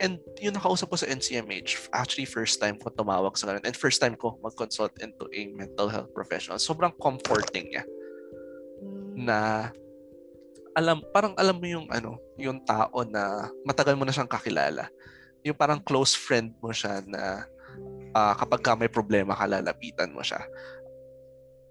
And 0.00 0.16
yung 0.40 0.56
nakausap 0.56 0.88
ko 0.88 0.96
sa 0.96 1.08
NCMH, 1.12 1.92
actually 1.92 2.24
first 2.24 2.56
time 2.56 2.80
ko 2.80 2.88
tumawag 2.88 3.36
sa 3.36 3.52
ganun 3.52 3.64
and 3.68 3.76
first 3.76 4.00
time 4.00 4.16
ko 4.16 4.40
mag-consult 4.40 4.96
into 5.04 5.28
a 5.36 5.52
mental 5.52 5.92
health 5.92 6.08
professional. 6.16 6.56
Sobrang 6.56 6.96
comforting 6.96 7.68
niya. 7.68 7.84
Hmm. 8.80 9.28
Na 9.28 9.38
alam 10.72 11.04
parang 11.12 11.36
alam 11.36 11.60
mo 11.60 11.66
yung 11.68 11.86
ano, 11.92 12.16
yung 12.40 12.64
tao 12.64 13.04
na 13.04 13.52
matagal 13.68 13.92
mo 13.92 14.08
na 14.08 14.14
siyang 14.14 14.30
kakilala 14.30 14.88
yung 15.44 15.56
parang 15.56 15.80
close 15.80 16.12
friend 16.12 16.52
mo 16.60 16.72
siya 16.72 17.00
na 17.08 17.44
uh, 18.12 18.34
kapag 18.36 18.60
ka 18.60 18.72
may 18.76 18.92
problema 18.92 19.32
ka, 19.32 19.48
lalapitan 19.48 20.12
mo 20.12 20.20
siya. 20.20 20.40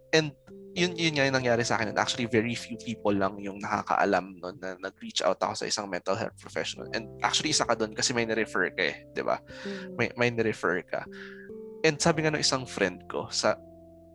And 0.10 0.34
yun, 0.80 0.92
yun 0.96 1.14
nga 1.20 1.28
yung 1.28 1.36
nangyari 1.36 1.68
sa 1.68 1.76
akin. 1.76 1.92
And 1.92 2.00
actually, 2.00 2.26
very 2.32 2.56
few 2.56 2.80
people 2.80 3.12
lang 3.12 3.36
yung 3.44 3.60
nakakaalam 3.60 4.40
nun 4.40 4.56
na 4.64 4.80
nag-reach 4.80 5.20
out 5.22 5.44
ako 5.44 5.54
sa 5.60 5.66
isang 5.68 5.92
mental 5.92 6.16
health 6.16 6.40
professional. 6.40 6.88
And 6.96 7.12
actually, 7.20 7.52
isa 7.52 7.68
ka 7.68 7.76
doon 7.76 7.92
kasi 7.92 8.16
may 8.16 8.24
ni-refer 8.24 8.72
ka 8.72 8.84
eh. 8.88 9.04
Di 9.12 9.20
ba? 9.20 9.44
Mm. 9.68 10.00
May, 10.00 10.08
may 10.16 10.30
ni-refer 10.32 10.80
ka. 10.88 11.04
And 11.84 12.00
sabi 12.00 12.24
nga 12.24 12.32
ng 12.32 12.44
isang 12.44 12.64
friend 12.64 13.04
ko, 13.12 13.28
sa 13.28 13.60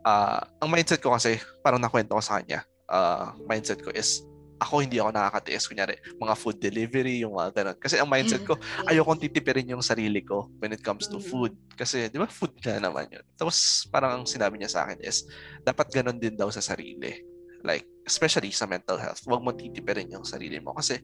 uh, 0.05 0.41
ang 0.61 0.69
mindset 0.73 1.01
ko 1.01 1.13
kasi, 1.13 1.41
parang 1.61 1.81
nakwento 1.81 2.17
ko 2.17 2.23
sa 2.25 2.41
kanya, 2.41 2.65
uh, 2.89 3.33
mindset 3.49 3.81
ko 3.81 3.93
is, 3.93 4.25
ako 4.59 4.85
hindi 4.87 5.03
ako 5.03 5.11
nakakatiis. 5.11 5.67
Kunyari 5.67 5.95
mga 6.19 6.35
food 6.39 6.59
delivery 6.63 7.23
yung 7.27 7.35
mga 7.35 7.51
ganun. 7.63 7.79
Kasi 7.79 7.99
ang 7.99 8.09
mindset 8.11 8.47
ko 8.47 8.55
mm. 8.55 8.91
ayokong 8.91 9.21
titipirin 9.21 9.75
yung 9.75 9.85
sarili 9.85 10.23
ko 10.23 10.51
when 10.63 10.75
it 10.75 10.83
comes 10.83 11.11
to 11.11 11.19
food. 11.19 11.53
Mm. 11.55 11.63
kasi 11.75 12.07
di 12.07 12.19
ba 12.23 12.31
food 12.31 12.55
ka 12.63 12.79
naman 12.79 13.11
yun. 13.11 13.25
Tapos 13.35 13.87
parang 13.91 14.23
ang 14.23 14.25
sinabi 14.27 14.59
niya 14.59 14.71
sa 14.71 14.81
akin 14.87 15.03
is 15.03 15.27
dapat 15.67 15.91
ganun 15.91 16.19
din 16.19 16.39
daw 16.39 16.49
sa 16.51 16.63
sarili. 16.63 17.23
Like 17.65 17.87
especially 18.07 18.53
sa 18.53 18.69
mental 18.69 19.01
health 19.01 19.25
huwag 19.27 19.43
mo 19.43 19.51
titipirin 19.51 20.13
yung 20.15 20.27
sarili 20.27 20.63
mo. 20.63 20.77
Kasi 20.77 21.03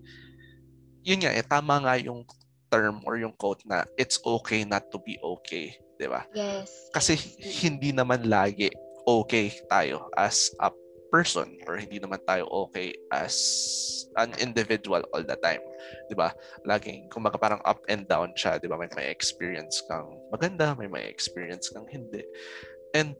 yun 1.02 1.24
nga 1.24 1.32
eh 1.34 1.44
tama 1.44 1.80
nga 1.82 1.96
yung 1.98 2.22
term 2.70 3.02
or 3.02 3.18
yung 3.18 3.34
quote 3.34 3.66
na 3.66 3.82
it's 3.98 4.22
okay 4.22 4.62
not 4.62 4.86
to 4.94 5.02
be 5.02 5.18
okay. 5.18 5.74
Di 5.98 6.06
ba? 6.06 6.24
Yes. 6.32 6.70
Kasi 6.94 7.18
hindi 7.60 7.90
naman 7.90 8.30
lagi 8.30 8.70
okay 9.04 9.50
tayo 9.66 10.06
as 10.14 10.54
a 10.62 10.70
person 11.10 11.58
or 11.66 11.76
hindi 11.76 11.98
naman 11.98 12.22
tayo 12.24 12.46
okay 12.48 12.94
as 13.10 13.34
an 14.16 14.34
individual 14.38 15.02
all 15.10 15.22
the 15.22 15.36
time. 15.42 15.62
'Di 16.06 16.14
ba? 16.14 16.34
Laging 16.66 17.10
kumbaga 17.10 17.36
parang 17.36 17.62
up 17.66 17.82
and 17.90 18.06
down 18.06 18.30
siya, 18.34 18.58
'di 18.58 18.70
ba? 18.70 18.78
May 18.78 18.90
may 18.94 19.10
experience 19.10 19.82
kang 19.86 20.08
maganda, 20.30 20.74
may 20.78 20.86
may 20.86 21.06
experience 21.10 21.70
kang 21.70 21.86
hindi. 21.90 22.22
And 22.94 23.14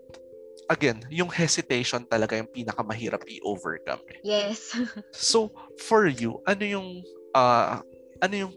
again, 0.71 1.03
yung 1.11 1.31
hesitation 1.31 2.07
talaga 2.07 2.39
yung 2.39 2.51
pinakamahirap 2.51 3.27
i-overcome. 3.27 4.03
Eh. 4.15 4.19
Yes. 4.23 4.75
so, 5.11 5.51
for 5.83 6.07
you, 6.07 6.39
ano 6.47 6.63
yung 6.63 6.89
uh, 7.35 7.83
ano 8.23 8.35
yung 8.35 8.55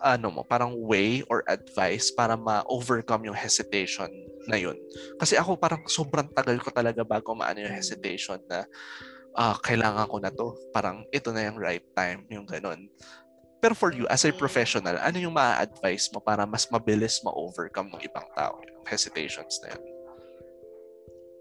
ano 0.00 0.28
mo, 0.30 0.40
parang 0.42 0.74
way 0.76 1.22
or 1.28 1.42
advice 1.46 2.12
para 2.12 2.36
ma-overcome 2.36 3.30
yung 3.30 3.38
hesitation 3.38 4.08
na 4.46 4.56
yun. 4.56 4.78
Kasi 5.18 5.34
ako 5.36 5.58
parang 5.58 5.82
sobrang 5.90 6.30
tagal 6.32 6.58
ko 6.62 6.70
talaga 6.70 7.02
bago 7.02 7.34
maano 7.34 7.62
yung 7.62 7.74
hesitation 7.74 8.38
na 8.46 8.64
uh, 9.36 9.56
kailangan 9.60 10.06
ko 10.08 10.16
na 10.22 10.32
to. 10.32 10.56
Parang 10.72 11.04
ito 11.12 11.30
na 11.30 11.46
yung 11.46 11.58
right 11.60 11.84
time, 11.92 12.24
yung 12.32 12.46
ganun. 12.48 12.88
Pero 13.60 13.74
for 13.74 13.90
you, 13.90 14.06
as 14.06 14.22
a 14.22 14.30
professional, 14.30 15.00
ano 15.00 15.16
yung 15.18 15.34
ma-advise 15.34 16.12
mo 16.12 16.20
para 16.20 16.44
mas 16.44 16.68
mabilis 16.68 17.20
ma-overcome 17.24 17.90
ng 17.90 18.02
ibang 18.04 18.28
tao 18.36 18.60
yung 18.62 18.84
hesitations 18.86 19.58
na 19.64 19.74
yun? 19.74 19.82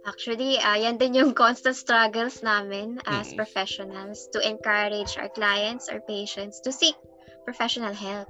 Actually, 0.06 0.62
uh, 0.62 0.78
yan 0.78 1.02
din 1.02 1.18
yung 1.18 1.34
constant 1.42 1.76
struggles 1.76 2.46
namin 2.46 3.02
as 3.10 3.30
mm-hmm. 3.34 3.42
professionals 3.42 4.30
to 4.32 4.40
encourage 4.42 5.18
our 5.18 5.30
clients 5.34 5.90
or 5.90 6.00
patients 6.06 6.62
to 6.62 6.72
seek 6.72 6.96
professional 7.44 7.94
help. 7.94 8.30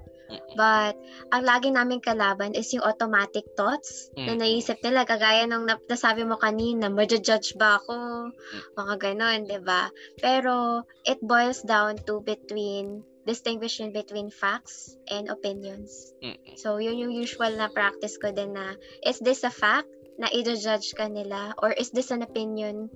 But, 0.56 0.98
ang 1.30 1.44
lagi 1.46 1.70
namin 1.70 2.02
kalaban 2.02 2.58
is 2.58 2.72
yung 2.74 2.88
automatic 2.88 3.46
thoughts 3.54 4.10
mm. 4.18 4.26
na 4.26 4.34
naisip 4.40 4.82
nila, 4.82 5.06
kagaya 5.06 5.46
nung 5.46 5.68
nasabi 5.68 6.26
mo 6.26 6.40
kanina, 6.40 6.90
ma-judge 6.90 7.54
ba 7.60 7.78
ako? 7.78 7.96
Mm. 8.32 8.32
Mga 8.74 8.96
ganon, 8.98 9.40
di 9.46 9.60
ba? 9.62 9.92
Pero, 10.18 10.86
it 11.06 11.22
boils 11.22 11.62
down 11.62 12.00
to 12.10 12.24
between 12.26 13.06
distinguishing 13.26 13.90
between 13.90 14.30
facts 14.30 14.94
and 15.10 15.34
opinions. 15.34 16.14
So, 16.62 16.78
yun 16.78 17.02
yung 17.02 17.14
usual 17.14 17.58
na 17.58 17.74
practice 17.74 18.22
ko 18.22 18.30
din 18.30 18.54
na, 18.54 18.78
is 19.02 19.18
this 19.18 19.42
a 19.42 19.50
fact 19.50 19.90
na 20.22 20.30
i-judge 20.30 20.94
ka 20.94 21.10
nila 21.10 21.58
or 21.60 21.74
is 21.74 21.90
this 21.90 22.14
an 22.14 22.22
opinion 22.22 22.88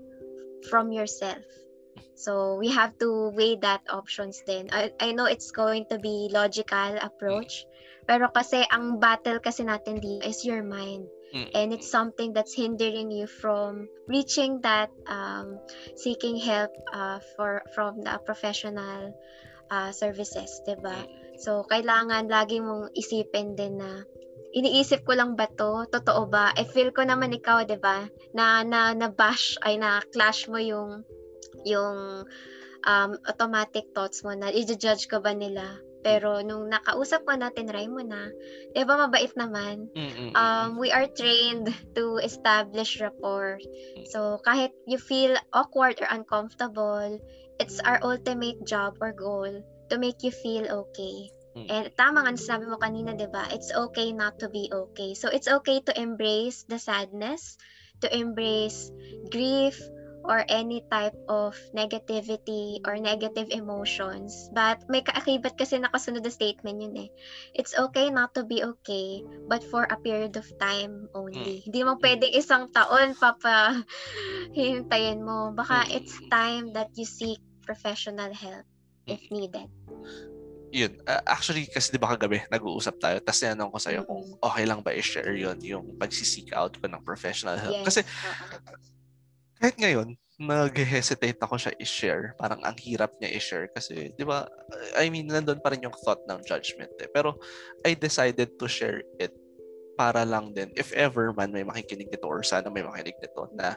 from 0.69 0.93
yourself? 0.93 1.41
So 2.19 2.59
we 2.59 2.67
have 2.75 2.99
to 2.99 3.31
weigh 3.31 3.55
that 3.63 3.87
options 3.87 4.43
then. 4.43 4.67
I, 4.75 4.91
I 4.99 5.15
know 5.15 5.23
it's 5.23 5.55
going 5.55 5.87
to 5.87 5.97
be 5.97 6.27
logical 6.27 6.99
approach, 6.99 7.63
pero 8.03 8.27
kasi 8.27 8.67
ang 8.67 8.99
battle 8.99 9.39
kasi 9.39 9.63
natin 9.63 10.03
dito 10.03 10.27
is 10.27 10.43
your 10.43 10.59
mind. 10.59 11.07
And 11.53 11.71
it's 11.71 11.87
something 11.87 12.33
that's 12.33 12.57
hindering 12.57 13.13
you 13.13 13.29
from 13.29 13.87
reaching 14.09 14.59
that 14.65 14.89
um, 15.05 15.61
seeking 15.95 16.41
help 16.41 16.73
uh, 16.91 17.21
for 17.37 17.61
from 17.71 18.01
the 18.01 18.17
professional 18.25 19.13
uh, 19.69 19.93
services, 19.93 20.49
'di 20.65 20.75
ba? 20.81 21.05
So 21.39 21.63
kailangan 21.69 22.27
lagi 22.27 22.59
mong 22.59 22.91
isipin 22.97 23.53
din 23.53 23.77
na 23.77 24.01
iniisip 24.57 25.05
ko 25.05 25.13
lang 25.13 25.37
ba 25.37 25.45
to? 25.53 25.85
Totoo 25.93 26.25
ba? 26.27 26.49
I 26.57 26.65
feel 26.65 26.89
ko 26.89 27.05
naman 27.05 27.29
ikaw, 27.29 27.61
'di 27.61 27.77
ba? 27.77 28.09
Na 28.33 28.65
na 28.65 28.97
na 28.97 29.13
bash 29.13 29.55
ay 29.61 29.77
na 29.77 30.01
clash 30.09 30.49
mo 30.49 30.57
yung 30.57 31.05
yung 31.65 32.23
um, 32.85 33.11
automatic 33.27 33.91
thoughts 33.95 34.23
mo 34.23 34.31
na 34.35 34.51
i-judge 34.53 35.07
ka 35.09 35.19
ba 35.19 35.35
nila. 35.35 35.79
Pero 35.99 36.39
nung 36.39 36.71
nakausap 36.71 37.27
ko 37.27 37.35
natin 37.35 37.67
Raymond 37.67 38.31
di 38.71 38.81
ba 38.87 38.95
mabait 38.95 39.35
naman? 39.35 39.91
Um, 40.31 40.79
we 40.79 40.95
are 40.95 41.11
trained 41.11 41.67
to 41.91 42.23
establish 42.23 43.03
rapport. 43.03 43.59
So 44.07 44.39
kahit 44.47 44.71
you 44.87 44.95
feel 44.95 45.35
awkward 45.51 45.99
or 45.99 46.07
uncomfortable, 46.07 47.19
it's 47.59 47.83
our 47.83 47.99
ultimate 47.99 48.63
job 48.63 48.95
or 49.03 49.11
goal 49.11 49.51
to 49.91 49.95
make 49.99 50.23
you 50.23 50.31
feel 50.31 50.87
okay. 50.87 51.35
And 51.67 51.91
tama 51.99 52.23
nga 52.23 52.39
sabi 52.39 52.71
mo 52.71 52.79
kanina, 52.79 53.11
'di 53.11 53.27
ba? 53.27 53.51
It's 53.51 53.75
okay 53.75 54.15
not 54.15 54.39
to 54.39 54.47
be 54.47 54.71
okay. 54.71 55.11
So 55.19 55.27
it's 55.27 55.51
okay 55.51 55.83
to 55.83 55.91
embrace 55.91 56.63
the 56.63 56.79
sadness, 56.79 57.59
to 57.99 58.07
embrace 58.07 58.87
grief, 59.27 59.75
or 60.29 60.45
any 60.45 60.85
type 60.93 61.17
of 61.25 61.57
negativity 61.73 62.77
or 62.85 63.01
negative 63.01 63.49
emotions. 63.49 64.53
But 64.53 64.85
may 64.85 65.01
kaakibat 65.01 65.57
kasi 65.57 65.81
nakasunod 65.81 66.21
na 66.21 66.29
statement 66.29 66.77
yun 66.85 66.95
eh. 66.95 67.09
It's 67.57 67.73
okay 67.73 68.13
not 68.13 68.37
to 68.37 68.45
be 68.45 68.61
okay, 68.61 69.25
but 69.49 69.65
for 69.65 69.89
a 69.89 69.97
period 69.97 70.37
of 70.37 70.45
time 70.61 71.09
only. 71.17 71.65
Mm. 71.65 71.73
Hindi 71.73 71.79
mo 71.81 71.97
pwedeng 71.97 72.37
isang 72.37 72.69
taon 72.69 73.17
papa 73.17 73.81
hintayin 74.53 75.25
mo. 75.25 75.49
Baka 75.57 75.89
mm. 75.89 75.97
it's 75.97 76.13
time 76.29 76.77
that 76.77 76.93
you 76.93 77.09
seek 77.09 77.41
professional 77.65 78.29
help 78.29 78.69
if 79.09 79.25
needed 79.33 79.73
yun, 80.69 81.01
uh, 81.09 81.21
actually 81.25 81.65
kasi 81.65 81.89
'di 81.89 81.99
ba 82.01 82.13
kagabi 82.13 82.45
nag-uusap 82.53 83.01
tayo 83.01 83.17
tapos 83.21 83.41
tinanong 83.41 83.73
ko 83.73 83.79
sa 83.81 83.89
iyo 83.89 84.05
kung 84.05 84.21
okay 84.37 84.65
lang 84.69 84.85
ba 84.85 84.93
i-share 84.93 85.33
yun 85.33 85.57
yung 85.65 85.97
pagsi-seek 85.97 86.53
out 86.53 86.77
ko 86.77 86.85
ng 86.85 87.01
professional 87.01 87.57
help. 87.57 87.73
Yes. 87.73 87.85
Kasi 87.89 87.99
kahit 89.59 89.75
ngayon 89.77 90.15
nag-hesitate 90.39 91.35
ako 91.43 91.59
siya 91.59 91.75
i-share. 91.83 92.31
Parang 92.39 92.63
ang 92.63 92.79
hirap 92.79 93.11
niya 93.19 93.35
i-share 93.35 93.67
kasi 93.75 94.15
'di 94.15 94.23
ba 94.23 94.47
I 94.95 95.11
mean 95.11 95.27
nandoon 95.27 95.59
pa 95.59 95.75
rin 95.75 95.83
yung 95.83 95.95
thought 95.99 96.23
ng 96.31 96.39
judgment 96.47 96.95
eh. 97.03 97.11
Pero 97.11 97.35
I 97.83 97.99
decided 97.99 98.55
to 98.55 98.65
share 98.71 99.03
it 99.19 99.35
para 99.99 100.23
lang 100.23 100.55
din 100.55 100.71
if 100.79 100.95
ever 100.95 101.35
man 101.35 101.51
may 101.51 101.67
makikinig 101.67 102.07
nito 102.07 102.23
or 102.23 102.39
sana 102.39 102.71
may 102.71 102.87
makinig 102.87 103.19
nito 103.19 103.51
na 103.51 103.75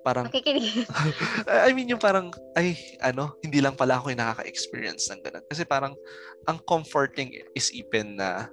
parang 0.00 0.32
Makikinig. 0.32 0.88
I 1.68 1.76
mean 1.76 1.92
yung 1.92 2.00
parang 2.00 2.32
ay 2.56 2.80
ano 3.04 3.36
hindi 3.44 3.60
lang 3.60 3.76
pala 3.76 4.00
ako 4.00 4.08
yung 4.08 4.24
nakaka-experience 4.24 5.12
ng 5.12 5.20
ganun 5.20 5.44
kasi 5.52 5.68
parang 5.68 5.92
ang 6.48 6.56
comforting 6.64 7.28
is 7.52 7.68
even 7.76 8.16
na 8.16 8.48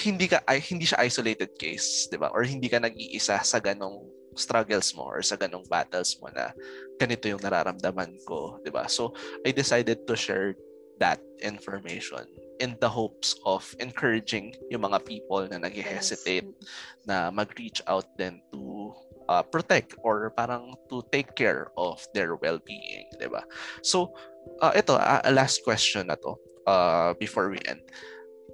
hindi 0.00 0.26
ka 0.26 0.40
ay, 0.50 0.58
hindi 0.58 0.88
siya 0.88 1.04
isolated 1.06 1.54
case, 1.54 2.10
'di 2.10 2.18
ba? 2.18 2.32
Or 2.34 2.42
hindi 2.42 2.66
ka 2.66 2.82
nag-iisa 2.82 3.38
sa 3.44 3.58
ganong 3.62 4.02
struggles 4.36 4.92
mo 4.94 5.06
or 5.08 5.22
sa 5.22 5.38
ganong 5.38 5.66
battles 5.66 6.18
mo 6.20 6.30
na 6.30 6.54
ganito 6.98 7.26
yung 7.26 7.42
nararamdaman 7.42 8.18
ko, 8.26 8.58
'di 8.62 8.70
ba? 8.70 8.86
So 8.86 9.14
I 9.46 9.50
decided 9.50 10.06
to 10.06 10.14
share 10.14 10.54
that 11.02 11.18
information 11.42 12.22
in 12.62 12.78
the 12.78 12.86
hopes 12.86 13.34
of 13.42 13.66
encouraging 13.82 14.54
yung 14.70 14.86
mga 14.86 15.02
people 15.02 15.42
na 15.50 15.58
nag-hesitate 15.58 16.46
yes. 16.46 16.68
na 17.02 17.26
mag-reach 17.34 17.82
out 17.90 18.06
then 18.14 18.38
to 18.54 18.94
uh, 19.26 19.42
protect 19.42 19.98
or 20.06 20.30
parang 20.38 20.78
to 20.86 21.02
take 21.10 21.34
care 21.34 21.74
of 21.74 21.98
their 22.14 22.38
well-being, 22.38 23.10
'di 23.18 23.26
ba? 23.26 23.42
So, 23.82 24.14
uh, 24.62 24.72
ito 24.74 24.94
uh, 24.94 25.22
last 25.34 25.66
question 25.66 26.08
na 26.08 26.18
to 26.20 26.38
uh, 26.66 27.10
before 27.18 27.50
we 27.50 27.58
end. 27.66 27.82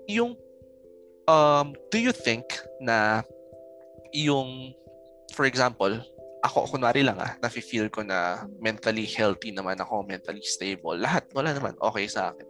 Yung 0.09 0.37
um 1.31 1.77
do 1.95 1.99
you 2.01 2.11
think 2.11 2.43
na 2.81 3.23
yung 4.11 4.75
for 5.33 5.47
example, 5.47 5.99
ako 6.41 6.73
kunwari 6.73 7.05
lang 7.05 7.21
ah, 7.21 7.37
nafi-feel 7.45 7.93
ko 7.93 8.01
na 8.01 8.49
mentally 8.65 9.05
healthy 9.05 9.53
naman 9.53 9.77
ako, 9.77 10.05
mentally 10.09 10.41
stable. 10.41 10.97
Lahat 10.97 11.29
wala 11.37 11.53
naman 11.53 11.77
okay 11.85 12.09
sa 12.09 12.33
akin. 12.33 12.49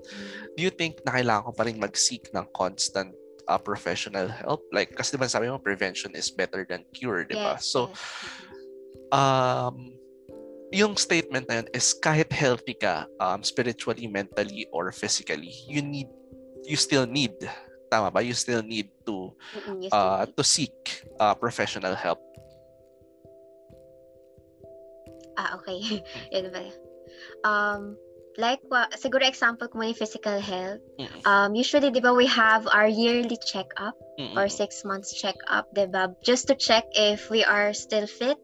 Do 0.55 0.61
you 0.62 0.70
think 0.70 1.03
na 1.03 1.18
kailangan 1.18 1.51
ko 1.51 1.53
pa 1.55 1.66
rin 1.66 1.78
mag-seek 1.78 2.31
ng 2.31 2.47
constant 2.55 3.11
uh, 3.51 3.59
professional 3.59 4.31
help. 4.31 4.62
Like, 4.70 4.95
kasi 4.95 5.18
diba 5.18 5.26
sabi 5.26 5.51
mo, 5.51 5.59
prevention 5.59 6.14
is 6.14 6.31
better 6.31 6.62
than 6.62 6.87
cure, 6.95 7.26
di 7.26 7.35
ba? 7.35 7.59
Yes, 7.59 7.66
so, 7.66 7.91
um, 9.11 9.91
yung 10.70 10.95
statement 10.95 11.51
na 11.51 11.62
yun 11.62 11.68
is 11.74 11.91
kahit 11.99 12.31
healthy 12.31 12.78
ka, 12.78 13.11
um, 13.18 13.43
spiritually, 13.43 14.07
mentally, 14.07 14.70
or 14.70 14.95
physically, 14.95 15.51
you 15.66 15.83
need, 15.83 16.07
you 16.62 16.78
still 16.78 17.11
need, 17.11 17.35
tama 17.91 18.14
ba? 18.14 18.22
You 18.22 18.39
still 18.39 18.62
need 18.62 18.95
to, 19.11 19.35
uh, 19.91 20.31
to 20.31 20.43
seek 20.47 21.03
uh, 21.18 21.35
professional 21.35 21.99
help. 21.99 22.22
Ah, 25.37 25.59
okay. 25.59 26.03
yun 26.35 26.51
ba? 26.51 26.64
Um, 27.45 27.99
like 28.39 28.61
what 28.68 28.93
siguro 28.95 29.26
example 29.26 29.66
ko 29.66 29.83
yung 29.83 29.97
physical 29.97 30.39
health 30.39 30.81
um 31.26 31.53
usually 31.57 31.91
'di 31.91 32.01
ba 32.01 32.14
we 32.14 32.24
have 32.24 32.68
our 32.70 32.87
yearly 32.87 33.37
check-up 33.43 33.97
mm-hmm. 34.20 34.37
or 34.39 34.47
six 34.47 34.87
months 34.87 35.12
check-up 35.12 35.66
'di 35.74 35.91
ba 35.91 36.14
just 36.22 36.47
to 36.47 36.55
check 36.55 36.87
if 36.95 37.28
we 37.33 37.43
are 37.43 37.74
still 37.74 38.07
fit 38.07 38.39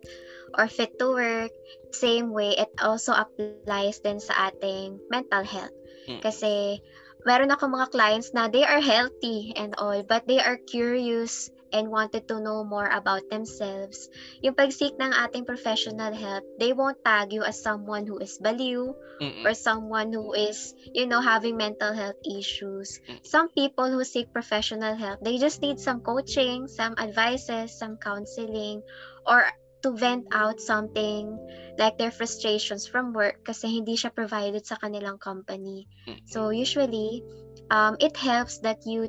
or 0.59 0.67
fit 0.67 0.99
to 0.99 1.15
work 1.15 1.53
same 1.95 2.35
way 2.35 2.53
it 2.59 2.71
also 2.83 3.15
applies 3.15 4.03
din 4.03 4.19
sa 4.19 4.51
ating 4.51 4.99
mental 5.09 5.45
health 5.47 5.75
mm-hmm. 6.11 6.21
kasi 6.21 6.83
meron 7.23 7.51
ako 7.51 7.71
mga 7.71 7.91
clients 7.91 8.31
na 8.35 8.47
they 8.51 8.63
are 8.63 8.83
healthy 8.83 9.55
and 9.55 9.75
all 9.79 9.99
but 10.07 10.27
they 10.27 10.39
are 10.39 10.59
curious 10.67 11.51
and 11.73 11.91
wanted 11.91 12.29
to 12.29 12.41
know 12.41 12.65
more 12.65 12.87
about 12.87 13.23
themselves, 13.31 14.09
yung 14.43 14.55
pag-seek 14.55 14.95
ng 14.99 15.13
ating 15.13 15.45
professional 15.45 16.15
help, 16.15 16.45
they 16.59 16.73
won't 16.73 16.99
tag 17.05 17.33
you 17.33 17.43
as 17.43 17.61
someone 17.61 18.07
who 18.07 18.19
is 18.19 18.39
baliw 18.39 18.95
Mm-mm. 19.21 19.45
or 19.45 19.55
someone 19.55 20.13
who 20.13 20.33
is, 20.33 20.75
you 20.95 21.07
know, 21.07 21.21
having 21.21 21.57
mental 21.57 21.93
health 21.93 22.19
issues. 22.25 23.01
Mm. 23.09 23.21
Some 23.27 23.49
people 23.51 23.91
who 23.91 24.05
seek 24.05 24.33
professional 24.33 24.95
help, 24.95 25.21
they 25.21 25.39
just 25.39 25.63
need 25.63 25.81
some 25.81 26.01
coaching, 26.01 26.69
some 26.69 26.95
advices, 26.99 27.77
some 27.77 27.97
counseling, 27.97 28.83
or 29.27 29.45
to 29.83 29.93
vent 29.93 30.27
out 30.33 30.61
something 30.61 31.39
like 31.79 31.99
their 31.99 32.11
frustrations 32.11 32.87
from 32.87 33.13
work 33.13 33.45
kasi 33.45 33.69
hindi 33.69 33.95
siya 33.95 34.11
provided 34.11 34.65
sa 34.67 34.77
kanilang 34.81 35.21
company. 35.21 35.87
So 36.27 36.51
usually, 36.51 37.23
um, 37.71 37.97
it 38.01 38.17
helps 38.17 38.59
that 38.67 38.83
you 38.87 39.07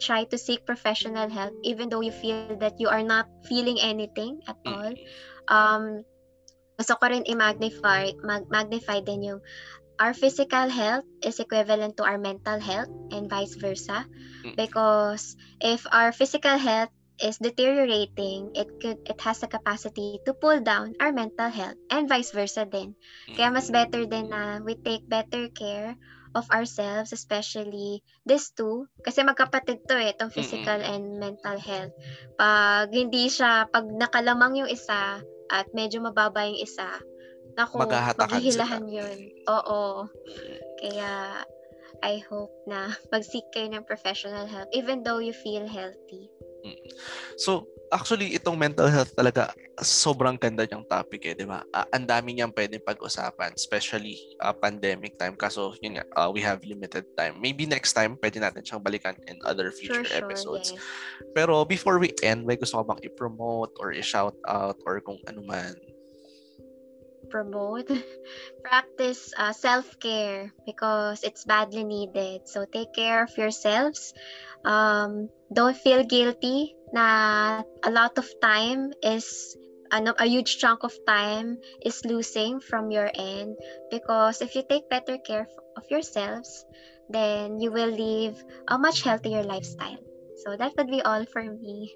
try 0.00 0.24
to 0.24 0.38
seek 0.38 0.64
professional 0.66 1.28
help 1.28 1.54
even 1.64 1.88
though 1.88 2.00
you 2.02 2.12
feel 2.12 2.40
that 2.42 2.60
you 2.64 2.74
are 2.74 2.88
not 2.90 3.12
feeling 3.30 3.64
anything 3.68 4.28
at 4.34 4.46
all. 4.52 4.82
Um, 5.48 6.04
gusto 6.76 6.94
ko 6.96 7.08
rin 7.08 7.24
i-magnify, 7.26 8.12
mag- 8.24 8.48
magnify 8.50 9.00
din 9.00 9.22
yung 9.34 9.40
our 9.98 10.12
physical 10.12 10.68
health 10.68 11.04
is 11.22 11.38
equivalent 11.40 11.96
to 11.96 12.04
our 12.04 12.18
mental 12.18 12.58
health 12.60 12.90
and 13.12 13.28
vice 13.30 13.54
versa. 13.56 14.06
Because 14.56 15.36
if 15.60 15.86
our 15.92 16.12
physical 16.12 16.58
health 16.58 16.90
is 17.22 17.38
deteriorating, 17.38 18.50
it 18.54 18.68
could 18.80 18.98
it 19.08 19.20
has 19.22 19.40
the 19.40 19.48
capacity 19.48 20.12
to 20.18 20.24
pull 20.26 20.52
down 20.52 20.86
our 20.92 21.04
mental 21.04 21.40
health 21.48 21.70
and 21.88 22.08
vice 22.08 22.30
versa 22.30 22.64
din. 22.64 22.96
Kaya 23.36 23.48
mas 23.52 23.70
better 23.72 24.04
din 24.04 24.28
na 24.28 24.60
we 24.60 24.76
take 24.80 25.04
better 25.08 25.48
care 25.52 25.96
of 26.34 26.48
ourselves, 26.50 27.12
especially 27.12 28.02
this 28.26 28.50
two, 28.50 28.88
kasi 29.04 29.22
magkapatid 29.22 29.84
to 29.86 29.94
eh, 29.94 30.16
itong 30.16 30.32
physical 30.32 30.80
mm-hmm. 30.80 30.92
and 30.96 31.04
mental 31.20 31.58
health. 31.60 31.94
Pag 32.40 32.90
hindi 32.90 33.30
siya, 33.30 33.70
pag 33.70 33.86
nakalamang 33.86 34.64
yung 34.64 34.70
isa 34.70 35.22
at 35.52 35.66
medyo 35.76 36.02
mababa 36.02 36.48
yung 36.48 36.58
isa, 36.58 36.88
naku, 37.54 37.78
maghihilahan 38.18 38.84
yun. 38.90 39.18
Oo. 39.46 40.10
Kaya, 40.82 41.42
I 42.04 42.20
hope 42.28 42.52
na 42.68 42.92
mag-seek 43.08 43.48
kayo 43.56 43.72
ng 43.72 43.88
professional 43.88 44.44
help 44.44 44.68
even 44.76 45.00
though 45.00 45.22
you 45.22 45.32
feel 45.32 45.64
healthy. 45.64 46.28
Mm. 46.66 46.78
So, 47.38 47.70
actually, 47.94 48.34
itong 48.34 48.58
mental 48.58 48.90
health 48.90 49.14
talaga, 49.14 49.54
sobrang 49.78 50.34
ganda 50.34 50.66
niyang 50.66 50.82
topic 50.88 51.22
eh, 51.30 51.34
di 51.38 51.46
ba? 51.46 51.62
Uh, 51.70 51.86
ang 51.94 52.02
dami 52.08 52.34
niyang 52.34 52.50
pwedeng 52.50 52.82
pag-usapan, 52.82 53.54
especially 53.54 54.18
uh, 54.42 54.50
pandemic 54.50 55.14
time. 55.14 55.38
Kaso, 55.38 55.76
yun 55.78 56.00
nga, 56.00 56.04
uh, 56.18 56.28
we 56.32 56.42
have 56.42 56.64
limited 56.66 57.06
time. 57.14 57.38
Maybe 57.38 57.68
next 57.68 57.94
time, 57.94 58.18
pwede 58.18 58.42
natin 58.42 58.66
siyang 58.66 58.82
balikan 58.82 59.14
in 59.30 59.38
other 59.46 59.70
future 59.70 60.02
sure, 60.02 60.18
episodes. 60.18 60.74
Yes. 60.74 60.82
Pero 61.36 61.62
before 61.62 62.02
we 62.02 62.10
end, 62.26 62.42
may 62.42 62.58
gusto 62.58 62.82
ko 62.82 62.84
bang 62.90 63.00
i-promote 63.06 63.76
or 63.78 63.94
i-shout 63.94 64.34
out 64.48 64.80
or 64.82 64.98
kung 65.04 65.22
ano 65.30 65.44
man? 65.46 65.76
Promote 67.30 67.88
practice 68.64 69.32
uh, 69.36 69.52
self-care 69.52 70.52
because 70.66 71.22
it's 71.22 71.44
badly 71.44 71.84
needed. 71.84 72.48
So 72.48 72.64
take 72.64 72.92
care 72.94 73.24
of 73.24 73.36
yourselves. 73.36 74.14
Um, 74.64 75.28
don't 75.52 75.76
feel 75.76 76.04
guilty 76.04 76.74
na 76.92 77.62
a 77.74 77.90
lot 77.90 78.10
of 78.18 78.18
time 78.34 78.92
is 79.02 79.56
ano, 79.90 80.14
a 80.18 80.26
huge 80.26 80.58
chunk 80.58 80.82
of 80.82 80.92
time 81.06 81.58
is 81.84 82.04
losing 82.04 82.60
from 82.60 82.90
your 82.90 83.10
end 83.14 83.56
because 83.90 84.42
if 84.42 84.54
you 84.54 84.62
take 84.68 84.88
better 84.90 85.18
care 85.18 85.46
of 85.76 85.84
yourselves 85.90 86.64
then 87.08 87.60
you 87.60 87.70
will 87.70 87.90
live 87.90 88.42
a 88.68 88.78
much 88.78 89.02
healthier 89.02 89.42
lifestyle 89.42 89.98
So 90.46 90.54
that 90.54 90.78
would 90.78 90.86
be 90.86 91.02
all 91.02 91.26
for 91.26 91.42
me. 91.42 91.90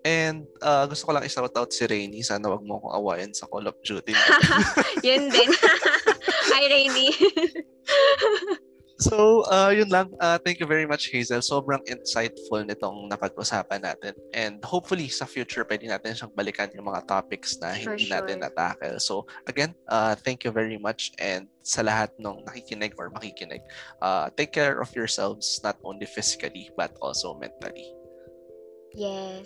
And 0.00 0.48
uh, 0.64 0.88
gusto 0.88 1.04
ko 1.04 1.12
lang 1.12 1.28
i-shout 1.28 1.52
out 1.52 1.76
si 1.76 1.84
Rainy. 1.84 2.24
Sana 2.24 2.48
wag 2.48 2.64
mo 2.64 2.80
akong 2.80 2.96
awayan 2.96 3.36
sa 3.36 3.44
Call 3.52 3.68
of 3.68 3.76
Duty. 3.84 4.16
Yun 5.04 5.28
din. 5.28 5.52
Hi, 6.56 6.64
Rainy. 6.72 7.12
So, 8.96 9.44
uh, 9.52 9.68
yun 9.76 9.92
lang. 9.92 10.16
Uh, 10.16 10.40
thank 10.40 10.56
you 10.56 10.64
very 10.64 10.88
much, 10.88 11.12
Hazel. 11.12 11.44
Sobrang 11.44 11.84
insightful 11.84 12.64
nitong 12.64 13.12
napag-usapan 13.12 13.84
natin. 13.84 14.16
And 14.32 14.64
hopefully, 14.64 15.12
sa 15.12 15.28
future, 15.28 15.68
pwede 15.68 15.84
natin 15.84 16.16
siyang 16.16 16.32
balikan 16.32 16.72
yung 16.72 16.88
mga 16.88 17.04
topics 17.04 17.60
na 17.60 17.76
For 17.76 17.92
hindi 17.92 18.08
sure. 18.08 18.16
natin 18.16 18.40
na-tackle. 18.40 18.96
So, 18.96 19.28
again, 19.44 19.76
uh, 19.92 20.16
thank 20.16 20.48
you 20.48 20.52
very 20.52 20.80
much. 20.80 21.12
And 21.20 21.44
sa 21.60 21.84
lahat 21.84 22.16
ng 22.16 22.48
nakikinig 22.48 22.96
or 22.96 23.12
makikinig, 23.12 23.60
uh, 24.00 24.32
take 24.32 24.56
care 24.56 24.80
of 24.80 24.88
yourselves, 24.96 25.60
not 25.60 25.76
only 25.84 26.08
physically, 26.08 26.72
but 26.72 26.96
also 27.04 27.36
mentally. 27.36 27.92
Yes. 28.96 29.44